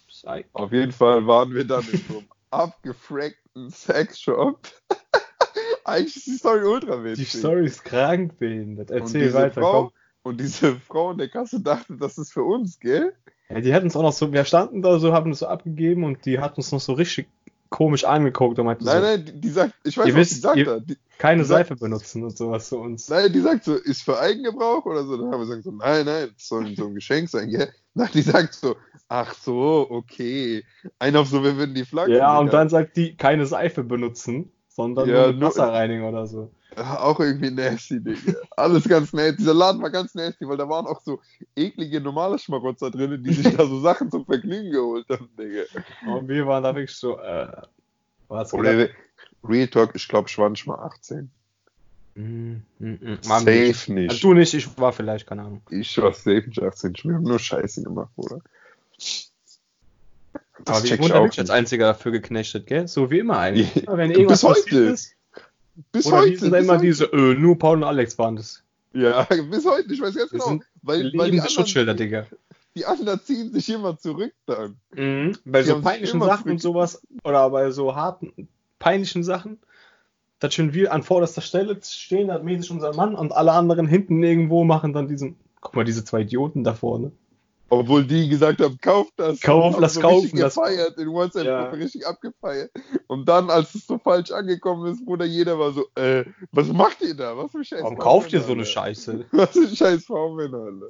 Auf 0.54 0.72
jeden 0.74 0.92
Fall 0.92 1.26
waren 1.28 1.54
wir 1.54 1.64
dann 1.66 1.86
in 1.92 2.02
so 2.08 2.18
einem 2.18 2.28
abgefrackten 2.52 3.70
Sexshop. 3.70 4.60
Eigentlich 5.86 6.18
ist 6.18 6.28
die 6.28 6.38
Story 6.38 6.66
ultra 6.66 6.98
Die 6.98 7.04
witzig. 7.04 7.32
Story 7.32 7.66
ist 7.66 7.84
krank 7.86 8.38
behindert. 8.38 8.92
und 8.92 8.98
Erzähl 8.98 9.34
weiter, 9.34 9.62
Frau, 9.62 9.84
komm. 9.86 9.92
Und 10.30 10.40
diese 10.40 10.76
Frau 10.80 11.12
in 11.12 11.18
der 11.18 11.30
Kasse 11.30 11.60
dachte, 11.62 11.96
das 11.98 12.18
ist 12.18 12.32
für 12.32 12.44
uns, 12.44 12.80
gell? 12.80 13.14
Ja, 13.50 13.60
die 13.62 13.74
hatten 13.74 13.86
uns 13.86 13.96
auch 13.96 14.04
noch 14.04 14.14
so, 14.14 14.32
wir 14.32 14.46
standen 14.46 14.82
da 14.82 15.00
so, 15.00 15.12
haben 15.14 15.32
es 15.32 15.40
so 15.40 15.48
abgegeben 15.48 16.04
und 16.04 16.26
die 16.26 16.40
hat 16.40 16.58
uns 16.58 16.72
noch 16.72 16.80
so 16.80 16.94
richtig 16.94 17.28
komisch 17.70 18.04
angeguckt 18.04 18.58
und 18.60 18.66
meinte 18.66 18.84
Nein, 18.86 18.96
so, 19.02 19.08
nein, 19.08 19.26
die, 19.26 19.42
die 19.42 19.50
sagt, 19.50 19.74
ich 19.84 19.98
weiß 19.98 20.08
Ihr 20.08 20.14
was 20.14 20.20
wisst, 20.22 20.32
die 20.36 20.40
sagt 20.40 20.58
ihr- 20.58 20.66
da. 20.66 20.80
Die, 20.80 20.98
keine 21.20 21.42
die 21.44 21.48
sagt- 21.48 21.68
Seife 21.70 21.80
benutzen 21.80 22.24
und 22.24 22.38
sowas 22.38 22.70
zu 22.70 22.80
uns. 22.80 23.10
nein, 23.10 23.32
die 23.34 23.40
sagt 23.42 23.64
so, 23.66 23.76
ist 23.76 24.04
für 24.04 24.20
Eigengebrauch 24.20 24.86
oder 24.86 25.04
so. 25.04 25.18
Dann 25.18 25.26
haben 25.32 25.40
wir 25.42 25.46
gesagt 25.48 25.64
so, 25.64 25.72
nein, 25.72 26.06
nein, 26.06 26.30
das 26.34 26.48
soll 26.48 26.76
so 26.76 26.86
ein 26.88 26.96
Geschenk 26.96 27.30
sein, 27.30 27.50
gell? 27.50 27.70
Nein, 27.96 28.10
die 28.14 28.22
sagt 28.22 28.54
so, 28.54 28.76
ach 29.08 29.34
so, 29.34 29.88
okay. 29.90 30.64
Ein 31.00 31.16
auf 31.16 31.28
so, 31.28 31.44
wir 31.44 31.58
würden 31.58 31.76
die 31.76 31.86
Flagge. 31.86 32.18
Ja, 32.18 32.40
und 32.40 32.54
dann 32.54 32.70
sagt 32.70 32.96
die, 32.98 33.16
keine 33.18 33.46
Seife 33.46 33.84
benutzen, 33.84 34.52
sondern 34.68 35.10
Ja, 35.10 35.16
nur 35.24 35.28
mit 35.28 35.40
nur- 35.40 35.50
Wasserreiniger 35.50 36.10
oder 36.10 36.26
so. 36.28 36.52
Auch 36.76 37.20
irgendwie 37.20 37.52
nasty, 37.52 38.02
Digga. 38.02 38.34
Alles 38.52 38.88
ganz 38.88 39.12
nasty. 39.14 39.38
Dieser 39.38 39.54
Laden 39.54 39.82
war 39.82 39.90
ganz 39.90 40.14
nasty, 40.16 40.48
weil 40.48 40.58
da 40.58 40.70
waren 40.70 40.86
auch 40.86 41.02
so 41.02 41.20
eklige 41.56 42.00
normale 42.00 42.38
Schmarotzer 42.38 42.92
drin, 42.92 43.24
die 43.24 43.34
sich 43.34 43.56
da 43.56 43.66
so 43.66 43.80
Sachen 43.82 44.12
zum 44.12 44.26
Vergnügen 44.26 44.72
geholt 44.72 45.08
haben, 45.10 45.30
Digga. 45.38 45.64
Und 46.08 46.28
wir 46.28 46.46
waren 46.46 46.64
da 46.64 46.76
wirklich 46.76 46.96
so, 46.96 47.18
äh, 47.20 47.48
was 48.28 48.54
Oder 48.54 48.90
Real 49.44 49.68
Talk, 49.68 49.92
ich 49.96 50.08
glaube, 50.08 50.30
ich 50.30 50.38
war 50.38 50.50
nicht 50.50 50.68
mal 50.68 50.80
18. 50.80 51.30
Mm, 52.16 52.22
mm, 52.22 52.64
mm, 52.80 53.20
Mann. 53.28 53.46
Safe 53.46 53.94
nicht. 53.94 54.10
Also 54.10 54.30
du 54.30 54.34
nicht, 54.34 54.54
ich 54.54 54.78
war 54.78 54.92
vielleicht, 54.92 55.28
keine 55.28 55.44
Ahnung. 55.44 55.62
Ich 55.70 55.98
war 55.98 56.14
safe 56.14 56.44
nicht 56.48 56.62
18. 56.62 56.94
Wir 57.04 57.16
haben 57.16 57.24
nur 57.24 57.40
Scheiße 57.40 57.84
gemacht, 57.84 58.12
oder? 58.18 58.42
Aber 60.66 60.84
wir 60.84 60.92
wurden 60.92 61.04
ich 61.04 61.10
da 61.10 61.20
auch 61.20 61.24
wirklich 61.24 61.40
als. 61.40 61.50
Einziger 61.50 61.88
dafür 61.88 62.12
geknechtet, 62.12 62.68
gell? 62.68 62.88
So 62.88 63.10
wie 63.10 63.20
immer 63.20 63.40
eigentlich. 63.40 63.76
Immer 63.88 63.98
Wenn 63.98 64.12
irgendwas 64.12 64.42
Bis 64.42 64.50
heute. 64.50 64.78
ist, 64.78 65.16
Bis 65.92 66.06
oder 66.06 66.18
heute. 66.20 66.38
sind 66.38 66.52
bis 66.52 66.64
immer 66.64 66.74
heute. 66.74 66.86
diese, 66.86 67.06
äh, 67.06 67.36
nur 67.36 67.58
Paul 67.58 67.78
und 67.78 67.84
Alex 67.84 68.18
waren 68.18 68.36
das. 68.36 68.64
Ja, 68.94 69.24
bis 69.52 69.66
heute. 69.66 69.94
Ich 69.94 70.02
weiß 70.02 70.16
Wir 70.16 70.28
genau. 70.28 70.46
sind 70.46 70.64
Weil, 70.82 71.12
weil 71.16 71.32
die, 71.32 71.42
Schutzschilder, 71.42 71.92
anderen, 71.92 71.98
Digga. 71.98 72.28
die 72.76 72.86
anderen 72.86 73.20
ziehen 73.22 73.52
sich 73.54 73.70
immer 73.70 73.98
zurück 73.98 74.34
dann. 74.46 74.78
Mhm. 74.96 75.38
Bei 75.46 75.62
Die 75.62 75.70
so 75.70 75.82
peinlichen 75.82 76.22
Sachen 76.22 76.52
und 76.52 76.62
sowas, 76.62 77.02
oder 77.24 77.50
bei 77.50 77.72
so 77.72 77.96
harten, 77.96 78.48
peinlichen 78.80 79.24
Sachen, 79.24 79.60
da 80.40 80.50
schön 80.50 80.74
wir 80.74 80.94
an 80.94 81.04
vorderster 81.04 81.42
Stelle 81.42 81.78
stehen, 81.84 82.30
da 82.30 82.40
mäßig 82.40 82.72
unser 82.72 82.96
Mann 82.96 83.16
und 83.16 83.34
alle 83.34 83.52
anderen 83.52 83.88
hinten 83.88 84.24
irgendwo 84.24 84.64
machen 84.64 84.94
dann 84.94 85.08
diesen, 85.08 85.36
guck 85.60 85.76
mal, 85.76 85.84
diese 85.84 86.06
zwei 86.06 86.22
Idioten 86.22 86.64
da 86.64 86.74
vorne. 86.74 87.12
Obwohl 87.70 88.04
die 88.06 88.28
gesagt 88.30 88.62
haben, 88.62 88.78
kauf 88.82 89.08
das. 89.16 89.40
Kauf, 89.42 89.78
lass 89.80 89.94
so 89.96 90.02
kaufen, 90.02 90.22
Richtig 90.24 90.40
lass- 90.40 90.56
gefeiert, 90.56 90.98
in 90.98 91.10
WhatsApp 91.12 91.46
Ja. 91.46 91.70
richtig 91.70 92.06
abgefeiert. 92.08 92.72
Und 93.08 93.28
dann, 93.30 93.50
als 93.50 93.76
es 93.76 93.86
so 93.86 93.98
falsch 94.00 94.32
angekommen 94.32 94.92
ist, 94.92 95.06
Bruder, 95.06 95.26
jeder 95.26 95.60
war 95.60 95.72
so, 95.72 95.86
äh, 95.96 96.26
was 96.52 96.68
macht 96.70 97.02
ihr 97.02 97.16
da? 97.16 97.38
Was 97.38 97.52
für 97.52 97.64
Scheiß 97.64 97.84
Warum 97.84 97.98
kauft 98.00 98.34
ihr 98.34 98.42
so 98.42 98.54
eine? 98.54 98.66
Scheiße? 98.66 99.26
Was 99.32 99.52
für 99.52 99.68
Scheiß 99.68 100.06
Frauen, 100.06 100.40
Alter. 100.54 100.90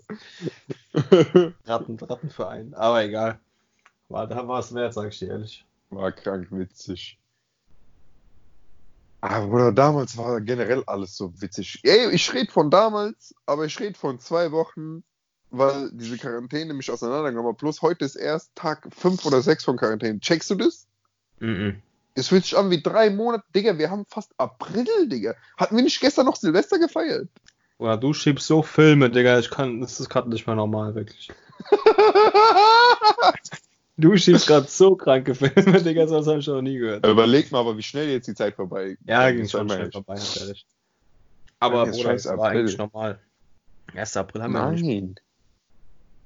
Ratten, 1.65 1.97
Rattenverein. 1.99 2.73
Aber 2.73 3.03
egal. 3.03 3.39
War, 4.07 4.25
da 4.27 4.47
war 4.47 4.59
es 4.59 4.73
wert, 4.73 4.93
sag 4.93 5.09
ich 5.09 5.19
dir 5.19 5.29
ehrlich. 5.29 5.65
War 5.89 6.11
krank 6.11 6.47
witzig. 6.51 7.17
Aber 9.21 9.47
Bruder, 9.47 9.71
damals 9.73 10.15
war 10.17 10.39
generell 10.39 10.83
alles 10.87 11.17
so 11.17 11.33
witzig. 11.41 11.79
Ey, 11.83 12.09
ich 12.11 12.33
rede 12.33 12.51
von 12.51 12.69
damals, 12.71 13.35
aber 13.45 13.65
ich 13.65 13.77
rede 13.79 13.97
von 13.99 14.19
zwei 14.19 14.51
Wochen, 14.53 15.03
weil 15.51 15.89
diese 15.93 16.17
Quarantäne 16.17 16.73
mich 16.73 16.91
auseinandergenommen 16.91 17.51
hat. 17.51 17.57
Plus 17.57 17.81
heute 17.81 18.05
ist 18.05 18.15
erst 18.15 18.53
Tag 18.55 18.87
5 18.95 19.25
oder 19.25 19.41
6 19.41 19.63
von 19.63 19.77
Quarantäne. 19.77 20.19
Checkst 20.19 20.49
du 20.49 20.55
das? 20.55 20.87
Mhm. 21.39 21.81
Es 22.15 22.27
fühlt 22.27 22.43
sich 22.43 22.57
an 22.57 22.69
wie 22.69 22.81
drei 22.81 23.09
Monate. 23.09 23.43
Digga, 23.55 23.77
wir 23.77 23.89
haben 23.89 24.05
fast 24.07 24.33
April, 24.37 25.07
Digga. 25.07 25.35
Hatten 25.57 25.75
wir 25.75 25.83
nicht 25.83 26.01
gestern 26.01 26.25
noch 26.25 26.35
Silvester 26.35 26.77
gefeiert? 26.79 27.29
Oder 27.77 27.95
du 27.97 28.13
schiebst 28.13 28.45
so 28.45 28.61
Filme, 28.61 29.09
Digga, 29.09 29.39
ich 29.39 29.49
kann, 29.49 29.79
das 29.79 29.99
ist 29.99 30.09
gerade 30.09 30.29
nicht 30.29 30.45
mehr 30.45 30.55
normal, 30.55 30.95
wirklich. 30.95 31.31
Du 33.97 34.15
schiebst 34.15 34.47
gerade 34.47 34.65
so 34.65 34.95
kranke 34.95 35.35
Filme, 35.35 35.81
Digga, 35.81 36.07
sowas 36.07 36.25
habe 36.27 36.39
ich 36.39 36.47
noch 36.47 36.61
nie 36.61 36.77
gehört. 36.77 37.05
Überleg 37.05 37.51
mal 37.51 37.59
aber, 37.59 37.75
wie 37.77 37.83
schnell 37.83 38.07
jetzt 38.07 38.29
die 38.29 38.33
Zeit 38.33 38.55
vorbei 38.55 38.97
Ja, 39.05 39.25
Das 39.25 39.33
ging 39.33 39.41
ist 39.43 39.51
schon 39.51 39.67
schnell 39.67 39.91
vorbei, 39.91 40.15
hat 40.15 40.47
recht. 40.47 40.65
Aber 41.59 41.85
jetzt 41.85 41.97
Bruder, 41.97 42.13
das 42.13 42.25
war 42.25 42.33
April. 42.35 42.59
eigentlich 42.61 42.77
normal. 42.77 43.19
1. 43.93 44.15
April 44.15 44.43
haben 44.43 44.53
wir 44.53 44.71
nicht. 44.71 45.21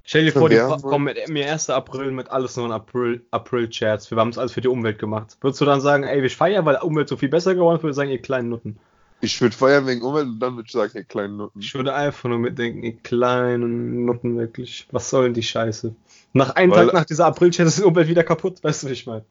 Stell 0.06 0.26
dir 0.26 0.32
vor, 0.32 0.50
die 0.50 0.58
kommen 0.82 1.04
mit 1.04 1.28
mir 1.28 1.50
1. 1.50 1.70
April 1.70 2.10
mit 2.10 2.30
alles 2.30 2.56
nur 2.56 2.70
April, 2.70 3.24
April-Chats. 3.30 4.10
Wir 4.10 4.18
haben 4.18 4.28
es 4.28 4.36
alles 4.38 4.52
für 4.52 4.60
die 4.60 4.68
Umwelt 4.68 4.98
gemacht. 4.98 5.38
Würdest 5.40 5.62
du 5.62 5.64
dann 5.64 5.80
sagen, 5.80 6.04
ey, 6.04 6.22
wir 6.22 6.30
feiern, 6.30 6.66
weil 6.66 6.76
die 6.76 6.86
Umwelt 6.86 7.08
so 7.08 7.16
viel 7.16 7.30
besser 7.30 7.54
geworden 7.54 7.76
ist, 7.76 7.82
würde 7.82 7.92
ich 7.92 7.96
sagen, 7.96 8.10
ihr 8.10 8.20
kleinen 8.20 8.50
Nutten. 8.50 8.78
Ich 9.22 9.40
würde 9.40 9.56
feiern 9.56 9.86
wegen 9.86 10.02
Umwelt 10.02 10.26
und 10.26 10.40
dann 10.40 10.56
würde 10.56 10.66
ich 10.66 10.72
sagen, 10.72 10.92
ihr 10.94 11.04
kleinen 11.04 11.38
Nutten. 11.38 11.58
Ich 11.58 11.74
würde 11.74 11.94
einfach 11.94 12.28
nur 12.28 12.38
mitdenken, 12.38 12.82
ihr 12.82 12.98
kleinen 12.98 14.04
Nutten, 14.04 14.36
wirklich. 14.36 14.86
Was 14.90 15.08
soll 15.08 15.24
denn 15.24 15.34
die 15.34 15.42
Scheiße? 15.42 15.94
Nach 16.34 16.50
einem 16.50 16.72
Weil- 16.72 16.86
Tag 16.86 16.94
nach 16.94 17.04
dieser 17.06 17.24
April-Chat 17.26 17.66
ist 17.66 17.78
die 17.78 17.84
Umwelt 17.84 18.08
wieder 18.08 18.24
kaputt, 18.24 18.62
weißt 18.62 18.82
du, 18.82 18.88
wie 18.88 18.92
ich 18.92 19.06
meine? 19.06 19.24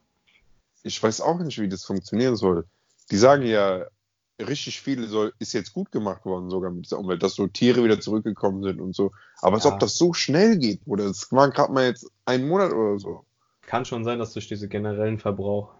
Ich 0.82 1.00
weiß 1.00 1.20
auch 1.20 1.38
nicht, 1.38 1.60
wie 1.60 1.68
das 1.68 1.84
funktionieren 1.84 2.34
soll. 2.34 2.64
Die 3.12 3.16
sagen 3.16 3.44
ja, 3.44 3.86
richtig 4.40 4.80
viel 4.80 5.06
soll, 5.08 5.32
ist 5.38 5.52
jetzt 5.52 5.72
gut 5.72 5.92
gemacht 5.92 6.24
worden, 6.24 6.50
sogar 6.50 6.70
mit 6.70 6.84
dieser 6.86 6.98
Umwelt, 6.98 7.22
dass 7.22 7.34
so 7.34 7.46
Tiere 7.46 7.84
wieder 7.84 8.00
zurückgekommen 8.00 8.62
sind 8.62 8.80
und 8.80 8.94
so. 8.94 9.12
Aber 9.40 9.56
als 9.56 9.64
Ja. 9.64 9.72
ob 9.72 9.80
das 9.80 9.96
so 9.96 10.12
schnell 10.12 10.58
geht, 10.58 10.80
oder? 10.86 11.04
Das 11.04 11.30
war 11.32 11.50
gerade 11.50 11.72
mal 11.72 11.86
jetzt 11.86 12.10
einen 12.24 12.48
Monat 12.48 12.72
oder 12.72 12.98
so. 12.98 13.24
Kann 13.62 13.84
schon 13.84 14.04
sein, 14.04 14.18
dass 14.18 14.32
durch 14.32 14.48
diesen 14.48 14.68
generellen 14.68 15.18
Verbrauch 15.18 15.70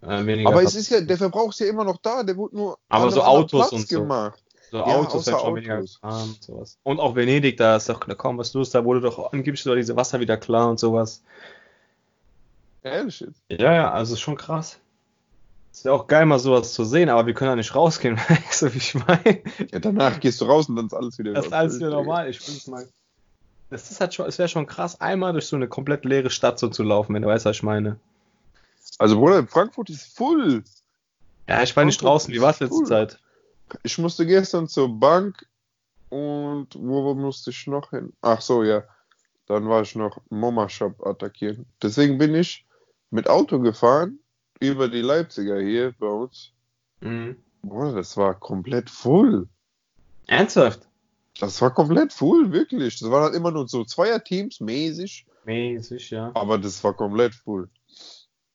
äh, 0.00 0.24
weniger. 0.26 0.48
Aber 0.48 0.62
es 0.62 0.74
ist 0.74 0.88
ja, 0.90 1.00
der 1.00 1.18
Verbrauch 1.18 1.50
ist 1.50 1.60
ja 1.60 1.66
immer 1.66 1.84
noch 1.84 1.98
da, 1.98 2.22
der 2.22 2.36
wurde 2.36 2.56
nur 2.56 2.78
Aber 2.88 3.10
so 3.10 3.22
Autos 3.22 3.68
Platz 3.68 3.72
und 3.72 3.88
so. 3.88 4.00
gemacht. 4.00 4.42
so 4.70 4.78
ja, 4.78 4.84
Autos 4.84 5.26
werden 5.26 5.40
schon 5.40 5.56
weniger 5.56 5.78
Autos. 5.78 5.94
gefahren 6.00 6.28
und 6.30 6.42
sowas. 6.42 6.78
Und 6.84 7.00
auch 7.00 7.14
Venedig, 7.14 7.56
da 7.56 7.76
ist 7.76 7.88
doch 7.88 8.00
kaum 8.16 8.38
was 8.38 8.54
los. 8.54 8.70
Da 8.70 8.84
wurde 8.84 9.00
doch 9.00 9.32
angeblich 9.32 9.62
sogar 9.62 9.76
diese 9.76 9.96
Wasser 9.96 10.20
wieder 10.20 10.36
klar 10.36 10.68
und 10.70 10.78
sowas. 10.80 11.22
Ehrlich 12.82 13.20
jetzt. 13.20 13.42
Ja, 13.50 13.74
ja, 13.74 13.90
also 13.92 14.16
schon 14.16 14.36
krass. 14.36 14.78
Ist 15.72 15.84
ja 15.84 15.92
auch 15.92 16.06
geil, 16.06 16.26
mal 16.26 16.38
sowas 16.38 16.72
zu 16.72 16.84
sehen, 16.84 17.08
aber 17.08 17.26
wir 17.26 17.34
können 17.34 17.50
ja 17.50 17.56
nicht 17.56 17.74
rausgehen, 17.74 18.16
weißt 18.28 18.62
du, 18.62 18.74
wie 18.74 18.78
ich 18.78 18.94
meine? 18.94 19.42
Ja, 19.70 19.78
danach 19.78 20.18
gehst 20.20 20.40
du 20.40 20.46
raus 20.46 20.68
und 20.68 20.76
dann 20.76 20.86
ist 20.86 20.94
alles 20.94 21.18
wieder 21.18 21.34
Das 21.34 21.46
ist 21.46 21.52
alles 21.52 21.76
wieder 21.76 21.90
normal. 21.90 22.28
Ich 22.28 22.38
es 22.38 22.66
mal. 22.66 22.88
Das 23.70 23.90
ist 23.90 24.00
halt 24.00 24.14
schon, 24.14 24.26
es 24.26 24.38
wäre 24.38 24.48
schon 24.48 24.66
krass, 24.66 25.00
einmal 25.00 25.32
durch 25.32 25.46
so 25.46 25.56
eine 25.56 25.68
komplett 25.68 26.04
leere 26.04 26.30
Stadt 26.30 26.58
so 26.58 26.68
zu 26.68 26.82
laufen, 26.82 27.14
wenn 27.14 27.22
du 27.22 27.28
weißt, 27.28 27.44
was 27.44 27.56
ich 27.56 27.62
meine. 27.62 27.98
Also, 28.98 29.16
Bruder, 29.16 29.46
Frankfurt 29.46 29.90
ist 29.90 30.16
voll. 30.16 30.64
Ja, 31.46 31.62
ich 31.62 31.76
war 31.76 31.84
nicht 31.84 32.02
draußen, 32.02 32.32
wie 32.32 32.40
war 32.40 32.50
es 32.50 32.60
letzte. 32.60 32.84
Zeit? 32.84 33.18
Ich 33.82 33.98
musste 33.98 34.26
gestern 34.26 34.68
zur 34.68 34.88
Bank 34.88 35.46
und 36.08 36.68
wo, 36.74 37.04
wo 37.04 37.14
musste 37.14 37.50
ich 37.50 37.66
noch 37.66 37.90
hin? 37.90 38.12
Ach 38.22 38.40
so, 38.40 38.64
ja. 38.64 38.84
Dann 39.46 39.68
war 39.68 39.82
ich 39.82 39.94
noch 39.94 40.18
Mama 40.30 40.68
Shop 40.68 41.06
attackieren. 41.06 41.66
Deswegen 41.82 42.18
bin 42.18 42.34
ich 42.34 42.66
mit 43.10 43.28
Auto 43.28 43.58
gefahren 43.60 44.18
über 44.60 44.88
die 44.88 45.00
Leipziger 45.00 45.60
hier 45.60 45.94
bei 45.98 46.06
uns. 46.06 46.52
Mhm. 47.00 47.36
Boah, 47.62 47.92
das 47.92 48.16
war 48.16 48.34
komplett 48.38 48.90
voll. 48.90 49.48
Ernsthaft? 50.26 50.88
Das 51.40 51.60
war 51.62 51.72
komplett 51.72 52.12
full, 52.12 52.52
wirklich. 52.52 52.98
Das 52.98 53.10
waren 53.10 53.24
halt 53.24 53.34
immer 53.34 53.50
nur 53.50 53.68
so 53.68 53.84
Zweierteams, 53.84 54.60
mäßig. 54.60 55.26
Mäßig, 55.44 56.10
ja. 56.10 56.30
Aber 56.34 56.58
das 56.58 56.82
war 56.82 56.94
komplett 56.94 57.34
full. 57.34 57.68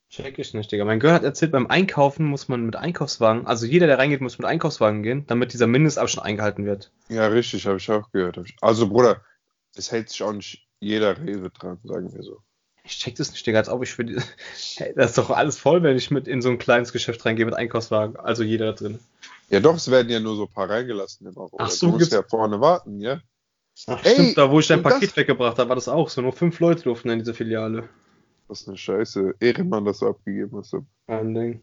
Check 0.10 0.38
ich 0.38 0.54
nicht, 0.54 0.72
Digga. 0.72 0.86
Mein 0.86 1.00
Girl 1.00 1.14
hat 1.14 1.24
erzählt, 1.24 1.52
beim 1.52 1.66
Einkaufen 1.68 2.26
muss 2.26 2.48
man 2.48 2.66
mit 2.66 2.76
Einkaufswagen, 2.76 3.48
also 3.48 3.66
jeder, 3.66 3.88
der 3.88 3.98
reingeht, 3.98 4.22
muss 4.22 4.38
mit 4.38 4.46
Einkaufswagen 4.46 5.02
gehen, 5.02 5.26
damit 5.26 5.54
dieser 5.54 5.66
Mindestabstand 5.66 6.24
eingehalten 6.24 6.66
wird. 6.66 6.92
Ja, 7.10 7.26
richtig, 7.28 7.66
habe 7.66 7.78
ich 7.78 7.90
auch 7.90 8.12
gehört. 8.12 8.40
Also, 8.62 8.90
Bruder, 8.90 9.22
es 9.76 9.92
hält 9.92 10.10
sich 10.10 10.22
auch 10.22 10.34
nicht 10.34 10.68
jeder 10.80 11.18
Rewe 11.18 11.50
dran, 11.50 11.80
sagen 11.84 12.14
wir 12.14 12.22
so. 12.22 12.44
Ich 12.86 13.00
check 13.00 13.16
das 13.16 13.32
nicht, 13.32 13.46
Digga, 13.48 13.60
als 13.60 13.70
ob 13.70 13.82
ich 13.84 13.94
für 13.94 14.04
die. 14.06 14.18
Hey, 14.78 14.94
das 14.96 15.12
ist 15.12 15.18
doch 15.18 15.30
alles 15.30 15.58
voll, 15.58 15.84
wenn 15.84 15.96
ich 15.96 16.12
mit 16.12 16.28
in 16.28 16.42
so 16.42 16.50
ein 16.50 16.58
kleines 16.58 16.92
Geschäft 16.92 17.26
reingehe 17.26 17.46
mit 17.46 17.54
Einkaufswagen. 17.56 18.18
Also 18.18 18.44
jeder 18.44 18.68
da 18.68 18.72
drin. 18.74 19.00
Ja, 19.50 19.60
doch, 19.60 19.76
es 19.76 19.90
werden 19.92 20.10
ja 20.10 20.20
nur 20.20 20.36
so 20.36 20.44
ein 20.44 20.52
paar 20.54 20.70
reingelassen 20.70 21.28
immer. 21.28 21.46
Ach 21.46 21.50
Bruder. 21.52 21.68
so, 21.70 21.88
du 21.92 21.94
musst 21.98 22.12
ja 22.12 22.24
vorne 22.24 22.60
warten, 22.60 23.00
ja? 23.00 23.22
Ach, 23.88 24.04
Ey, 24.04 24.14
stimmt, 24.14 24.38
da 24.38 24.52
wo 24.52 24.60
ich 24.60 24.68
dein 24.68 24.80
und 24.80 24.86
das- 24.86 24.94
Paket 24.96 25.16
weggebracht 25.16 25.58
habe, 25.60 25.70
war 25.70 25.76
das 25.76 25.88
auch 25.88 26.10
so. 26.10 26.22
Nur 26.22 26.34
fünf 26.34 26.60
Leute 26.60 26.84
durften 26.84 27.10
in 27.10 27.20
diese 27.20 27.34
Filiale. 27.34 27.88
Das 28.50 28.62
ist 28.62 28.68
eine 28.68 28.78
Scheiße. 28.78 29.36
Ehrenmann, 29.40 29.86
dass 29.86 30.00
du 30.00 30.08
abgegeben 30.10 30.58
hast. 30.58 30.76
Ein 31.08 31.34
Ding. 31.34 31.62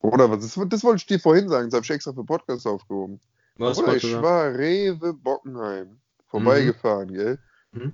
Oder 0.00 0.30
was? 0.30 0.40
Das, 0.54 0.68
das 0.68 0.82
wollte 0.84 0.96
ich 0.98 1.06
dir 1.06 1.20
vorhin 1.20 1.48
sagen, 1.48 1.70
das 1.70 1.76
habe 1.76 1.84
ich 1.84 1.90
extra 1.90 2.12
für 2.12 2.24
Podcast 2.24 2.66
aufgehoben. 2.66 3.20
Was 3.56 3.78
wolltest 3.78 4.04
ich 4.06 4.20
war 4.20 4.52
Rewe 4.52 5.14
Bockenheim 5.14 5.98
vorbeigefahren, 6.26 7.12
gell? 7.14 7.38
Mhm. 7.72 7.92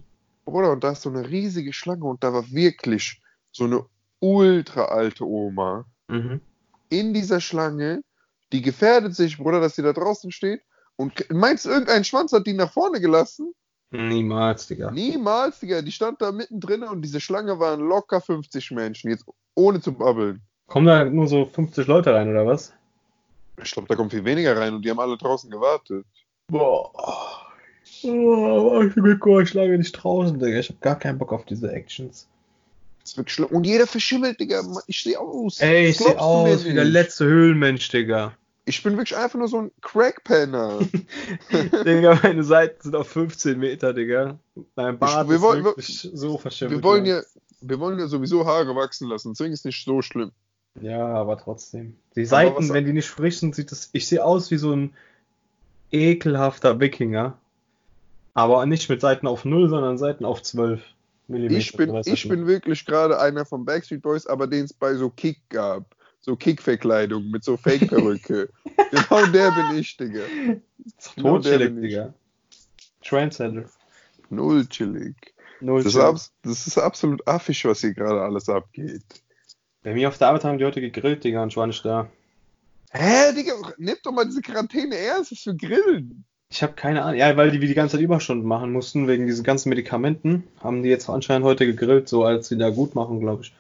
Bruder, 0.51 0.73
und 0.73 0.85
da 0.85 0.93
ist 0.93 1.03
so 1.03 1.11
eine 1.11 1.29
riesige 1.29 1.73
Schlange 1.73 2.05
und 2.05 2.23
da 2.23 2.33
war 2.33 2.51
wirklich 2.51 3.21
so 3.53 3.65
eine 3.65 3.85
ultra 4.21 4.87
alte 4.87 5.25
Oma 5.25 5.85
Mhm. 6.09 6.41
in 6.89 7.15
dieser 7.15 7.41
Schlange, 7.41 8.03
die 8.53 8.63
gefährdet 8.63 9.15
sich, 9.15 9.39
Bruder, 9.39 9.61
dass 9.61 9.77
sie 9.77 9.83
da 9.83 9.93
draußen 9.93 10.33
steht. 10.33 10.61
Und 10.97 11.25
meinst 11.31 11.65
du, 11.65 11.71
irgendein 11.71 12.05
Schwanz 12.05 12.33
hat 12.33 12.47
die 12.47 12.53
nach 12.53 12.73
vorne 12.73 13.01
gelassen? 13.01 13.55
Niemals, 13.93 14.67
Digga. 14.67 14.91
Niemals, 14.91 15.61
Digga. 15.61 15.83
Die 15.83 15.93
stand 15.93 16.21
da 16.21 16.33
mittendrin 16.33 16.83
und 16.83 17.03
diese 17.03 17.21
Schlange 17.21 17.59
waren 17.59 17.81
locker 17.81 18.21
50 18.21 18.73
Menschen, 18.73 19.11
jetzt 19.11 19.25
ohne 19.55 19.81
zu 19.81 19.93
babbeln. 19.93 20.43
Kommen 20.67 20.87
da 20.87 21.05
nur 21.05 21.27
so 21.27 21.47
50 21.47 21.87
Leute 21.87 22.13
rein, 22.15 22.29
oder 22.29 22.47
was? 22.47 22.73
Ich 23.63 23.71
glaube, 23.73 23.89
da 23.89 23.95
kommt 23.97 24.13
viel 24.13 24.25
weniger 24.25 24.57
rein 24.57 24.75
und 24.75 24.85
die 24.85 24.91
haben 24.91 25.01
alle 25.01 25.17
draußen 25.17 25.51
gewartet. 25.51 26.07
Boah. 26.49 27.40
Oh, 28.05 28.83
ich 28.87 28.95
bin 28.95 29.19
kurz 29.21 29.55
lange 29.55 29.77
nicht 29.79 29.93
draußen, 29.93 30.39
Digga. 30.39 30.59
Ich 30.59 30.69
hab 30.71 30.81
gar 30.81 30.99
keinen 30.99 31.19
Bock 31.19 31.33
auf 31.33 31.45
diese 31.45 31.71
Actions. 31.73 32.27
Das 33.01 33.13
ist 33.13 33.17
wirklich 33.17 33.35
schlimm. 33.35 33.49
Und 33.51 33.67
jeder 33.67 33.87
verschimmelt, 33.87 34.39
Digga. 34.41 34.63
Ich 34.87 35.03
sehe 35.03 35.19
aus. 35.19 35.61
Ey, 35.61 35.89
ich 35.89 35.97
Das 35.99 36.07
seh 36.07 36.13
glaubst 36.15 36.21
du 36.23 36.49
mir 36.49 36.55
aus 36.55 36.65
wie 36.65 36.75
der 36.75 36.85
letzte 36.85 37.25
Höhlenmensch, 37.25 37.89
Digga. 37.89 38.33
Ich 38.67 38.83
bin 38.83 38.93
wirklich 38.97 39.17
einfach 39.17 39.39
nur 39.39 39.49
so 39.49 39.63
ein 39.63 39.71
Crackpenner. 39.81 40.79
Digga, 41.85 42.21
meine 42.23 42.45
Seiten 42.45 42.81
sind 42.83 42.95
auf 42.95 43.09
15 43.09 43.59
Meter, 43.59 43.93
Digga. 43.93 44.39
Mein 44.77 44.99
Bart 44.99 45.29
wir 45.29 45.37
ist 45.37 45.43
wollen- 45.43 45.65
wirklich 45.65 46.09
so 46.13 46.39
verschimmelt. 46.39 46.79
wir, 46.79 46.83
wollen 46.85 47.07
ja, 47.07 47.21
wir 47.63 47.81
wollen 47.81 47.99
ja 47.99 48.07
sowieso 48.07 48.47
Haare 48.47 48.77
wachsen 48.77 49.09
lassen, 49.09 49.31
deswegen 49.33 49.53
ist 49.53 49.65
nicht 49.65 49.85
so 49.85 50.03
schlimm. 50.03 50.31
Ja, 50.81 51.05
aber 51.07 51.37
trotzdem. 51.39 51.97
Die 52.15 52.25
Seiten, 52.27 52.73
wenn 52.73 52.85
die 52.85 52.93
nicht 52.93 53.09
frisch 53.09 53.39
sind, 53.41 53.57
sieht 53.57 53.73
das. 53.73 53.89
Ich 53.93 54.07
sehe 54.07 54.25
aus 54.25 54.51
wie 54.53 54.57
so 54.59 54.73
ein 54.73 54.95
ekelhafter 55.91 56.79
Wikinger. 56.79 57.39
Aber 58.35 58.65
nicht 58.67 58.89
mit 58.89 59.01
Seiten 59.01 59.27
auf 59.27 59.45
0, 59.45 59.69
sondern 59.69 59.99
Seiten 59.99 60.25
auf 60.25 60.43
12 60.43 60.83
Millimeter. 61.29 61.59
Ich 61.59 61.73
bin, 61.73 61.95
ich 62.05 62.29
bin 62.29 62.47
wirklich 62.47 62.85
gerade 62.85 63.19
einer 63.19 63.45
von 63.45 63.65
Backstreet 63.65 64.03
Boys, 64.03 64.27
aber 64.27 64.47
den 64.47 64.65
es 64.65 64.73
bei 64.73 64.95
so 64.95 65.11
Kick 65.11 65.39
gab. 65.49 65.97
So 66.23 66.37
Kick-Verkleidung 66.37 67.31
mit 67.31 67.45
so 67.45 67.57
Fake-Perücke. 67.57 68.51
genau 68.91 69.27
der 69.27 69.51
bin 69.53 69.79
ich, 69.79 69.97
Digga. 69.97 70.21
genau 71.17 71.39
ich. 71.39 71.45
Digga. 71.47 72.13
Trendsetter. 73.03 73.65
Null 74.29 74.67
chillig. 74.67 75.17
Null 75.61 75.83
Das 75.83 75.87
ist, 75.87 75.93
chillig. 75.95 76.09
abs 76.09 76.33
das 76.43 76.67
ist 76.67 76.79
absolut 76.79 77.27
affisch, 77.27 77.65
was 77.65 77.81
hier 77.81 77.95
gerade 77.95 78.21
alles 78.21 78.51
abgeht. 78.51 79.03
Bei 79.83 79.95
mir 79.95 80.09
auf 80.09 80.19
der 80.19 80.29
Arbeit 80.29 80.45
haben 80.45 80.59
die 80.59 80.65
heute 80.67 80.83
gegrillt, 80.83 81.25
Digga, 81.25 81.43
und 81.43 81.49
ich 81.49 81.57
war 81.57 81.67
nicht 81.67 81.85
da. 81.87 82.11
Hä, 82.93 83.33
Digga, 83.35 83.55
nimm 83.79 83.97
doch 84.03 84.13
mal 84.13 84.27
diese 84.27 84.43
Quarantäne 84.43 84.97
ernst, 84.97 85.33
was 85.33 85.39
für 85.39 85.57
Grillen. 85.57 86.25
Ich 86.53 86.63
habe 86.65 86.73
keine 86.73 87.03
Ahnung. 87.03 87.19
Ja, 87.19 87.37
weil 87.37 87.53
die 87.53 87.61
wie 87.61 87.69
die 87.69 87.75
ganze 87.75 87.97
Zeit 87.97 88.03
Überstunden 88.03 88.47
machen 88.47 88.73
mussten, 88.73 89.07
wegen 89.07 89.27
diesen 89.27 89.45
ganzen 89.45 89.69
Medikamenten, 89.69 90.45
haben 90.61 90.83
die 90.83 90.89
jetzt 90.89 91.09
anscheinend 91.09 91.47
heute 91.47 91.65
gegrillt, 91.65 92.09
so 92.09 92.25
als 92.25 92.51
wieder 92.51 92.73
gut 92.73 92.95
machen, 92.97 93.21
glaube 93.21 93.43
ich. 93.43 93.55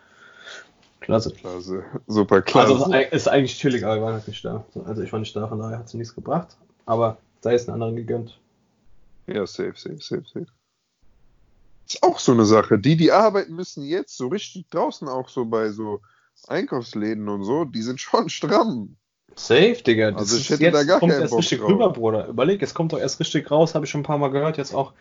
Klasse. 0.98 1.32
Klasse, 1.32 1.84
super 2.08 2.42
klasse. 2.42 2.74
Also 2.74 2.92
es 2.92 3.12
ist 3.12 3.28
eigentlich 3.28 3.58
chillig, 3.58 3.84
aber 3.84 3.96
ich 3.96 4.02
war 4.02 4.12
halt 4.12 4.28
nicht 4.28 4.44
da. 4.44 4.64
Also 4.84 5.02
ich 5.02 5.12
war 5.12 5.20
nicht 5.20 5.34
da, 5.34 5.46
von 5.46 5.58
daher 5.58 5.78
hat 5.78 5.88
sie 5.88 5.96
nichts 5.96 6.14
gebracht. 6.14 6.56
Aber 6.84 7.18
sei 7.40 7.54
es 7.54 7.68
einen 7.68 7.74
anderen 7.74 7.96
gegönnt. 7.96 8.38
Ja, 9.26 9.46
safe, 9.46 9.74
safe, 9.76 10.00
safe, 10.00 10.24
safe. 10.24 10.46
Ist 11.86 12.02
auch 12.02 12.18
so 12.18 12.32
eine 12.32 12.44
Sache. 12.44 12.78
Die, 12.78 12.96
die 12.96 13.12
arbeiten 13.12 13.54
müssen 13.54 13.84
jetzt 13.84 14.16
so 14.16 14.28
richtig 14.28 14.68
draußen 14.70 15.08
auch 15.08 15.28
so 15.28 15.44
bei 15.44 15.70
so 15.70 16.00
Einkaufsläden 16.48 17.28
und 17.28 17.44
so, 17.44 17.64
die 17.64 17.82
sind 17.82 18.00
schon 18.00 18.28
stramm. 18.28 18.96
Safe, 19.34 19.76
Digga. 19.82 20.10
Das 20.10 20.20
Also 20.20 20.36
ich 20.36 20.50
hätte 20.50 20.62
jetzt 20.64 20.74
da 20.74 20.84
gar 20.84 21.00
kommt 21.00 21.12
erst 21.12 21.30
Bock 21.30 21.40
richtig 21.40 21.60
drauf. 21.60 21.70
rüber, 21.70 21.90
Bruder. 21.90 22.28
Überleg, 22.28 22.62
es 22.62 22.74
kommt 22.74 22.92
doch 22.92 22.98
erst 22.98 23.20
richtig 23.20 23.50
raus, 23.50 23.74
habe 23.74 23.84
ich 23.84 23.90
schon 23.90 24.00
ein 24.00 24.04
paar 24.04 24.18
Mal 24.18 24.30
gehört, 24.30 24.58
jetzt 24.58 24.74
auch, 24.74 24.92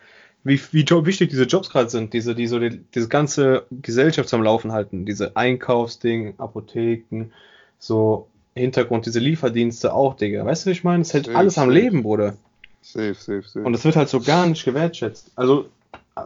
wie, 0.44 0.60
wie 0.72 0.84
wichtig 1.06 1.30
diese 1.30 1.44
Jobs 1.44 1.70
gerade 1.70 1.90
sind, 1.90 2.12
diese, 2.12 2.34
die 2.34 2.46
so 2.46 2.58
die, 2.58 2.80
diese 2.94 3.08
ganze 3.08 3.66
Gesellschaft 3.70 4.28
zum 4.28 4.42
Laufen 4.42 4.72
halten. 4.72 5.04
Diese 5.04 5.36
Einkaufsding, 5.36 6.34
Apotheken, 6.38 7.30
so 7.78 8.28
Hintergrund, 8.54 9.06
diese 9.06 9.20
Lieferdienste 9.20 9.92
auch, 9.92 10.14
Digga. 10.14 10.44
Weißt 10.44 10.64
du, 10.64 10.68
wie 10.68 10.72
ich 10.72 10.84
meine? 10.84 11.02
Es 11.02 11.12
hält 11.12 11.26
Safe, 11.26 11.36
alles 11.36 11.58
am 11.58 11.68
safe. 11.68 11.78
Leben, 11.78 12.02
Bruder. 12.02 12.34
Safe, 12.82 13.14
safe, 13.14 13.42
safe. 13.42 13.62
Und 13.62 13.74
es 13.74 13.84
wird 13.84 13.96
halt 13.96 14.08
so 14.08 14.20
gar 14.20 14.46
nicht 14.46 14.64
gewertschätzt. 14.64 15.30
Also, 15.36 15.66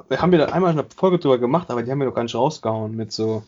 wir 0.09 0.21
haben 0.21 0.33
ja 0.33 0.39
da 0.39 0.47
einmal 0.47 0.73
eine 0.73 0.85
Folge 0.85 1.19
drüber 1.19 1.39
gemacht, 1.39 1.71
aber 1.71 1.83
die 1.83 1.91
haben 1.91 1.99
wir 1.99 2.07
doch 2.07 2.15
gar 2.15 2.23
nicht 2.23 2.35
rausgehauen 2.35 2.97
mit 2.97 3.13
so, 3.13 3.45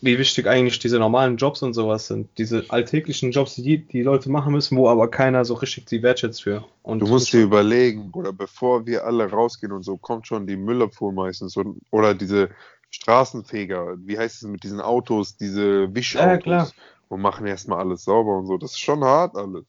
wie 0.00 0.18
wichtig 0.18 0.46
eigentlich 0.46 0.78
diese 0.78 0.98
normalen 0.98 1.36
Jobs 1.36 1.62
und 1.62 1.74
sowas 1.74 2.06
sind. 2.06 2.28
Diese 2.38 2.64
alltäglichen 2.68 3.30
Jobs, 3.32 3.54
die 3.56 3.78
die 3.78 4.02
Leute 4.02 4.30
machen 4.30 4.52
müssen, 4.52 4.76
wo 4.76 4.88
aber 4.88 5.08
keiner 5.10 5.44
so 5.44 5.54
richtig 5.54 5.86
die 5.86 6.02
wertschätzt 6.02 6.42
für. 6.42 6.64
Und 6.82 7.00
Du 7.00 7.06
musst 7.06 7.32
dir 7.32 7.42
überlegen, 7.42 8.10
Bruder, 8.10 8.32
bevor 8.32 8.86
wir 8.86 9.04
alle 9.04 9.30
rausgehen 9.30 9.72
und 9.72 9.82
so, 9.82 9.96
kommt 9.96 10.26
schon 10.26 10.46
die 10.46 10.56
Müllabfuhr 10.56 11.12
meistens 11.12 11.56
und, 11.56 11.80
oder 11.90 12.14
diese 12.14 12.50
Straßenfeger, 12.90 13.96
wie 14.06 14.18
heißt 14.18 14.42
es 14.42 14.48
mit 14.48 14.62
diesen 14.62 14.80
Autos, 14.80 15.36
diese 15.36 15.94
Wischautos 15.94 16.26
Ja, 16.26 16.38
klar. 16.38 16.72
und 17.08 17.20
machen 17.20 17.46
erstmal 17.46 17.80
alles 17.80 18.04
sauber 18.04 18.38
und 18.38 18.46
so. 18.46 18.56
Das 18.58 18.72
ist 18.72 18.80
schon 18.80 19.04
hart 19.04 19.36
alles. 19.36 19.64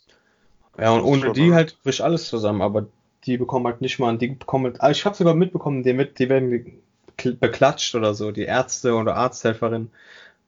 ja, 0.77 0.91
und 0.93 1.01
ohne 1.03 1.31
die 1.33 1.49
hart. 1.49 1.55
halt 1.55 1.83
bricht 1.83 2.01
alles 2.01 2.27
zusammen, 2.29 2.61
aber 2.61 2.87
die 3.25 3.37
bekommen 3.37 3.65
halt 3.67 3.81
nicht 3.81 3.99
mal, 3.99 4.17
die 4.17 4.29
bekommen 4.29 4.65
halt, 4.65 4.81
also 4.81 4.97
ich 4.97 5.05
habe 5.05 5.15
sogar 5.15 5.33
mitbekommen, 5.35 5.83
die, 5.83 5.93
mit, 5.93 6.19
die 6.19 6.29
werden 6.29 6.81
beklatscht 7.23 7.95
oder 7.95 8.13
so, 8.13 8.31
die 8.31 8.43
Ärzte 8.43 8.93
oder 8.95 9.15
Arzthelferin 9.15 9.89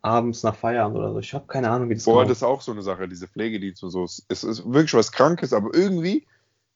abends 0.02 0.44
nach 0.44 0.56
Feierabend 0.56 0.98
oder 0.98 1.14
so. 1.14 1.20
Ich 1.20 1.34
habe 1.34 1.46
keine 1.48 1.70
Ahnung, 1.70 1.90
wie 1.90 1.96
das 1.96 2.06
Boah, 2.06 2.22
genau- 2.22 2.30
das 2.30 2.38
ist 2.40 2.44
auch 2.44 2.62
so 2.62 2.72
eine 2.72 2.82
Sache, 2.82 3.08
diese 3.08 3.28
Pflegedienste 3.28 3.86
und 3.86 3.92
so. 3.92 4.04
Es 4.04 4.44
ist 4.44 4.66
wirklich 4.66 4.94
was 4.94 5.12
Krankes, 5.12 5.54
aber 5.54 5.70
irgendwie 5.74 6.26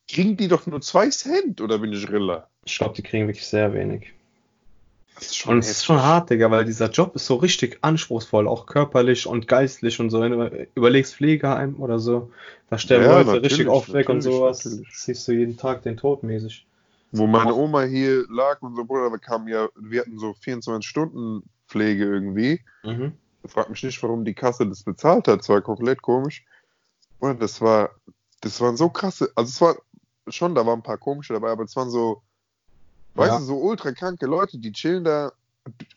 kriegen 0.07 0.37
die 0.37 0.47
doch 0.47 0.67
nur 0.67 0.81
zwei 0.81 1.09
Cent, 1.09 1.61
oder 1.61 1.79
bin 1.79 1.91
ich 1.91 2.07
Riller? 2.09 2.47
Ich 2.65 2.77
glaube, 2.77 2.93
die 2.95 3.01
kriegen 3.01 3.27
wirklich 3.27 3.47
sehr 3.47 3.73
wenig. 3.73 4.13
Das 5.15 5.27
ist 5.31 5.45
Und 5.47 5.59
es 5.59 5.71
ist 5.71 5.85
schon 5.85 6.01
hart, 6.01 6.29
Digga, 6.29 6.51
weil 6.51 6.65
dieser 6.65 6.89
Job 6.89 7.15
ist 7.15 7.25
so 7.25 7.35
richtig 7.35 7.77
anspruchsvoll, 7.81 8.47
auch 8.49 8.65
körperlich 8.65 9.25
und 9.27 9.47
geistlich 9.47 9.99
und 10.01 10.09
so. 10.09 10.19
Wenn 10.19 10.33
du 10.33 10.67
überlegst, 10.75 11.15
Pflegeheim 11.15 11.75
oder 11.79 11.99
so, 11.99 12.31
da 12.69 12.77
sterben 12.77 13.05
Ja, 13.05 13.21
Leute 13.21 13.41
richtig 13.41 13.67
oft 13.67 13.93
weg 13.93 14.09
und 14.09 14.21
sowas. 14.21 14.65
natürlich. 14.65 14.89
Siehst 14.93 15.27
du 15.27 15.31
jeden 15.31 15.55
Tag 15.55 15.83
den 15.83 15.95
Tod 15.95 16.23
mäßig. 16.23 16.65
Wo 17.17 17.27
meine 17.27 17.53
Oma 17.53 17.83
hier 17.83 18.25
lag 18.29 18.61
und 18.61 18.75
so, 18.75 18.85
Bruder, 18.85 19.09
da 19.09 19.17
kam 19.17 19.47
ja, 19.47 19.67
wir 19.75 20.01
hatten 20.01 20.17
so 20.17 20.31
24-Stunden-Pflege 20.31 22.03
irgendwie. 22.03 22.61
Mhm. 22.83 23.13
Frag 23.45 23.69
mich 23.69 23.83
nicht, 23.83 24.01
warum 24.01 24.25
die 24.25 24.33
Kasse 24.33 24.67
das 24.67 24.83
bezahlt 24.83 25.27
hat. 25.27 25.39
Das 25.39 25.49
war 25.49 25.61
komplett 25.61 26.01
komisch. 26.01 26.43
Und 27.19 27.41
das 27.41 27.61
war, 27.61 27.91
das 28.41 28.59
waren 28.61 28.75
so 28.77 28.89
krasse, 28.89 29.31
also 29.35 29.49
es 29.49 29.61
war 29.61 29.75
schon, 30.27 30.55
da 30.55 30.65
waren 30.65 30.79
ein 30.79 30.83
paar 30.83 30.97
komische 30.97 31.33
dabei, 31.33 31.49
aber 31.51 31.63
es 31.63 31.75
waren 31.75 31.89
so, 31.89 32.21
weißt 33.13 33.33
Ja. 33.33 33.39
du, 33.39 33.45
so 33.45 33.57
ultra 33.57 33.91
kranke 33.91 34.25
Leute, 34.25 34.57
die 34.57 34.71
chillen 34.71 35.03
da 35.03 35.31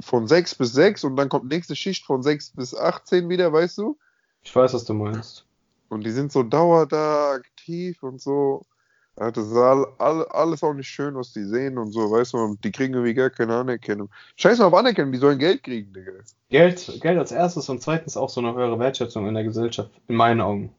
von 0.00 0.29
6 0.29 0.54
bis 0.54 0.73
6 0.73 1.04
und 1.04 1.16
dann 1.16 1.29
kommt 1.29 1.48
nächste 1.50 1.75
Schicht 1.77 2.04
von 2.06 2.23
6 2.23 2.52
bis 2.52 2.75
18 2.75 3.29
wieder, 3.29 3.52
weißt 3.52 3.79
du? 3.79 3.98
Ich 4.42 4.54
weiß, 4.54 4.73
was 4.75 4.85
du 4.85 4.94
meinst. 4.94 5.44
Und 5.88 6.04
die 6.04 6.10
sind 6.10 6.31
so 6.33 6.42
dauer 6.42 6.87
da 6.87 7.33
aktiv 7.33 8.02
und 8.02 8.21
so. 8.21 8.64
Ja, 9.19 9.31
das 9.33 9.48
ist 9.48 9.56
all, 9.56 9.87
all, 9.98 10.25
alles 10.29 10.62
auch 10.62 10.75
nicht 10.75 10.88
schön, 10.88 11.16
was 11.16 11.33
die 11.33 11.42
sehen 11.42 11.77
und 11.77 11.90
so, 11.90 12.10
weißt 12.10 12.35
du, 12.35 12.38
und 12.38 12.62
die 12.62 12.71
kriegen 12.71 12.94
irgendwie 12.94 13.14
gar 13.14 13.31
keine 13.31 13.56
Anerkennung. 13.56 14.10
Scheiß 14.37 14.58
mal 14.58 14.66
auf 14.66 14.75
Anerkennung, 14.75 15.10
die 15.10 15.19
sollen 15.19 15.38
Geld 15.38 15.64
kriegen, 15.64 15.92
Digga. 15.92 16.12
Geld, 16.50 17.00
Geld 17.00 17.19
als 17.19 17.33
erstes 17.33 17.69
und 17.69 17.83
zweitens 17.83 18.16
auch 18.16 18.29
so 18.29 18.40
eine 18.40 18.54
höhere 18.54 18.79
Wertschätzung 18.79 19.27
in 19.27 19.35
der 19.35 19.44
Gesellschaft, 19.44 19.90
in 20.06 20.14
meinen 20.14 20.40
Augen. 20.40 20.73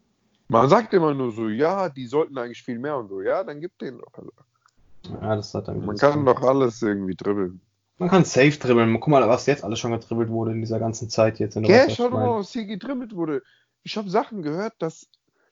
Man 0.47 0.69
sagt 0.69 0.93
immer 0.93 1.13
nur 1.13 1.31
so, 1.31 1.49
ja, 1.49 1.89
die 1.89 2.07
sollten 2.07 2.37
eigentlich 2.37 2.63
viel 2.63 2.79
mehr 2.79 2.97
und 2.97 3.09
so. 3.09 3.21
Ja, 3.21 3.43
dann 3.43 3.59
gib 3.59 3.77
denen 3.77 3.99
doch. 3.99 4.13
Alter. 4.13 5.21
Ja, 5.21 5.35
das 5.35 5.53
hat 5.53 5.67
dann 5.67 5.85
Man 5.85 5.97
kann 5.97 6.25
doch 6.25 6.41
alles 6.41 6.81
irgendwie 6.81 7.15
dribbeln. 7.15 7.61
Man 7.97 8.09
kann 8.09 8.23
safe 8.23 8.57
dribbeln. 8.57 8.99
Guck 8.99 9.09
mal, 9.09 9.27
was 9.27 9.45
jetzt 9.45 9.63
alles 9.63 9.79
schon 9.79 9.91
gedribbelt 9.91 10.29
wurde 10.29 10.51
in 10.51 10.61
dieser 10.61 10.79
ganzen 10.79 11.09
Zeit 11.09 11.39
jetzt. 11.39 11.55
In 11.57 11.63
der 11.63 11.87
du, 11.87 11.93
schau 11.93 12.09
doch 12.09 12.11
mal, 12.11 12.39
was 12.39 12.51
hier 12.51 12.65
gedribbelt 12.65 13.13
wurde. 13.13 13.43
Ich 13.83 13.97
habe 13.97 14.09
Sachen 14.09 14.41
gehört, 14.41 14.73
dass 14.79 15.07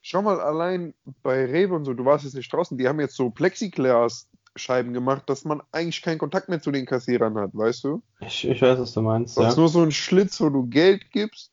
schau 0.08 0.22
mal 0.22 0.40
allein 0.40 0.94
bei 1.22 1.46
Rewe 1.46 1.76
und 1.76 1.86
so, 1.86 1.94
du 1.94 2.06
warst 2.06 2.24
jetzt 2.24 2.36
nicht 2.36 2.52
draußen, 2.52 2.78
die 2.78 2.88
haben 2.88 3.00
jetzt 3.00 3.16
so 3.16 3.30
Plexiglas-Scheiben 3.30 4.94
gemacht, 4.94 5.30
dass 5.30 5.44
man 5.44 5.62
eigentlich 5.72 6.02
keinen 6.02 6.18
Kontakt 6.18 6.48
mehr 6.50 6.62
zu 6.62 6.72
den 6.72 6.86
Kassierern 6.86 7.38
hat, 7.38 7.52
weißt 7.54 7.84
du? 7.84 8.02
Ich, 8.22 8.48
ich 8.48 8.62
weiß, 8.62 8.80
was 8.80 8.94
du 8.94 9.02
meinst. 9.02 9.38
Das 9.38 9.44
Ja. 9.44 9.50
ist 9.52 9.58
nur 9.58 9.70
so 9.70 9.82
ein 9.82 9.92
Schlitz, 9.92 10.40
wo 10.40 10.50
du 10.50 10.66
Geld 10.68 11.12
gibst. 11.12 11.52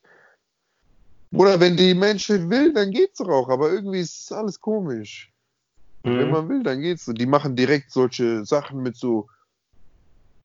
Oder 1.33 1.59
wenn 1.59 1.75
die 1.75 1.93
Menschheit 1.93 2.49
will, 2.49 2.73
dann 2.73 2.91
geht's 2.91 3.17
doch 3.17 3.27
auch, 3.27 3.49
aber 3.49 3.71
irgendwie 3.71 3.99
ist 3.99 4.31
alles 4.31 4.61
komisch. 4.61 5.33
Wenn 6.03 6.27
Mhm. 6.27 6.31
man 6.31 6.49
will, 6.49 6.63
dann 6.63 6.81
geht's. 6.81 7.05
Die 7.05 7.25
machen 7.25 7.55
direkt 7.55 7.91
solche 7.91 8.45
Sachen 8.45 8.81
mit 8.81 8.95
so, 8.95 9.27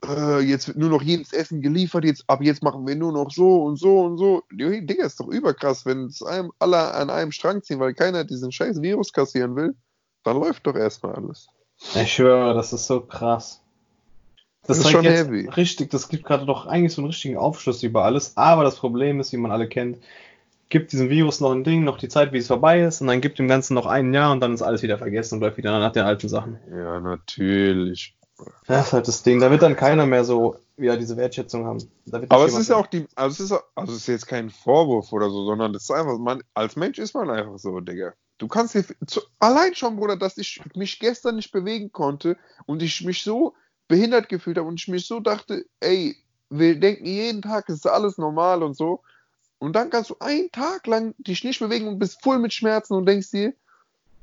äh, 0.07 0.41
jetzt 0.41 0.69
wird 0.69 0.79
nur 0.79 0.91
noch 0.91 1.03
jedes 1.03 1.33
Essen 1.33 1.61
geliefert, 1.61 2.05
jetzt, 2.05 2.25
ab 2.29 2.43
jetzt 2.43 2.63
machen 2.63 2.87
wir 2.87 2.97
nur 2.97 3.13
noch 3.13 3.31
so 3.31 3.65
und 3.65 3.77
so 3.77 4.01
und 4.01 4.19
so. 4.19 4.43
Die, 4.53 4.87
Digga, 4.87 5.05
ist 5.05 5.21
doch 5.21 5.29
überkrass, 5.29 5.85
wenn 5.87 6.07
es 6.07 6.23
einem 6.23 6.53
alle 6.59 6.95
an 6.95 7.11
einem 7.11 7.33
Strang 7.33 7.63
ziehen, 7.63 7.81
weil 7.81 7.95
keiner 7.95 8.25
diesen 8.25 8.53
scheiß 8.53 8.81
Virus 8.83 9.13
kassieren 9.13 9.57
will, 9.57 9.75
dann 10.25 10.39
läuft 10.39 10.67
doch 10.67 10.75
erstmal 10.75 11.15
alles. 11.15 11.49
Ich 11.95 12.13
schwöre, 12.13 12.55
das 12.55 12.73
ist 12.73 12.87
so 12.87 13.01
krass. 13.01 13.61
Das 14.67 14.79
ist 14.79 14.85
zeigt 14.85 14.97
schon 14.97 15.05
heavy. 15.05 15.49
Richtig, 15.49 15.91
das 15.91 16.09
gibt 16.09 16.25
gerade 16.25 16.45
doch 16.45 16.67
eigentlich 16.67 16.93
so 16.93 17.01
einen 17.01 17.09
richtigen 17.11 17.39
Aufschluss 17.39 17.83
über 17.83 18.05
alles. 18.05 18.37
Aber 18.37 18.63
das 18.65 18.77
Problem 18.77 19.19
ist, 19.19 19.33
wie 19.33 19.39
man 19.39 19.51
alle 19.51 19.69
kennt, 19.69 19.99
gibt 20.69 20.93
diesem 20.93 21.09
Virus 21.09 21.41
noch 21.41 21.53
ein 21.53 21.65
Ding, 21.65 21.85
noch 21.85 21.99
die 21.99 22.09
Zeit, 22.09 22.33
wie 22.33 22.39
es 22.39 22.47
vorbei 22.47 22.83
ist, 22.83 23.01
und 23.01 23.09
dann 23.09 23.21
gibt 23.21 23.39
dem 23.39 23.49
Ganzen 23.49 23.75
noch 23.75 23.87
ein 23.87 24.15
Jahr 24.15 24.33
und 24.33 24.41
dann 24.41 24.55
ist 24.55 24.63
alles 24.63 24.83
wieder 24.83 24.99
vergessen 24.99 25.35
und 25.35 25.41
bleibt 25.41 25.57
wieder 25.57 25.79
nach 25.79 25.93
den 25.93 26.05
alten 26.05 26.29
Sachen. 26.29 26.59
Ja, 26.71 27.01
natürlich. 27.01 28.15
Das 28.67 28.89
ist 28.89 28.93
halt 28.93 29.09
das 29.09 29.23
Ding. 29.23 29.41
Da 29.41 29.51
wird 29.51 29.63
dann 29.63 29.77
keiner 29.77 30.07
mehr 30.07 30.25
so 30.25 30.57
wieder 30.77 30.97
diese 30.97 31.17
Wertschätzung 31.17 31.67
haben. 31.67 31.79
Aber 32.29 32.47
es 32.47 32.57
ist 32.57 32.69
ja 32.69 32.77
auch 32.77 32.87
die, 32.87 33.07
also 33.15 33.45
es 33.45 33.51
ist, 33.51 33.59
also 33.75 33.93
es 33.93 33.99
ist 33.99 34.07
jetzt 34.07 34.27
kein 34.27 34.51
Vorwurf 34.51 35.13
oder 35.13 35.31
so, 35.31 35.45
sondern 35.45 35.73
das 35.73 35.85
ist 35.85 35.91
einfach, 35.91 36.19
man, 36.19 36.43
als 36.55 36.77
Mensch 36.77 36.99
ist 36.99 37.15
man 37.15 37.31
einfach 37.31 37.59
so, 37.59 37.81
Digga. 37.81 38.13
Du 38.39 38.49
kannst 38.49 38.75
dir, 38.75 38.85
zu, 39.07 39.21
allein 39.39 39.75
schon, 39.75 39.97
Bruder, 39.97 40.17
dass 40.17 40.39
ich 40.39 40.61
mich 40.75 40.99
gestern 40.99 41.37
nicht 41.37 41.53
bewegen 41.53 41.93
konnte 41.93 42.37
und 42.67 42.83
ich 42.83 43.05
mich 43.05 43.23
so 43.23 43.55
behindert 43.89 44.29
gefühlt 44.29 44.57
habe 44.57 44.69
und 44.69 44.81
ich 44.81 44.89
mich 44.89 45.07
so 45.07 45.21
dachte, 45.21 45.67
ey, 45.81 46.17
wir 46.49 46.79
denken 46.81 47.05
jeden 47.05 47.43
Tag, 47.43 47.69
es 47.69 47.77
ist 47.77 47.87
alles 47.87 48.19
normal 48.19 48.63
und 48.63 48.77
so. 48.77 49.03
Und 49.59 49.77
dann 49.77 49.91
kannst 49.91 50.11
du 50.11 50.17
einen 50.21 50.51
Tag 50.51 50.87
lang 50.87 51.15
dich 51.19 51.45
nicht 51.45 51.61
bewegen 51.61 51.87
und 51.87 51.99
bist 51.99 52.23
voll 52.23 52.39
mit 52.39 52.55
Schmerzen 52.55 52.95
und 52.95 53.07
denkst 53.07 53.31
dir, 53.31 53.53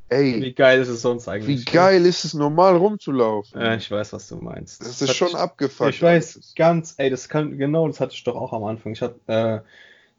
ey, 0.10 0.42
Wie 0.42 0.54
geil 0.54 0.80
ist 0.82 0.88
es 0.88 1.02
sonst 1.02 1.28
wie 1.28 1.32
eigentlich? 1.32 1.66
geil 1.66 2.06
ist 2.06 2.26
es, 2.26 2.34
normal 2.34 2.76
rumzulaufen. 2.78 3.62
Ja, 3.62 3.76
ich 3.76 3.90
weiß, 3.92 4.14
was 4.14 4.28
du 4.28 4.38
meinst. 4.38 4.82
das 4.82 5.02
hat 5.02 5.10
ist 5.10 5.16
schon 5.16 5.28
mich- 5.30 5.36
abgefuckt. 5.38 5.90
Ich 5.92 6.02
weiß 6.02 6.54
ganz, 6.56 6.96
ey, 6.98 7.10
das 7.10 7.30
kann, 7.30 7.58
genau, 7.58 7.88
das 7.88 8.00
hatte 8.00 8.14
ich 8.14 8.24
doch 8.24 8.36
auch 8.36 8.54
am 8.54 8.64
Anfang. 8.64 8.94
Ich 8.94 9.02
hatte, 9.02 9.20
äh, 9.28 9.60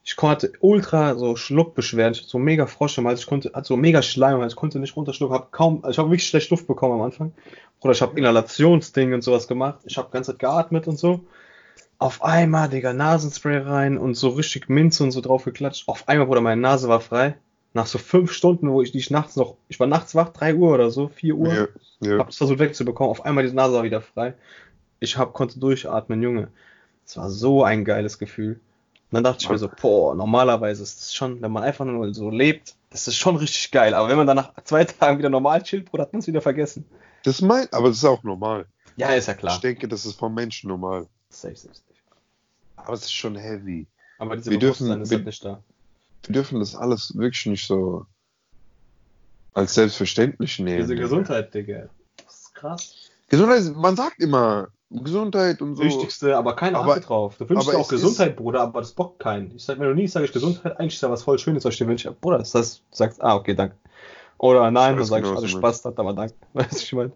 ich 0.05 0.17
konnte 0.17 0.53
ultra 0.61 1.17
so 1.17 1.37
Schluckbeschwerden, 1.37 2.15
ich 2.15 2.21
hatte 2.21 2.31
so 2.31 2.39
mega 2.39 2.67
Frosch 2.67 2.97
im 2.99 3.07
Hals, 3.07 3.21
ich 3.21 3.27
konnte, 3.27 3.51
hatte 3.53 3.67
so 3.69 3.77
mega 3.77 4.01
Schleim 4.01 4.43
ich 4.43 4.57
konnte 4.57 4.79
nicht 4.79 4.97
runterschlucken, 4.97 5.35
hab 5.37 5.53
kaum, 5.53 5.85
also 5.85 5.91
ich 5.91 5.99
habe 5.99 6.09
wirklich 6.09 6.27
schlecht 6.27 6.51
Luft 6.51 6.67
bekommen 6.67 6.95
am 6.95 7.03
Anfang. 7.03 7.33
Oder 7.81 7.93
ich 7.93 8.01
habe 8.03 8.19
Inhalationsding 8.19 9.13
und 9.15 9.23
sowas 9.23 9.47
gemacht, 9.49 9.81
ich 9.85 9.97
habe 9.99 10.09
ganze 10.11 10.33
Zeit 10.33 10.39
geatmet 10.41 10.89
und 10.89 10.99
so. 10.99 11.21
Auf 12.01 12.23
einmal, 12.23 12.69
Digga, 12.69 12.93
Nasenspray 12.93 13.59
rein 13.59 13.99
und 13.99 14.15
so 14.15 14.29
richtig 14.31 14.69
Minze 14.69 15.03
und 15.03 15.11
so 15.11 15.21
drauf 15.21 15.45
geklatscht. 15.45 15.89
Auf 15.89 16.09
einmal, 16.09 16.27
Bruder, 16.29 16.41
meine 16.41 16.61
Nase 16.61 16.89
war 16.89 17.01
frei. 17.01 17.37
Nach 17.79 17.87
so 17.87 17.99
fünf 17.99 18.33
Stunden, 18.33 18.69
wo 18.73 18.83
ich, 18.83 18.93
ich 18.93 19.09
nachts 19.11 19.37
noch, 19.37 19.55
ich 19.69 19.79
war 19.79 19.87
nachts 19.87 20.17
wach, 20.17 20.31
drei 20.31 20.53
Uhr 20.53 20.75
oder 20.75 20.91
so, 20.91 21.07
vier 21.07 21.37
Uhr. 21.37 21.55
Ja, 21.55 21.69
ja. 22.01 22.19
Hab 22.19 22.27
das 22.27 22.37
versucht 22.39 22.59
wegzubekommen. 22.59 23.09
Auf 23.13 23.25
einmal 23.25 23.47
die 23.47 23.53
Nase 23.55 23.73
war 23.75 23.85
wieder 23.85 24.01
frei. 24.01 24.35
Ich 24.99 25.17
hab, 25.17 25.33
konnte 25.33 25.61
durchatmen, 25.61 26.21
Junge. 26.21 26.49
Es 27.07 27.17
war 27.17 27.31
so 27.31 27.63
ein 27.63 27.85
geiles 27.85 28.19
Gefühl. 28.19 28.55
Und 28.55 29.15
dann 29.15 29.23
dachte 29.23 29.45
ich 29.45 29.49
mir 29.49 29.59
so, 29.59 29.71
boah, 29.81 30.13
normalerweise 30.17 30.83
ist 30.83 30.99
es 31.01 31.15
schon, 31.15 31.41
wenn 31.41 31.53
man 31.53 31.63
einfach 31.63 31.85
nur 31.85 32.13
so 32.13 32.31
lebt, 32.31 32.75
das 32.91 33.07
ist 33.07 33.15
schon 33.17 33.37
richtig 33.37 33.71
geil. 33.71 33.95
Aber 33.95 34.09
wenn 34.09 34.17
man 34.17 34.27
dann 34.27 34.39
nach 34.39 34.53
zwei 34.65 34.83
Tagen 34.85 35.19
wieder 35.19 35.31
normal 35.31 35.63
chillt, 35.63 35.85
Bruder, 35.89 36.03
hat 36.03 36.13
man 36.13 36.19
es 36.19 36.27
wieder 36.27 36.41
vergessen. 36.41 36.85
Das 37.23 37.41
meint, 37.41 37.73
aber 37.73 37.89
das 37.91 37.99
ist 37.99 38.05
auch 38.05 38.25
normal. 38.25 38.67
Ja, 38.97 39.11
ist 39.11 39.29
ja 39.29 39.35
klar. 39.35 39.55
Ich 39.55 39.61
denke, 39.61 39.87
das 39.87 40.05
ist 40.05 40.19
vom 40.19 40.35
Menschen 40.35 40.67
normal. 40.67 41.07
Safe, 41.31 41.55
safe, 41.55 41.75
safe. 41.75 41.85
Aber 42.75 42.95
es 42.95 43.03
ist 43.03 43.13
schon 43.15 43.37
heavy. 43.37 43.87
Aber 44.19 44.35
diese 44.37 44.51
Wir 44.51 44.59
dürfen- 44.59 45.01
ist 45.01 45.13
halt 45.13 45.25
nicht 45.27 45.45
da. 45.45 45.63
Wir 46.29 46.35
dürfen 46.35 46.61
das 46.61 46.75
alles 46.75 47.17
wirklich 47.17 47.47
nicht 47.47 47.67
so 47.67 48.05
als 49.55 49.75
selbstverständlich 49.75 50.59
nehmen. 50.59 50.83
Diese 50.83 50.95
Gesundheit, 50.95 51.55
Digga. 51.55 51.89
Das 52.25 52.41
ist 52.41 52.55
krass. 52.55 53.11
Gesundheit, 53.29 53.75
man 53.75 53.97
sagt 53.97 54.21
immer 54.21 54.69
Gesundheit 54.91 55.63
und 55.63 55.77
so. 55.77 55.83
Wichtigste, 55.83 56.37
aber 56.37 56.55
keiner 56.55 56.81
Aber- 56.81 56.93
achtet 56.93 57.09
drauf. 57.09 57.37
Du 57.39 57.49
wünschst 57.49 57.73
dir 57.73 57.79
auch 57.79 57.89
Gesundheit, 57.89 58.37
Bruder, 58.37 58.61
aber 58.61 58.81
das 58.81 58.93
bockt 58.93 59.21
keinen. 59.21 59.57
Ich 59.57 59.65
sag, 59.65 59.79
wenn 59.79 59.89
du 59.89 59.95
nie 59.95 60.07
sagst 60.07 60.35
Gesundheit, 60.35 60.79
eigentlich 60.79 60.95
ist 60.95 61.03
ja 61.03 61.11
was 61.11 61.23
voll 61.23 61.39
Schönes, 61.39 61.65
was 61.65 61.75
ich 61.75 61.79
dir 61.79 61.87
wünsche. 61.87 62.13
Bruder, 62.13 62.39
das 62.39 62.55
heißt, 62.55 62.79
du 62.79 62.97
sagst, 62.97 63.23
ah, 63.23 63.35
okay, 63.35 63.55
danke. 63.55 63.77
Oder 64.37 64.71
nein, 64.71 64.93
dann 64.93 65.01
weiß 65.01 65.09
sag 65.09 65.23
genau, 65.25 65.35
ich, 65.35 65.41
du 65.53 65.59
Spaß 65.59 65.85
hat, 65.87 65.99
aber 65.99 66.13
danke. 66.13 66.35
Weißt 66.53 66.73
du, 66.73 66.77
ich 66.77 66.93
meine? 66.93 67.13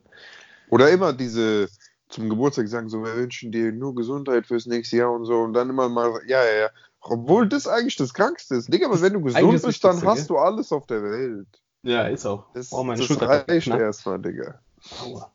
Oder 0.71 0.91
immer 0.91 1.13
diese 1.13 1.69
zum 2.09 2.29
Geburtstag 2.29 2.69
sagen, 2.69 2.89
so, 2.89 3.03
wir 3.05 3.15
wünschen 3.15 3.53
dir 3.53 3.73
nur 3.73 3.95
Gesundheit 3.95 4.47
fürs 4.47 4.67
nächste 4.67 4.99
Jahr 4.99 5.13
und 5.13 5.25
so. 5.25 5.35
Und 5.41 5.53
dann 5.53 5.71
immer 5.71 5.89
mal, 5.89 6.21
ja, 6.27 6.43
ja, 6.45 6.61
ja. 6.63 6.71
Obwohl 7.03 7.48
das 7.48 7.66
eigentlich 7.66 7.96
das 7.96 8.14
Krankste 8.14 8.55
ist. 8.55 8.72
Digga, 8.72 8.86
aber 8.86 9.00
wenn 9.00 9.14
du 9.14 9.18
eigentlich 9.20 9.34
gesund 9.34 9.55
das 9.55 9.62
bist, 9.62 9.84
dann 9.84 9.96
Wichtigste, 9.96 10.20
hast 10.20 10.30
du 10.30 10.38
alles 10.38 10.72
auf 10.72 10.86
der 10.86 11.03
Welt. 11.03 11.48
Ja, 11.82 12.07
ist 12.07 12.26
auch. 12.26 12.44
Das, 12.55 12.72
oh, 12.72 12.84
meine 12.84 12.98
das 12.98 13.07
Schulter 13.07 13.28
reicht 13.28 13.66
erstmal, 13.66 14.20
Digga. 14.20 14.61
Aua. 15.03 15.30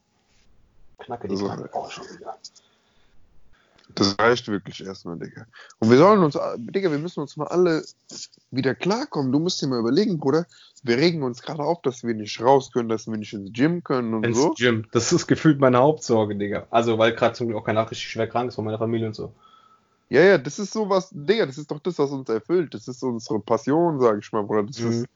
Knacke 1.00 1.28
die 1.28 1.36
So. 1.36 1.46
Knacke. 1.46 1.70
Oh, 1.74 1.90
schon 1.90 2.06
wieder. 2.06 2.38
Das 3.96 4.18
reicht 4.20 4.48
wirklich 4.48 4.86
erstmal, 4.86 5.18
Digga. 5.18 5.46
Und 5.80 5.90
wir 5.90 5.98
sollen 5.98 6.24
uns, 6.24 6.38
Digga, 6.58 6.92
wir 6.92 7.00
müssen 7.00 7.20
uns 7.20 7.36
mal 7.36 7.48
alle 7.48 7.84
wieder 8.52 8.76
klarkommen. 8.76 9.32
Du 9.32 9.40
musst 9.40 9.62
dir 9.62 9.68
mal 9.68 9.80
überlegen, 9.80 10.20
Bruder. 10.20 10.46
Wir 10.84 10.98
regen 10.98 11.24
uns 11.24 11.42
gerade 11.42 11.64
auf, 11.64 11.82
dass 11.82 12.04
wir 12.04 12.14
nicht 12.14 12.40
raus 12.42 12.72
können, 12.72 12.90
dass 12.90 13.08
wir 13.08 13.18
nicht 13.18 13.34
ins 13.34 13.52
Gym 13.54 13.84
können 13.84 14.14
und 14.14 14.26
Ins 14.26 14.38
so. 14.38 14.54
Gym. 14.54 14.88
Das 14.92 15.12
ist 15.12 15.28
gefühlt 15.28 15.60
meine 15.60 15.80
Hauptsorge, 15.80 16.36
Digga. 16.36 16.68
Also, 16.70 16.98
weil 16.98 17.14
gerade 17.14 17.34
zum 17.34 17.48
Glück 17.48 17.60
auch 17.60 17.66
keiner 17.66 17.90
richtig 17.90 18.08
schwer 18.08 18.28
krank 18.28 18.50
ist 18.50 18.56
von 18.56 18.66
meiner 18.66 18.78
Familie 18.78 19.08
und 19.08 19.16
so. 19.16 19.34
Ja, 20.10 20.22
ja, 20.22 20.38
das 20.38 20.58
ist 20.60 20.72
sowas, 20.72 21.10
Digga, 21.12 21.46
das 21.46 21.58
ist 21.58 21.70
doch 21.70 21.80
das, 21.80 22.00
was 22.00 22.12
uns 22.12 22.30
erfüllt. 22.30 22.74
Das 22.74 22.88
ist 22.88 23.04
unsere 23.04 23.40
Passion, 23.40 24.00
sag 24.00 24.20
ich 24.20 24.32
mal, 24.32 24.44
Bruder. 24.44 24.64
Das 24.64 24.80
Mhm. 24.80 24.90
ist 24.90 25.08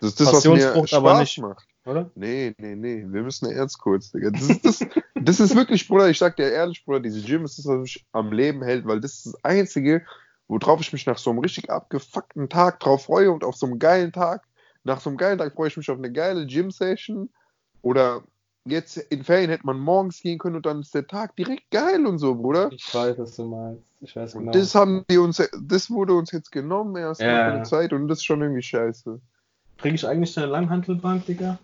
das, 0.00 0.10
ist 0.10 0.20
das 0.20 0.32
was 0.32 0.44
mir 0.44 0.86
Spaß 0.86 0.92
aber 0.94 1.20
nicht. 1.20 1.38
macht. 1.38 1.66
Oder? 1.84 2.10
Nee, 2.14 2.54
nee, 2.58 2.76
nee, 2.76 3.04
wir 3.08 3.22
müssen 3.22 3.50
erst 3.50 3.78
kurz, 3.78 4.10
Digga. 4.10 4.30
Das 4.30 4.42
ist, 4.42 4.64
das, 4.64 4.80
das 5.20 5.40
ist 5.40 5.54
wirklich, 5.56 5.86
Bruder, 5.86 6.08
ich 6.08 6.18
sag 6.18 6.36
dir 6.36 6.50
ehrlich, 6.50 6.84
Bruder, 6.84 7.00
diese 7.00 7.20
Gym 7.22 7.44
ist 7.44 7.58
das, 7.58 7.66
was 7.66 7.80
mich 7.80 8.06
am 8.12 8.32
Leben 8.32 8.62
hält, 8.62 8.86
weil 8.86 9.00
das 9.00 9.14
ist 9.14 9.26
das 9.26 9.44
Einzige, 9.44 10.04
worauf 10.48 10.80
ich 10.80 10.92
mich 10.92 11.06
nach 11.06 11.18
so 11.18 11.30
einem 11.30 11.38
richtig 11.38 11.70
abgefuckten 11.70 12.48
Tag 12.48 12.80
drauf 12.80 13.04
freue 13.04 13.30
und 13.32 13.44
auf 13.44 13.56
so 13.56 13.66
einem 13.66 13.78
geilen 13.78 14.12
Tag, 14.12 14.42
nach 14.84 15.00
so 15.00 15.10
einem 15.10 15.16
geilen 15.16 15.38
Tag 15.38 15.54
freue 15.54 15.68
ich 15.68 15.76
mich 15.76 15.90
auf 15.90 15.98
eine 15.98 16.12
geile 16.12 16.46
Gym-Session 16.46 17.30
oder 17.80 18.22
jetzt 18.64 18.96
in 18.96 19.24
Ferien 19.24 19.50
hätte 19.50 19.66
man 19.66 19.78
morgens 19.78 20.20
gehen 20.20 20.38
können 20.38 20.56
und 20.56 20.66
dann 20.66 20.80
ist 20.80 20.94
der 20.94 21.06
Tag 21.06 21.36
direkt 21.36 21.70
geil 21.70 22.06
und 22.06 22.18
so, 22.18 22.34
Bruder. 22.34 22.70
Ich 22.72 22.92
weiß, 22.92 23.18
was 23.18 23.36
du 23.36 23.44
meinst. 23.44 23.91
Ich 24.04 24.16
weiß 24.16 24.34
Und 24.34 24.40
genau. 24.46 24.52
das 24.52 24.74
haben 24.74 25.04
die 25.08 25.16
uns, 25.18 25.40
das 25.62 25.88
wurde 25.90 26.12
uns 26.14 26.32
jetzt 26.32 26.50
genommen 26.50 26.96
erst 26.96 27.20
Ja. 27.20 27.46
nach 27.48 27.54
der 27.54 27.64
Zeit 27.64 27.92
und 27.92 28.08
das 28.08 28.18
ist 28.18 28.24
schon 28.24 28.42
irgendwie 28.42 28.62
scheiße. 28.62 29.20
Kriege 29.78 29.94
ich 29.94 30.06
eigentlich 30.06 30.36
eine 30.36 30.46
Langhantelbank, 30.46 31.26
Digga? 31.26 31.58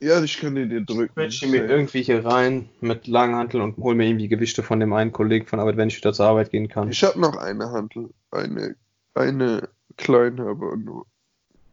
Ja, 0.00 0.22
ich 0.22 0.38
kann 0.40 0.54
die 0.54 0.68
dir 0.68 0.80
drücken. 0.84 1.14
quetsche 1.14 1.46
mir 1.46 1.64
irgendwie 1.66 2.02
hier 2.02 2.24
rein 2.24 2.68
mit 2.80 3.06
Langhantel 3.06 3.60
und 3.60 3.76
hol 3.78 3.94
mir 3.94 4.06
irgendwie 4.06 4.28
Gewichte 4.28 4.62
von 4.62 4.80
dem 4.80 4.92
einen 4.92 5.12
Kollegen 5.12 5.46
von 5.46 5.60
Arbeit, 5.60 5.76
wenn 5.76 5.88
ich 5.88 5.96
wieder 5.96 6.12
zur 6.12 6.26
Arbeit 6.26 6.50
gehen 6.50 6.68
kann. 6.68 6.90
Ich 6.90 7.02
habe 7.04 7.18
noch 7.20 7.36
eine 7.36 7.70
Handel, 7.70 8.10
eine, 8.30 8.74
eine 9.14 9.68
kleine, 9.96 10.46
aber 10.46 10.76
nur. 10.76 11.06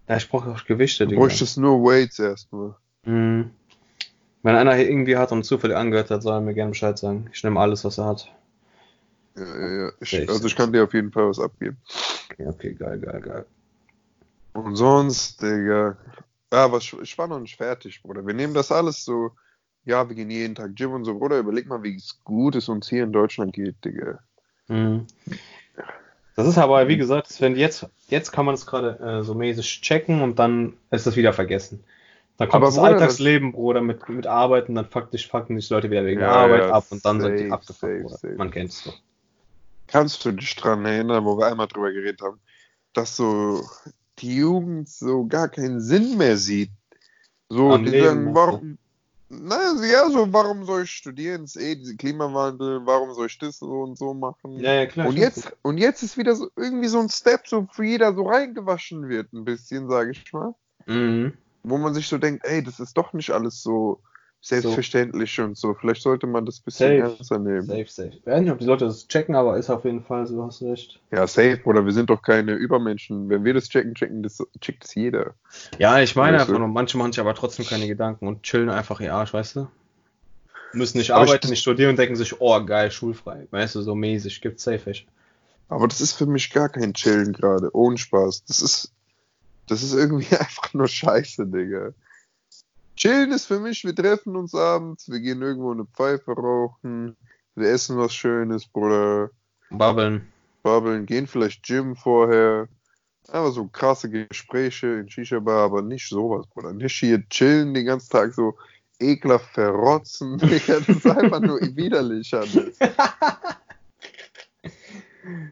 Ja, 0.07 0.17
ich 0.17 0.29
brauche 0.29 0.49
auch 0.51 0.63
Gewichte, 0.65 1.05
Du 1.05 1.09
Digga. 1.09 1.21
bräuchtest 1.21 1.57
nur 1.57 1.83
Weights 1.83 2.19
erstmal. 2.19 2.75
Mhm. 3.03 3.49
Wenn 4.43 4.55
einer 4.55 4.75
hier 4.75 4.89
irgendwie 4.89 5.17
hat 5.17 5.31
und 5.33 5.43
zufällig 5.43 5.75
angehört 5.75 6.09
hat, 6.11 6.21
soll 6.23 6.33
er 6.35 6.41
mir 6.41 6.53
gerne 6.53 6.69
Bescheid 6.71 6.97
sagen. 6.97 7.29
Ich 7.33 7.43
nehme 7.43 7.59
alles, 7.59 7.83
was 7.83 7.97
er 7.97 8.05
hat. 8.05 8.31
Ja, 9.39 9.59
ja, 9.59 9.83
ja. 9.85 9.91
Ich, 10.01 10.29
also 10.29 10.45
ich 10.47 10.55
kann 10.55 10.71
dir 10.73 10.83
auf 10.83 10.93
jeden 10.93 11.11
Fall 11.11 11.29
was 11.29 11.39
abgeben. 11.39 11.77
Okay, 12.31 12.47
okay, 12.47 12.73
geil, 12.73 12.99
geil, 12.99 13.21
geil. 13.21 13.45
Und 14.53 14.75
sonst, 14.75 15.41
Digga. 15.41 15.97
Ja, 16.51 16.65
aber 16.65 16.77
ich, 16.79 16.93
ich 17.01 17.17
war 17.17 17.27
noch 17.27 17.39
nicht 17.39 17.55
fertig, 17.55 18.01
Bruder. 18.01 18.25
Wir 18.25 18.33
nehmen 18.33 18.53
das 18.53 18.71
alles 18.71 19.05
so. 19.05 19.31
Ja, 19.85 20.07
wir 20.09 20.15
gehen 20.15 20.29
jeden 20.29 20.55
Tag 20.55 20.75
Gym 20.75 20.91
und 20.93 21.05
so, 21.05 21.17
Bruder. 21.17 21.39
Überleg 21.39 21.67
mal, 21.67 21.81
wie 21.83 21.95
es 21.95 22.19
gut 22.23 22.55
es 22.55 22.67
uns 22.69 22.89
hier 22.89 23.03
in 23.03 23.13
Deutschland 23.13 23.53
geht, 23.53 23.83
Digga. 23.85 24.19
Mhm. 24.67 25.07
Das 26.35 26.47
ist 26.47 26.57
aber, 26.57 26.87
wie 26.87 26.97
gesagt, 26.97 27.41
wenn 27.41 27.55
jetzt, 27.55 27.85
jetzt 28.07 28.31
kann 28.31 28.45
man 28.45 28.55
es 28.55 28.65
gerade 28.65 28.99
äh, 28.99 29.23
so 29.23 29.35
mäßig 29.35 29.81
checken 29.81 30.21
und 30.21 30.39
dann 30.39 30.77
ist 30.89 31.05
das 31.05 31.15
wieder 31.15 31.33
vergessen. 31.33 31.83
Dann 32.37 32.47
kommt 32.47 32.63
Aber 32.63 32.67
das 32.67 32.75
Bruder, 32.75 32.91
das- 32.91 33.01
Alltagsleben, 33.01 33.51
Bruder, 33.51 33.81
mit, 33.81 34.07
mit 34.07 34.25
Arbeiten, 34.25 34.75
dann 34.75 34.85
faktisch 34.85 35.27
fucken 35.29 35.59
sich 35.59 35.69
Leute 35.69 35.91
wieder 35.91 36.05
wegen 36.05 36.21
Ja, 36.21 36.27
der 36.27 36.35
Arbeit 36.35 36.61
ja, 36.61 36.71
ab 36.71 36.85
und 36.89 37.05
dann 37.05 37.19
sind 37.19 37.39
die 37.39 37.43
safe, 37.43 37.53
abgefuckt, 37.53 38.09
safe, 38.09 38.09
safe. 38.09 38.35
Man 38.35 38.51
kennt 38.51 38.71
es 38.71 38.83
doch. 38.83 38.97
Kannst 39.91 40.23
du 40.25 40.31
dich 40.31 40.55
dran 40.55 40.85
erinnern, 40.85 41.25
wo 41.25 41.37
wir 41.37 41.47
einmal 41.47 41.67
drüber 41.67 41.91
geredet 41.91 42.21
haben, 42.21 42.39
dass 42.93 43.15
so 43.15 43.63
die 44.19 44.35
Jugend 44.35 44.89
so 44.89 45.25
gar 45.25 45.49
keinen 45.49 45.81
Sinn 45.81 46.17
mehr 46.17 46.37
sieht? 46.37 46.71
So, 47.49 47.71
Am 47.71 47.83
die 47.83 47.91
Leben, 47.91 48.05
sagen, 48.05 48.35
warum, 48.35 48.77
na, 49.29 49.73
ja, 49.85 50.09
so, 50.09 50.31
warum 50.31 50.65
soll 50.65 50.83
ich 50.83 50.91
studieren? 50.91 51.43
Ist 51.43 51.55
eh 51.55 51.75
diese 51.75 51.95
Klimawandel, 51.95 52.81
warum 52.85 53.13
soll 53.13 53.27
ich 53.27 53.37
das 53.39 53.59
so 53.59 53.81
und 53.81 53.97
so 53.97 54.13
machen? 54.13 54.59
Ja, 54.59 54.73
ja, 54.73 54.85
klar. 54.85 55.07
und 55.07 55.17
jetzt, 55.17 55.51
und 55.63 55.77
jetzt 55.77 56.03
ist 56.03 56.17
wieder 56.17 56.35
so 56.35 56.49
irgendwie 56.55 56.87
so 56.87 56.99
ein 56.99 57.09
Step, 57.09 57.47
so 57.47 57.67
für 57.71 57.83
jeder 57.83 58.13
so 58.13 58.23
reingewaschen 58.23 59.09
wird, 59.09 59.33
ein 59.33 59.45
bisschen, 59.45 59.89
sage 59.89 60.11
ich 60.11 60.31
mal. 60.33 60.53
Mhm. 60.85 61.33
wo 61.61 61.77
man 61.77 61.93
sich 61.93 62.07
so 62.07 62.17
denkt, 62.17 62.45
ey, 62.45 62.63
das 62.63 62.79
ist 62.79 62.97
doch 62.97 63.13
nicht 63.13 63.29
alles 63.29 63.61
so 63.61 64.01
selbstverständlich 64.41 65.39
und 65.41 65.57
so. 65.57 65.73
Vielleicht 65.73 66.01
sollte 66.01 66.25
man 66.27 66.45
das 66.45 66.59
ein 66.59 66.63
bisschen 66.65 66.87
Safe. 67.01 67.11
ernster 67.15 67.39
nehmen. 67.39 67.63
Safe, 67.63 67.85
safe. 67.87 68.11
Ich 68.19 68.25
weiß 68.25 68.41
nicht, 68.41 68.51
ob 68.51 68.59
die 68.59 68.65
Leute 68.65 68.85
das 68.85 69.07
checken, 69.07 69.35
aber 69.35 69.57
ist 69.57 69.69
auf 69.69 69.83
jeden 69.85 70.03
Fall 70.03 70.25
so, 70.27 70.43
hast 70.45 70.61
du 70.61 70.69
recht. 70.69 70.99
Ja, 71.11 71.27
safe, 71.27 71.59
oder 71.65 71.85
wir 71.85 71.91
sind 71.91 72.09
doch 72.09 72.21
keine 72.21 72.53
Übermenschen. 72.53 73.29
Wenn 73.29 73.43
wir 73.43 73.53
das 73.53 73.69
checken, 73.69 73.95
checken 73.95 74.23
das, 74.23 74.41
checkt 74.61 74.85
es 74.85 74.95
jeder. 74.95 75.33
Ja, 75.77 75.99
ich 75.99 76.15
meine 76.15 76.37
Weißt 76.37 76.47
du? 76.47 76.53
einfach 76.53 76.59
nur, 76.59 76.67
manche 76.69 76.97
machen 76.97 77.11
sich 77.11 77.19
aber 77.19 77.35
trotzdem 77.35 77.65
keine 77.65 77.87
Gedanken 77.87 78.27
und 78.27 78.43
chillen 78.43 78.69
einfach 78.69 78.99
ihr 79.01 79.13
Arsch, 79.13 79.33
weißt 79.33 79.57
du? 79.57 79.67
Müssen 80.73 80.99
nicht 80.99 81.11
Aber 81.11 81.23
ich- 81.25 81.29
arbeiten, 81.31 81.49
nicht 81.49 81.61
studieren 81.61 81.89
und 81.91 81.99
denken 81.99 82.15
sich, 82.15 82.39
oh 82.41 82.63
geil, 82.63 82.91
schulfrei. 82.91 83.47
Weißt 83.51 83.75
du, 83.75 83.81
so 83.81 83.95
mäßig, 83.95 84.41
gibt's 84.41 84.63
safe. 84.63 84.89
echt. 84.89 85.07
Aber 85.67 85.87
das 85.87 85.99
ist 86.01 86.13
für 86.13 86.25
mich 86.25 86.51
gar 86.51 86.69
kein 86.69 86.93
Chillen 86.93 87.33
gerade, 87.33 87.69
ohne 87.75 87.97
Spaß. 87.97 88.45
Das 88.45 88.61
ist, 88.61 88.91
das 89.67 89.83
ist 89.83 89.93
irgendwie 89.93 90.35
einfach 90.37 90.73
nur 90.73 90.87
Scheiße, 90.87 91.45
Digga. 91.47 91.91
Chillen 92.99 93.31
ist 93.31 93.45
für 93.45 93.61
mich, 93.61 93.85
wir 93.85 93.95
treffen 93.95 94.35
uns 94.35 94.53
abends, 94.53 95.09
wir 95.09 95.21
gehen 95.21 95.41
irgendwo 95.41 95.71
eine 95.71 95.85
Pfeife 95.85 96.33
rauchen, 96.33 97.15
wir 97.55 97.69
essen 97.69 97.97
was 97.97 98.13
Schönes, 98.13 98.67
Bruder, 98.67 99.29
Babbeln. 99.69 100.27
babbeln, 100.63 101.05
gehen 101.05 101.25
vielleicht 101.25 101.63
Gym 101.63 101.95
vorher. 101.95 102.67
Einfach 103.29 103.53
so 103.53 103.67
krasse 103.67 104.09
Gespräche 104.09 104.87
in 104.87 105.09
Shisha-Bar, 105.09 105.63
aber 105.65 105.81
nicht 105.81 106.09
sowas, 106.09 106.45
Bruder. 106.47 106.73
Nicht 106.73 106.97
hier 106.97 107.23
chillen 107.29 107.73
den 107.73 107.85
ganzen 107.85 108.09
Tag 108.09 108.33
so 108.33 108.57
ekelhaft 108.99 109.53
verrotzen, 109.53 110.37
Digga. 110.39 110.79
Das 110.81 110.89
ist 110.89 111.07
einfach 111.07 111.39
nur 111.39 111.61
widerlich, 111.75 112.33
Hannes. 112.33 112.77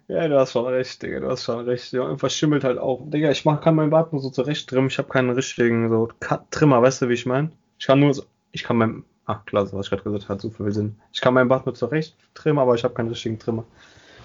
Ja, 0.08 0.28
du 0.28 0.40
hast 0.40 0.54
schon 0.54 0.66
recht, 0.66 1.02
Digga, 1.02 1.20
du 1.20 1.30
hast 1.30 1.44
schon 1.44 1.66
recht. 1.66 1.92
Ja, 1.92 2.04
irgendwas 2.04 2.34
schimmelt 2.34 2.64
halt 2.64 2.78
auch. 2.78 3.02
Digga, 3.10 3.30
ich 3.30 3.44
mach, 3.44 3.60
kann 3.60 3.76
meinen 3.76 3.90
Bart 3.90 4.14
nur 4.14 4.22
so 4.22 4.30
zurecht 4.30 4.70
trimmen. 4.70 4.88
Ich 4.88 4.98
habe 4.98 5.10
keinen 5.10 5.32
richtigen 5.32 5.90
so 5.90 6.10
Cut 6.22 6.50
Trimmer, 6.50 6.82
weißt 6.82 7.02
du, 7.02 7.10
wie 7.10 7.14
ich 7.14 7.26
meine? 7.26 7.52
Ich 7.78 7.88
kann 7.88 8.00
nur 8.00 8.14
so, 8.14 8.24
ich 8.54 8.64
kann 8.64 8.78
meinen, 8.78 9.04
ach 9.26 9.44
klar, 9.46 9.66
so, 9.66 9.78
was 9.78 9.88
ich 9.88 9.90
gerade 9.90 10.04
gesagt 10.04 10.24
habe, 10.24 10.34
hat 10.36 10.42
so 10.42 10.50
viel 10.50 10.72
Sinn. 10.72 10.96
Ich 11.12 11.20
kann 11.20 11.34
meinen 11.34 11.50
Bart 11.50 11.66
nur 11.66 11.76
zurecht 11.76 12.16
trimmen, 12.34 12.60
aber 12.60 12.76
ich 12.76 12.84
habe 12.86 12.94
keinen 12.94 13.10
richtigen 13.10 13.38
Trimmer. 13.38 13.66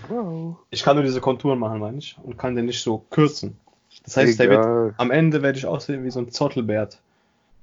Wow. 0.08 0.56
Ich 0.70 0.84
kann 0.84 0.96
nur 0.96 1.04
diese 1.04 1.20
Konturen 1.20 1.58
machen, 1.58 1.80
meine 1.80 1.98
ich, 1.98 2.16
und 2.22 2.38
kann 2.38 2.54
den 2.54 2.66
nicht 2.66 2.82
so 2.82 2.98
kürzen. 3.10 3.56
Das 4.04 4.16
heißt, 4.16 4.38
der 4.38 4.50
wird, 4.50 4.94
am 4.98 5.10
Ende 5.10 5.42
werde 5.42 5.58
ich 5.58 5.66
aussehen 5.66 6.04
wie 6.04 6.10
so 6.10 6.20
ein 6.20 6.30
Zottelbert. 6.30 7.00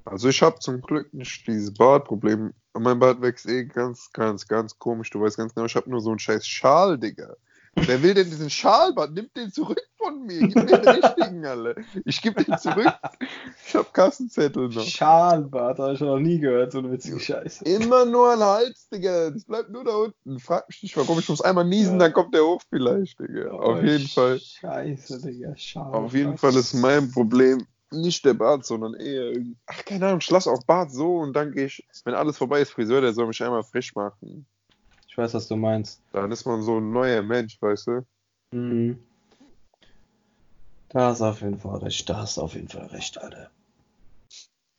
Also 0.05 0.29
ich 0.29 0.41
habe 0.41 0.59
zum 0.59 0.81
Glück 0.81 1.13
nicht 1.13 1.47
dieses 1.47 1.73
Bartproblem. 1.73 2.53
Mein 2.73 2.99
Bart 2.99 3.21
wächst 3.21 3.47
eh 3.47 3.65
ganz, 3.65 4.11
ganz, 4.13 4.47
ganz 4.47 4.77
komisch. 4.77 5.09
Du 5.09 5.21
weißt 5.21 5.37
ganz 5.37 5.53
genau, 5.53 5.65
ich 5.65 5.75
habe 5.75 5.89
nur 5.89 6.01
so 6.01 6.09
einen 6.09 6.19
scheiß 6.19 6.47
Schal, 6.47 6.97
Digga. 6.97 7.35
Wer 7.75 8.01
will 8.03 8.13
denn 8.13 8.29
diesen 8.29 8.49
Schalbart? 8.49 9.11
Nimmt 9.11 9.35
den 9.37 9.51
zurück 9.51 9.79
von 9.97 10.25
mir. 10.25 10.39
Gib 10.47 10.55
mir 10.55 10.65
den 10.79 10.87
richtigen, 10.89 11.45
alle. 11.45 11.75
Ich 12.05 12.21
gebe 12.21 12.43
den 12.43 12.57
zurück. 12.57 12.91
Ich 13.67 13.75
habe 13.75 13.87
Kassenzettel 13.93 14.69
noch. 14.69 14.83
Schalbart, 14.83 15.79
habe 15.79 15.93
ich 15.93 15.99
noch 15.99 16.19
nie 16.19 16.39
gehört, 16.39 16.71
so 16.71 16.79
eine 16.79 16.91
witzige 16.91 17.19
Scheiße. 17.19 17.65
Immer 17.65 18.05
nur 18.05 18.31
ein 18.33 18.39
Hals, 18.39 18.89
Digga. 18.89 19.29
Das 19.31 19.45
bleibt 19.45 19.69
nur 19.69 19.83
da 19.83 19.95
unten. 19.95 20.39
Frag 20.39 20.67
mich 20.67 20.83
nicht, 20.83 20.97
warum. 20.97 21.19
Ich 21.19 21.29
muss 21.29 21.41
einmal 21.41 21.65
niesen, 21.65 21.99
dann 21.99 22.13
kommt 22.13 22.33
der 22.33 22.43
hoch 22.43 22.61
vielleicht, 22.69 23.19
Digga. 23.19 23.51
Auf 23.51 23.83
jeden 23.83 24.07
Fall. 24.07 24.39
Scheiße, 24.39 25.21
Digga, 25.21 25.55
Schalbart. 25.55 25.95
Auf 26.05 26.13
jeden 26.13 26.37
Fall 26.37 26.55
ist 26.55 26.73
mein 26.73 27.11
Problem 27.11 27.65
nicht 27.91 28.23
der 28.23 28.35
Bart, 28.35 28.65
sondern 28.65 28.93
eher, 28.93 29.31
irgend- 29.31 29.57
ach 29.65 29.83
keine 29.83 30.05
Ahnung, 30.07 30.19
ich 30.21 30.29
lasse 30.29 30.51
auch 30.51 30.63
Bart 30.63 30.91
so 30.91 31.17
und 31.17 31.33
dann 31.33 31.51
gehe 31.51 31.65
ich, 31.65 31.87
wenn 32.05 32.13
alles 32.13 32.37
vorbei 32.37 32.61
ist, 32.61 32.69
Friseur, 32.71 33.01
der 33.01 33.13
soll 33.13 33.25
mich 33.25 33.41
einmal 33.41 33.63
frisch 33.63 33.95
machen. 33.95 34.45
Weiß, 35.19 35.33
was 35.33 35.49
du 35.49 35.57
meinst. 35.57 36.01
Dann 36.13 36.31
ist 36.31 36.45
man 36.45 36.61
so 36.61 36.77
ein 36.77 36.91
neuer 36.91 37.21
Mensch, 37.21 37.61
weißt 37.61 37.87
du? 37.87 38.05
Mhm. 38.53 39.03
Da 40.87 41.09
hast 41.09 41.19
du 41.19 41.25
auf 41.25 41.41
jeden 41.41 41.59
Fall 41.59 41.79
recht, 41.79 42.09
da 42.09 42.19
hast 42.19 42.37
du 42.37 42.41
auf 42.41 42.53
jeden 42.53 42.69
Fall 42.69 42.85
recht, 42.85 43.17
Alter. 43.17 43.51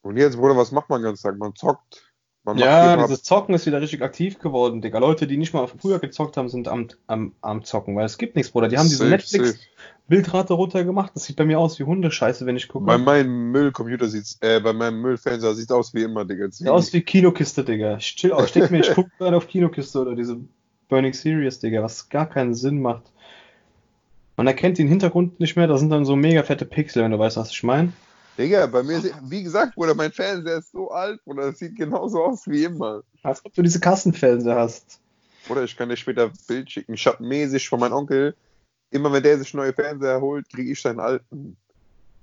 Und 0.00 0.16
jetzt, 0.16 0.38
Bruder, 0.38 0.56
was 0.56 0.72
macht 0.72 0.88
man 0.88 1.02
den 1.02 1.08
ganzen 1.10 1.24
Tag? 1.24 1.36
Man 1.36 1.54
zockt. 1.54 2.09
Ja, 2.46 2.96
dieses 2.96 3.22
Zocken 3.22 3.54
ist 3.54 3.66
wieder 3.66 3.82
richtig 3.82 4.02
aktiv 4.02 4.38
geworden, 4.38 4.80
Digga. 4.80 4.98
Leute, 4.98 5.26
die 5.26 5.36
nicht 5.36 5.52
mal 5.52 5.66
früher 5.66 5.98
gezockt 5.98 6.38
haben, 6.38 6.48
sind 6.48 6.68
am, 6.68 6.88
am, 7.06 7.32
am 7.42 7.64
Zocken, 7.64 7.96
weil 7.96 8.06
es 8.06 8.16
gibt 8.16 8.34
nichts, 8.34 8.50
Bruder. 8.50 8.68
Die 8.68 8.78
haben 8.78 8.88
diese 8.88 9.06
Netflix-Bildrate 9.06 10.54
runtergemacht. 10.54 11.14
Das 11.14 11.24
sieht 11.24 11.36
bei 11.36 11.44
mir 11.44 11.58
aus 11.58 11.78
wie 11.78 11.84
Hundescheiße, 11.84 12.46
wenn 12.46 12.56
ich 12.56 12.68
gucke. 12.68 12.86
Bei 12.86 12.96
meinem 12.96 13.52
Müllcomputer 13.52 14.08
sieht's, 14.08 14.38
äh, 14.40 14.58
bei 14.60 14.72
meinem 14.72 15.02
Müllfernseher 15.02 15.54
sieht's 15.54 15.70
aus 15.70 15.92
wie 15.92 16.02
immer, 16.02 16.24
Digga. 16.24 16.50
Sieht 16.50 16.68
aus 16.68 16.92
wie 16.94 17.02
Kinokiste, 17.02 17.62
Digga. 17.62 17.98
Ich 17.98 18.16
chill 18.16 18.32
aus, 18.32 18.48
steck 18.48 18.70
mir, 18.70 18.80
ich 18.80 18.92
guck 18.94 19.06
gerade 19.18 19.36
auf 19.36 19.46
Kinokiste 19.46 20.00
oder 20.00 20.14
diese 20.14 20.38
Burning 20.88 21.12
Series, 21.12 21.58
Digga, 21.58 21.82
was 21.82 22.08
gar 22.08 22.26
keinen 22.26 22.54
Sinn 22.54 22.80
macht. 22.80 23.04
Man 24.36 24.46
erkennt 24.46 24.78
den 24.78 24.88
Hintergrund 24.88 25.40
nicht 25.40 25.56
mehr, 25.56 25.66
da 25.66 25.76
sind 25.76 25.90
dann 25.90 26.06
so 26.06 26.16
mega 26.16 26.42
fette 26.42 26.64
Pixel, 26.64 27.02
wenn 27.02 27.10
du 27.10 27.18
weißt, 27.18 27.36
was 27.36 27.50
ich 27.50 27.62
meine. 27.62 27.92
Digga, 28.38 28.66
bei 28.66 28.82
mir, 28.82 29.02
wie 29.24 29.42
gesagt, 29.42 29.74
Bruder, 29.74 29.94
mein 29.94 30.12
Fernseher 30.12 30.58
ist 30.58 30.72
so 30.72 30.90
alt, 30.90 31.22
Bruder, 31.24 31.50
das 31.50 31.58
sieht 31.58 31.76
genauso 31.76 32.24
aus 32.24 32.46
wie 32.46 32.64
immer. 32.64 33.02
Als 33.22 33.44
ob 33.44 33.52
du 33.54 33.62
diese 33.62 33.80
Kassenfernseher 33.80 34.56
hast. 34.56 35.00
Oder 35.48 35.64
ich 35.64 35.76
kann 35.76 35.88
dir 35.88 35.96
später 35.96 36.24
ein 36.26 36.32
Bild 36.46 36.70
schicken. 36.70 36.94
Ich 36.94 37.06
hab 37.06 37.20
mäßig 37.20 37.68
von 37.68 37.80
meinem 37.80 37.92
Onkel, 37.92 38.34
immer 38.90 39.12
wenn 39.12 39.22
der 39.22 39.38
sich 39.38 39.52
neue 39.54 39.72
Fernseher 39.72 40.20
holt, 40.20 40.48
kriege 40.48 40.72
ich 40.72 40.80
seinen 40.80 41.00
alten. 41.00 41.56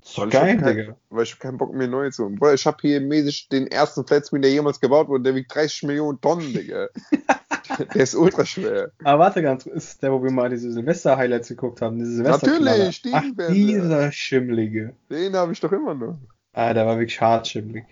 Ich 0.03 0.15
Geil, 0.15 0.25
hab 0.57 0.63
kein- 0.63 0.63
Digga. 0.77 0.95
Weil 1.09 1.23
ich 1.23 1.33
hab 1.33 1.39
keinen 1.39 1.57
Bock 1.57 1.73
mehr 1.73 1.87
neu 1.87 2.09
zu 2.09 2.23
holen. 2.23 2.35
Bruder, 2.35 2.53
ich 2.53 2.65
hab 2.65 2.79
hier 2.81 3.01
mäßig 3.01 3.49
den 3.49 3.67
ersten 3.67 4.05
Flatscreen, 4.07 4.41
der 4.41 4.51
jemals 4.51 4.79
gebaut 4.79 5.07
wurde, 5.09 5.23
der 5.23 5.35
wiegt 5.35 5.53
30 5.53 5.83
Millionen 5.83 6.19
Tonnen, 6.21 6.53
Digga. 6.53 6.87
der 7.93 8.03
ist 8.03 8.15
ultra 8.15 8.45
schwer. 8.45 8.91
Aber 9.03 9.19
warte 9.19 9.41
ganz, 9.41 9.65
ist 9.65 10.01
der, 10.01 10.11
wo 10.11 10.23
wir 10.23 10.31
mal 10.31 10.49
diese 10.49 10.71
Silvester-Highlights 10.71 11.49
geguckt 11.49 11.81
haben, 11.81 11.97
diese 11.99 12.13
silvester 12.13 12.59
Natürlich, 12.59 13.01
Ach, 13.11 13.23
dieser 13.49 14.11
Schimmlige. 14.11 14.95
Den 15.09 15.35
habe 15.35 15.53
ich 15.53 15.59
doch 15.59 15.71
immer 15.71 15.93
noch. 15.93 16.17
Ah, 16.53 16.73
der 16.73 16.85
war 16.85 16.97
wirklich 16.97 17.19
hart 17.21 17.47
schimmlig. 17.47 17.85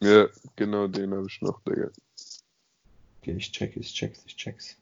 Ja, 0.00 0.26
genau, 0.56 0.86
den 0.86 1.12
habe 1.12 1.26
ich 1.28 1.40
noch, 1.40 1.60
Digga. 1.62 1.88
Okay, 3.20 3.34
ich 3.36 3.50
check, 3.50 3.76
ich 3.76 3.92
check's, 3.92 4.22
ich 4.26 4.36
check's. 4.36 4.76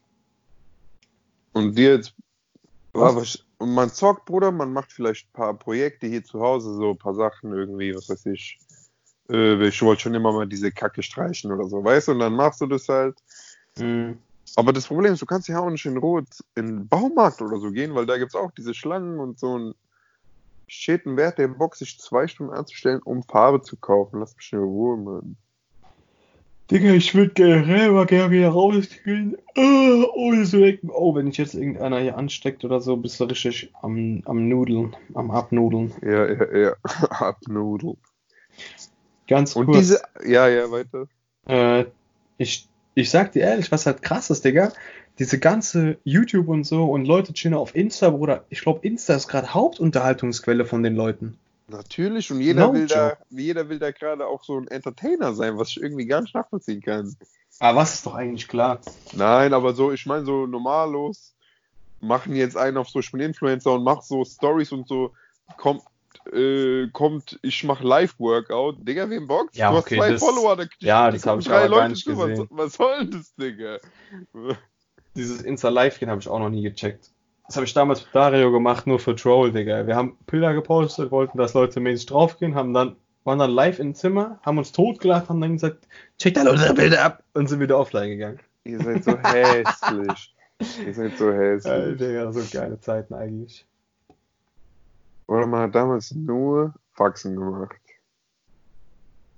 Und 1.52 1.76
dir 1.76 1.94
jetzt. 1.94 2.14
Was? 2.92 3.44
Und 3.58 3.74
man 3.74 3.90
zockt, 3.90 4.26
Bruder, 4.26 4.52
man 4.52 4.72
macht 4.72 4.92
vielleicht 4.92 5.28
ein 5.28 5.32
paar 5.32 5.54
Projekte 5.54 6.06
hier 6.06 6.24
zu 6.24 6.40
Hause, 6.40 6.74
so 6.74 6.90
ein 6.90 6.98
paar 6.98 7.14
Sachen 7.14 7.52
irgendwie, 7.52 7.94
was 7.94 8.08
weiß 8.08 8.26
ich. 8.26 8.58
Äh, 9.30 9.66
ich 9.66 9.80
wollte 9.82 10.02
schon 10.02 10.14
immer 10.14 10.32
mal 10.32 10.46
diese 10.46 10.70
Kacke 10.70 11.02
streichen 11.02 11.52
oder 11.52 11.68
so, 11.68 11.82
weißt 11.82 12.08
du? 12.08 12.12
Und 12.12 12.18
dann 12.20 12.34
machst 12.34 12.60
du 12.60 12.66
das 12.66 12.88
halt. 12.88 13.16
Mhm. 13.78 14.18
Aber 14.54 14.72
das 14.72 14.86
Problem 14.86 15.12
ist, 15.12 15.22
du 15.22 15.26
kannst 15.26 15.48
ja 15.48 15.58
auch 15.60 15.70
nicht 15.70 15.84
in 15.86 15.96
Ruhe 15.96 16.24
in 16.54 16.66
den 16.66 16.88
Baumarkt 16.88 17.42
oder 17.42 17.58
so 17.58 17.70
gehen, 17.70 17.94
weil 17.94 18.06
da 18.06 18.16
gibt 18.16 18.30
es 18.30 18.40
auch 18.40 18.52
diese 18.52 18.74
Schlangen 18.74 19.18
und 19.18 19.38
so 19.38 19.58
ein 19.58 19.74
steht 20.68 21.06
ein 21.06 21.16
Wert 21.16 21.38
der 21.38 21.48
Box, 21.48 21.78
sich 21.78 21.98
zwei 21.98 22.26
Stunden 22.26 22.52
anzustellen, 22.52 23.00
um 23.04 23.22
Farbe 23.22 23.62
zu 23.62 23.76
kaufen. 23.76 24.20
Lass 24.20 24.36
mich 24.36 24.52
in 24.52 24.58
Ruhe, 24.58 24.96
Mann. 24.96 25.36
Digga, 26.70 26.90
ich 26.94 27.14
würde 27.14 27.32
generell 27.32 27.92
mal 27.92 28.06
gerne 28.06 28.32
wieder 28.32 28.48
rausgehen, 28.48 29.36
äh, 29.54 30.02
ohne 30.14 30.44
zu 30.44 30.58
denken, 30.58 30.90
oh, 30.90 31.14
wenn 31.14 31.28
ich 31.28 31.36
jetzt 31.36 31.54
irgendeiner 31.54 32.00
hier 32.00 32.16
ansteckt 32.16 32.64
oder 32.64 32.80
so, 32.80 32.96
bist 32.96 33.20
du 33.20 33.24
richtig 33.24 33.70
am, 33.82 34.20
am 34.24 34.48
Nudeln, 34.48 34.96
am 35.14 35.30
Abnudeln. 35.30 35.94
Ja, 36.02 36.26
ja, 36.26 36.56
ja. 36.56 36.76
Abnudel. 37.10 37.94
Ganz 39.28 39.54
Und 39.54 39.66
kurz. 39.66 39.78
diese, 39.78 40.02
ja, 40.24 40.48
ja, 40.48 40.68
weiter. 40.72 41.06
Äh, 41.46 41.84
ich, 42.36 42.68
ich 42.96 43.10
sag 43.10 43.32
dir 43.32 43.42
ehrlich, 43.42 43.70
was 43.70 43.86
halt 43.86 44.02
krass 44.02 44.30
ist, 44.30 44.44
Digga. 44.44 44.72
Diese 45.18 45.38
ganze 45.38 45.98
YouTube 46.04 46.48
und 46.48 46.64
so 46.64 46.84
und 46.86 47.04
Leute 47.04 47.32
chillen 47.34 47.54
auf 47.54 47.74
Insta, 47.74 48.10
Bruder. 48.10 48.44
Ich 48.48 48.62
glaube, 48.62 48.86
Insta 48.86 49.14
ist 49.14 49.28
gerade 49.28 49.52
Hauptunterhaltungsquelle 49.52 50.64
von 50.64 50.82
den 50.82 50.96
Leuten. 50.96 51.38
Natürlich, 51.68 52.30
und 52.30 52.40
jeder 52.40 52.68
No 52.68 52.74
will 52.74 52.86
da, 52.86 53.10
joke. 53.10 53.22
jeder 53.30 53.68
will 53.68 53.78
da 53.78 53.90
gerade 53.90 54.26
auch 54.26 54.44
so 54.44 54.58
ein 54.58 54.68
Entertainer 54.68 55.34
sein, 55.34 55.58
was 55.58 55.70
ich 55.70 55.82
irgendwie 55.82 56.06
gar 56.06 56.22
nicht 56.22 56.34
nachvollziehen 56.34 56.80
kann. 56.80 57.14
Aber 57.58 57.80
was 57.80 57.94
ist 57.94 58.06
doch 58.06 58.14
eigentlich 58.14 58.48
klar? 58.48 58.80
Nein, 59.12 59.52
aber 59.52 59.74
so, 59.74 59.92
ich 59.92 60.06
meine, 60.06 60.24
so 60.24 60.46
normallos 60.46 61.34
machen 62.00 62.34
jetzt 62.34 62.56
einen 62.56 62.76
auf 62.76 62.88
so, 62.88 63.00
ich 63.00 63.10
bin 63.10 63.20
Influencer 63.20 63.74
und 63.74 63.84
mach 63.84 64.02
so 64.02 64.24
Stories 64.24 64.72
und 64.72 64.88
so, 64.88 65.12
kommt, 65.56 65.82
äh, 66.32 66.88
kommt, 66.92 67.38
ich 67.42 67.64
mach 67.64 67.82
Live-Workout. 67.82 68.76
Digga, 68.86 69.08
wem 69.10 69.26
bockt's? 69.26 69.56
Ja, 69.56 69.70
du 69.70 69.78
okay, 69.78 69.96
hast 69.98 70.06
zwei 70.06 70.12
das- 70.12 70.22
Follower, 70.22 70.56
da 70.56 70.64
ja, 70.80 71.10
das 71.10 71.26
hab 71.26 71.34
gucken 71.34 71.40
ich 71.40 71.46
drei 71.48 71.56
aber 71.64 71.68
gar 71.68 71.76
Leute 71.78 71.88
nicht 71.90 72.04
zu. 72.04 72.16
Was, 72.18 72.28
gesehen. 72.28 72.48
was 72.50 72.72
soll 72.74 73.06
das, 73.06 73.34
Digga? 73.36 73.78
Dieses 75.14 75.42
Insta-Live-Gehen 75.42 76.10
habe 76.10 76.20
ich 76.20 76.28
auch 76.28 76.38
noch 76.38 76.50
nie 76.50 76.62
gecheckt. 76.62 77.10
Das 77.46 77.56
habe 77.56 77.64
ich 77.64 77.72
damals 77.74 78.04
mit 78.04 78.14
Dario 78.14 78.50
gemacht, 78.50 78.86
nur 78.86 78.98
für 78.98 79.14
Troll, 79.14 79.52
Digga. 79.52 79.86
Wir 79.86 79.94
haben 79.96 80.18
Bilder 80.26 80.52
gepostet, 80.52 81.10
wollten, 81.10 81.38
dass 81.38 81.54
Leute 81.54 81.80
mäßig 81.80 82.06
draufgehen, 82.06 82.54
haben 82.54 82.74
dann, 82.74 82.96
waren 83.24 83.38
dann 83.38 83.50
live 83.52 83.78
im 83.78 83.94
Zimmer, 83.94 84.40
haben 84.44 84.58
uns 84.58 84.72
totgelacht, 84.72 85.28
haben 85.28 85.40
dann 85.40 85.52
gesagt, 85.54 85.86
checkt 86.18 86.36
alle 86.38 86.50
unsere 86.50 86.74
Bilder 86.74 87.04
ab 87.04 87.22
und 87.34 87.46
sind 87.48 87.60
wieder 87.60 87.78
offline 87.78 88.08
gegangen. 88.10 88.40
Ihr 88.64 88.80
seid 88.82 89.04
so 89.04 89.16
hässlich. 89.16 90.34
Ihr 90.86 90.94
seid 90.94 91.16
so 91.18 91.32
hässlich. 91.32 91.98
Digga, 91.98 92.32
so 92.32 92.42
geile 92.50 92.80
Zeiten 92.80 93.14
eigentlich. 93.14 93.64
Oder 95.26 95.46
man 95.46 95.60
hat 95.60 95.74
damals 95.74 96.12
nur 96.14 96.74
Faxen 96.92 97.36
gemacht. 97.36 97.76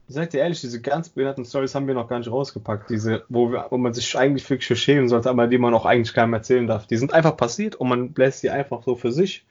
Ich 0.09 0.15
sag 0.15 0.31
dir 0.31 0.41
ehrlich, 0.41 0.61
diese 0.63 0.81
ganz 0.81 1.11
behinderten 1.11 1.45
Stories 1.45 1.75
haben 1.75 1.87
wir 1.87 1.95
noch 1.95 2.09
gar 2.09 2.19
nicht 2.19 2.31
rausgepackt. 2.31 2.89
Diese, 2.89 3.25
wo, 3.29 3.53
wir, 3.53 3.67
wo 3.69 3.77
man 3.77 3.93
sich 3.93 4.17
eigentlich 4.17 4.49
wirklich 4.49 4.81
schämen 4.81 5.09
sollte, 5.09 5.29
aber 5.29 5.47
die 5.47 5.59
man 5.59 5.75
auch 5.75 5.85
eigentlich 5.85 6.15
keinem 6.15 6.33
erzählen 6.33 6.67
darf. 6.67 6.87
Die 6.87 6.97
sind 6.97 7.13
einfach 7.13 7.37
passiert 7.37 7.77
und 7.77 7.89
man 7.89 8.13
bläst 8.13 8.43
die 8.43 8.49
einfach 8.49 8.83
so 8.83 8.97
für 8.97 9.13
sich. 9.13 9.45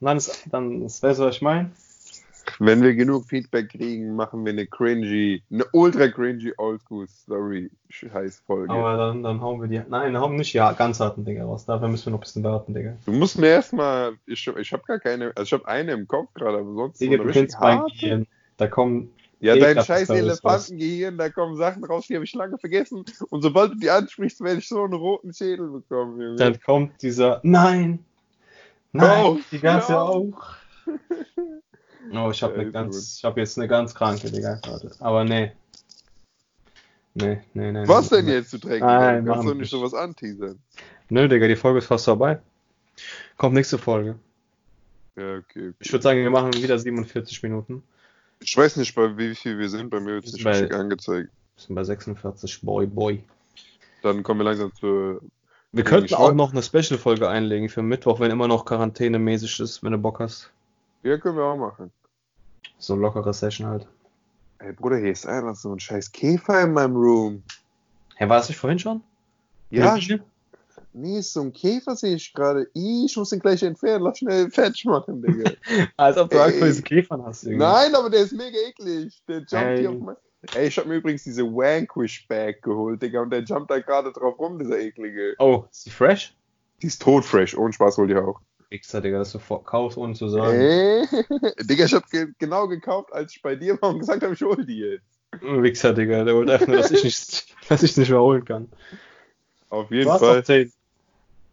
Und 0.00 0.06
dann 0.06 0.16
ist, 0.18 0.46
dann 0.50 0.82
ist, 0.82 1.02
weißt 1.02 1.20
du, 1.20 1.24
was 1.24 1.36
ich 1.36 1.42
meine? 1.42 1.70
Wenn 2.58 2.82
wir 2.82 2.94
genug 2.94 3.26
Feedback 3.26 3.70
kriegen, 3.70 4.14
machen 4.16 4.44
wir 4.44 4.52
eine 4.52 4.66
cringy, 4.66 5.42
eine 5.50 5.64
ultra 5.72 6.08
cringy 6.08 6.52
Oldschool 6.56 7.06
Story 7.08 7.70
heiß 8.12 8.42
Folge. 8.46 8.72
Aber 8.72 8.96
dann, 8.96 9.22
dann 9.22 9.40
hauen 9.40 9.60
wir 9.60 9.68
die. 9.68 9.82
Nein, 9.88 10.18
hauen 10.18 10.36
nicht 10.36 10.52
ja 10.52 10.72
ganz 10.72 11.00
harten 11.00 11.24
Dinger 11.24 11.44
raus. 11.44 11.66
Dafür 11.66 11.88
müssen 11.88 12.06
wir 12.06 12.10
noch 12.12 12.18
ein 12.18 12.22
bisschen 12.22 12.44
warten, 12.44 12.74
Digga. 12.74 12.96
Du 13.04 13.12
musst 13.12 13.38
mir 13.38 13.48
erstmal, 13.48 14.12
ich, 14.26 14.46
ich 14.46 14.72
habe 14.72 14.82
gar 14.86 14.98
keine, 14.98 15.32
also 15.36 15.42
ich 15.42 15.52
habe 15.52 15.68
eine 15.68 15.92
im 15.92 16.08
Kopf 16.08 16.32
gerade, 16.34 16.58
aber 16.58 16.74
sonst 16.74 17.00
Digga, 17.00 17.16
du 17.16 17.30
kennst 17.30 17.58
mein. 17.60 17.82
Gehirn. 17.86 18.26
Da 18.56 18.66
kommen. 18.66 19.10
Ja, 19.42 19.56
dein 19.56 19.82
scheiß 19.82 20.10
Elefantengehirn, 20.10 21.16
da 21.16 21.30
kommen 21.30 21.56
Sachen 21.56 21.82
raus, 21.82 22.06
die 22.06 22.14
habe 22.14 22.26
ich 22.26 22.34
lange 22.34 22.58
vergessen. 22.58 23.06
Und 23.30 23.40
sobald 23.40 23.72
du 23.72 23.76
die 23.76 23.88
ansprichst, 23.88 24.42
werde 24.42 24.58
ich 24.58 24.68
so 24.68 24.84
einen 24.84 24.92
roten 24.92 25.32
Schädel 25.32 25.70
bekommen. 25.70 26.20
Junge. 26.20 26.36
Dann 26.36 26.60
kommt 26.60 27.00
dieser. 27.00 27.40
Nein! 27.42 28.04
Nein! 28.92 29.24
Oh, 29.24 29.38
die 29.50 29.60
ganze 29.60 29.92
ja. 29.92 30.02
auch. 30.02 30.56
Oh, 32.12 32.30
ich 32.30 32.42
habe 32.42 32.70
ganz. 32.70 33.18
Ich 33.18 33.24
habe 33.24 33.40
jetzt 33.40 33.58
eine 33.58 33.68
ganz 33.68 33.94
kranke, 33.94 34.30
Digga, 34.30 34.54
gerade. 34.56 34.90
Aber 35.00 35.24
nee. 35.24 35.52
Nee, 37.14 37.40
nee, 37.54 37.72
nee. 37.72 37.88
Was 37.88 38.10
nee. 38.10 38.18
denn 38.18 38.28
jetzt 38.28 38.50
zu 38.50 38.58
trinken? 38.58 38.86
Nein, 38.86 39.24
du 39.24 39.32
kannst 39.32 39.48
wir 39.48 39.54
nicht 39.54 39.70
sowas 39.70 39.94
anteasern. 39.94 40.58
Nö, 41.08 41.28
Digga, 41.28 41.48
die 41.48 41.56
Folge 41.56 41.78
ist 41.78 41.86
fast 41.86 42.04
vorbei. 42.04 42.40
Kommt 43.36 43.54
nächste 43.54 43.78
Folge. 43.78 44.16
Ja, 45.16 45.36
okay. 45.36 45.68
okay. 45.68 45.72
Ich 45.80 45.92
würde 45.92 46.02
sagen, 46.02 46.22
wir 46.22 46.30
machen 46.30 46.54
wieder 46.54 46.78
47 46.78 47.42
Minuten. 47.42 47.82
Ich 48.40 48.56
weiß 48.56 48.76
nicht, 48.76 48.94
bei 48.94 49.16
wie 49.18 49.34
viel 49.34 49.58
wir 49.58 49.68
sind. 49.68 49.90
Bei 49.90 50.00
mir 50.00 50.14
wird 50.14 50.26
es 50.26 50.32
nicht 50.32 50.44
bei- 50.44 50.52
richtig 50.52 50.74
angezeigt. 50.74 51.30
Wir 51.56 51.62
sind 51.62 51.74
bei 51.74 51.84
46. 51.84 52.62
Boy, 52.62 52.86
boy. 52.86 53.22
Dann 54.02 54.22
kommen 54.22 54.40
wir 54.40 54.44
langsam 54.44 54.72
zur. 54.74 55.20
Wir 55.72 55.84
könnten 55.84 56.14
auch 56.14 56.32
noch 56.32 56.52
eine 56.52 56.62
Special-Folge 56.62 57.28
einlegen 57.28 57.68
für 57.68 57.82
Mittwoch, 57.82 58.18
wenn 58.18 58.30
immer 58.30 58.48
noch 58.48 58.64
quarantänemäßig 58.64 59.60
ist, 59.60 59.82
wenn 59.84 59.92
du 59.92 59.98
Bock 59.98 60.18
hast. 60.18 60.50
Ja, 61.02 61.16
können 61.18 61.36
wir 61.36 61.44
auch 61.44 61.56
machen. 61.56 61.90
So 62.78 62.94
lockere 62.94 63.32
Session 63.32 63.66
halt. 63.66 63.86
Ey, 64.58 64.72
Bruder, 64.72 64.98
hier 64.98 65.12
ist 65.12 65.26
einfach 65.26 65.56
so 65.56 65.72
ein 65.72 65.80
scheiß 65.80 66.12
Käfer 66.12 66.62
in 66.62 66.74
meinem 66.74 66.96
Room. 66.96 67.42
Hä, 68.16 68.28
war 68.28 68.36
das 68.36 68.48
nicht 68.48 68.58
vorhin 68.58 68.78
schon? 68.78 69.02
Ja, 69.70 69.96
nee, 70.92 71.18
ist 71.18 71.32
so 71.32 71.40
ein 71.40 71.52
Käfer 71.52 71.96
sehe 71.96 72.16
ich 72.16 72.32
gerade. 72.34 72.68
Ich 72.74 73.16
muss 73.16 73.30
den 73.30 73.38
gleich 73.40 73.62
entfernen. 73.62 74.04
Lass 74.04 74.18
schnell 74.18 74.50
fertig 74.50 74.84
machen, 74.84 75.22
Digga. 75.22 75.52
Als 75.96 76.18
ob 76.18 76.28
du. 76.30 76.42
Angst 76.42 76.58
vor 76.58 76.66
diesen 76.66 76.84
Käfern 76.84 77.24
hast. 77.24 77.44
irgendwie. 77.44 77.58
Nein, 77.58 77.94
aber 77.94 78.10
der 78.10 78.20
ist 78.20 78.32
mega 78.32 78.58
eklig. 78.68 79.22
Der 79.28 79.38
jumpt 79.38 79.78
hier 79.78 79.90
auf 79.90 80.00
mein. 80.00 80.16
Ey, 80.54 80.68
ich 80.68 80.78
hab 80.78 80.86
mir 80.86 80.96
übrigens 80.96 81.22
diese 81.24 81.44
Vanquish 81.44 82.26
Bag 82.26 82.62
geholt, 82.62 83.02
Digga, 83.02 83.20
und 83.20 83.30
der 83.30 83.42
jumpt 83.42 83.70
da 83.70 83.78
gerade 83.78 84.10
drauf 84.12 84.38
rum, 84.38 84.58
dieser 84.58 84.78
eklige. 84.78 85.34
Oh, 85.38 85.64
ist 85.70 85.86
die 85.86 85.90
fresh? 85.90 86.34
Die 86.82 86.86
ist 86.86 87.02
totfresh, 87.02 87.56
ohne 87.56 87.72
Spaß 87.72 87.98
hol 87.98 88.08
die 88.08 88.16
auch. 88.16 88.40
Wichser, 88.70 89.00
Digga, 89.00 89.18
dass 89.18 89.32
du 89.32 89.38
kaufst, 89.38 89.98
ohne 89.98 90.14
zu 90.14 90.28
sagen. 90.28 90.60
Ey, 90.60 91.06
Digga, 91.64 91.84
ich 91.86 91.94
hab 91.94 92.08
ge 92.08 92.28
genau 92.38 92.68
gekauft, 92.68 93.12
als 93.12 93.34
ich 93.34 93.42
bei 93.42 93.56
dir 93.56 93.80
war 93.82 93.90
und 93.90 93.98
gesagt 93.98 94.22
habe, 94.22 94.34
ich 94.34 94.42
hol 94.42 94.64
die 94.64 94.78
jetzt. 94.78 95.20
Wichser, 95.40 95.92
Digga, 95.92 96.24
der 96.24 96.34
wollte 96.34 96.54
einfach 96.54 96.66
nur, 96.68 96.76
dass 96.76 96.90
ich 96.90 97.04
nicht, 97.04 97.54
dass 97.68 97.82
ich 97.82 97.96
nicht 97.96 98.10
mehr 98.10 98.20
holen 98.20 98.44
kann. 98.44 98.68
Auf 99.68 99.88
Du 99.88 99.94
jeden 99.94 100.10
hast 100.10 100.20
Fall. 100.20 100.38
doch 100.38 100.46
10 100.46 100.72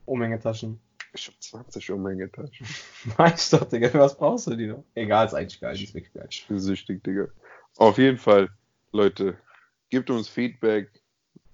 Umhängetaschen. 0.06 0.80
Ich 1.14 1.28
hab 1.28 1.42
20 1.42 1.92
Umhängetaschen. 1.92 2.68
Weißt 3.18 3.54
doch, 3.54 3.66
Digga, 3.66 3.90
für 3.90 4.00
was 4.00 4.16
brauchst 4.18 4.48
du 4.48 4.56
die 4.56 4.68
noch? 4.68 4.84
Egal, 4.96 5.26
ist 5.26 5.34
eigentlich 5.34 5.60
geil, 5.60 5.76
ist 5.76 5.94
wirklich 5.94 6.14
geil. 6.14 6.28
Ich 6.30 6.48
bin 6.48 6.60
süchtig, 6.60 7.04
Digga. 7.04 7.28
Auf 7.78 7.98
jeden 7.98 8.18
Fall, 8.18 8.50
Leute, 8.92 9.38
gebt 9.90 10.10
uns 10.10 10.28
Feedback. 10.30 10.90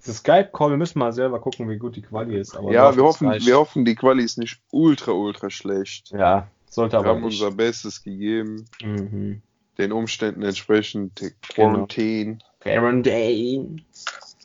Das 0.06 0.18
Skype-Call, 0.18 0.72
wir 0.72 0.78
müssen 0.78 1.00
mal 1.00 1.14
selber 1.14 1.40
gucken, 1.40 1.70
wie 1.70 1.78
gut 1.78 1.96
die 1.96 2.02
Quali 2.02 2.38
ist. 2.40 2.56
Aber 2.58 2.72
ja, 2.72 2.96
wir 2.96 3.04
hoffen, 3.04 3.32
wir 3.32 3.58
hoffen, 3.58 3.86
die 3.86 3.96
Quali 3.96 4.24
ist 4.24 4.38
nicht 4.38 4.60
ultra, 4.72 5.12
ultra 5.14 5.50
schlecht. 5.50 6.12
Ja, 6.12 6.48
sollte 6.70 6.94
Wir 6.94 7.00
aber 7.00 7.10
haben 7.10 7.22
nicht. 7.26 7.42
unser 7.42 7.56
Bestes 7.56 8.04
gegeben, 8.04 8.66
Mhm. 8.82 9.42
den 9.78 9.92
Umständen 9.94 10.44
entsprechend, 10.44 11.20
Genau. 11.20 11.34
Quarantine. 11.54 12.40
Quarantine. 12.60 13.78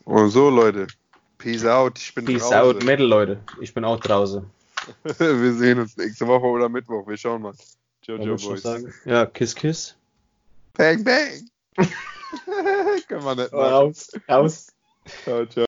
Und 0.05 0.31
so, 0.31 0.49
Leute, 0.49 0.87
peace 1.39 1.65
out, 1.65 1.99
ich 1.99 2.15
bin 2.15 2.25
Peace 2.25 2.43
draußen. 2.43 2.57
out, 2.77 2.85
Metal, 2.85 3.07
Leute. 3.07 3.41
Ich 3.61 3.75
bin 3.75 3.85
auch 3.85 3.99
draußen. 3.99 4.45
wir 5.19 5.53
sehen 5.55 5.81
uns 5.81 5.97
nächste 5.97 6.27
Woche 6.27 6.47
oder 6.47 6.69
Mittwoch, 6.69 7.07
wir 7.07 7.17
schauen 7.17 7.43
mal. 7.43 7.53
Ciao, 8.03 8.17
ciao, 8.19 8.37
Boys. 8.37 8.63
Ja, 9.05 9.27
Kiss, 9.27 9.55
Kiss. 9.55 9.97
Bang, 10.75 11.03
bang. 11.05 11.49
Kann 13.09 13.25
man 13.25 13.37
nicht 13.39 13.53
machen. 13.53 13.73
Raus. 13.73 14.11
Raus. 14.29 14.67
Ciao, 15.17 15.47
ciao. 15.47 15.49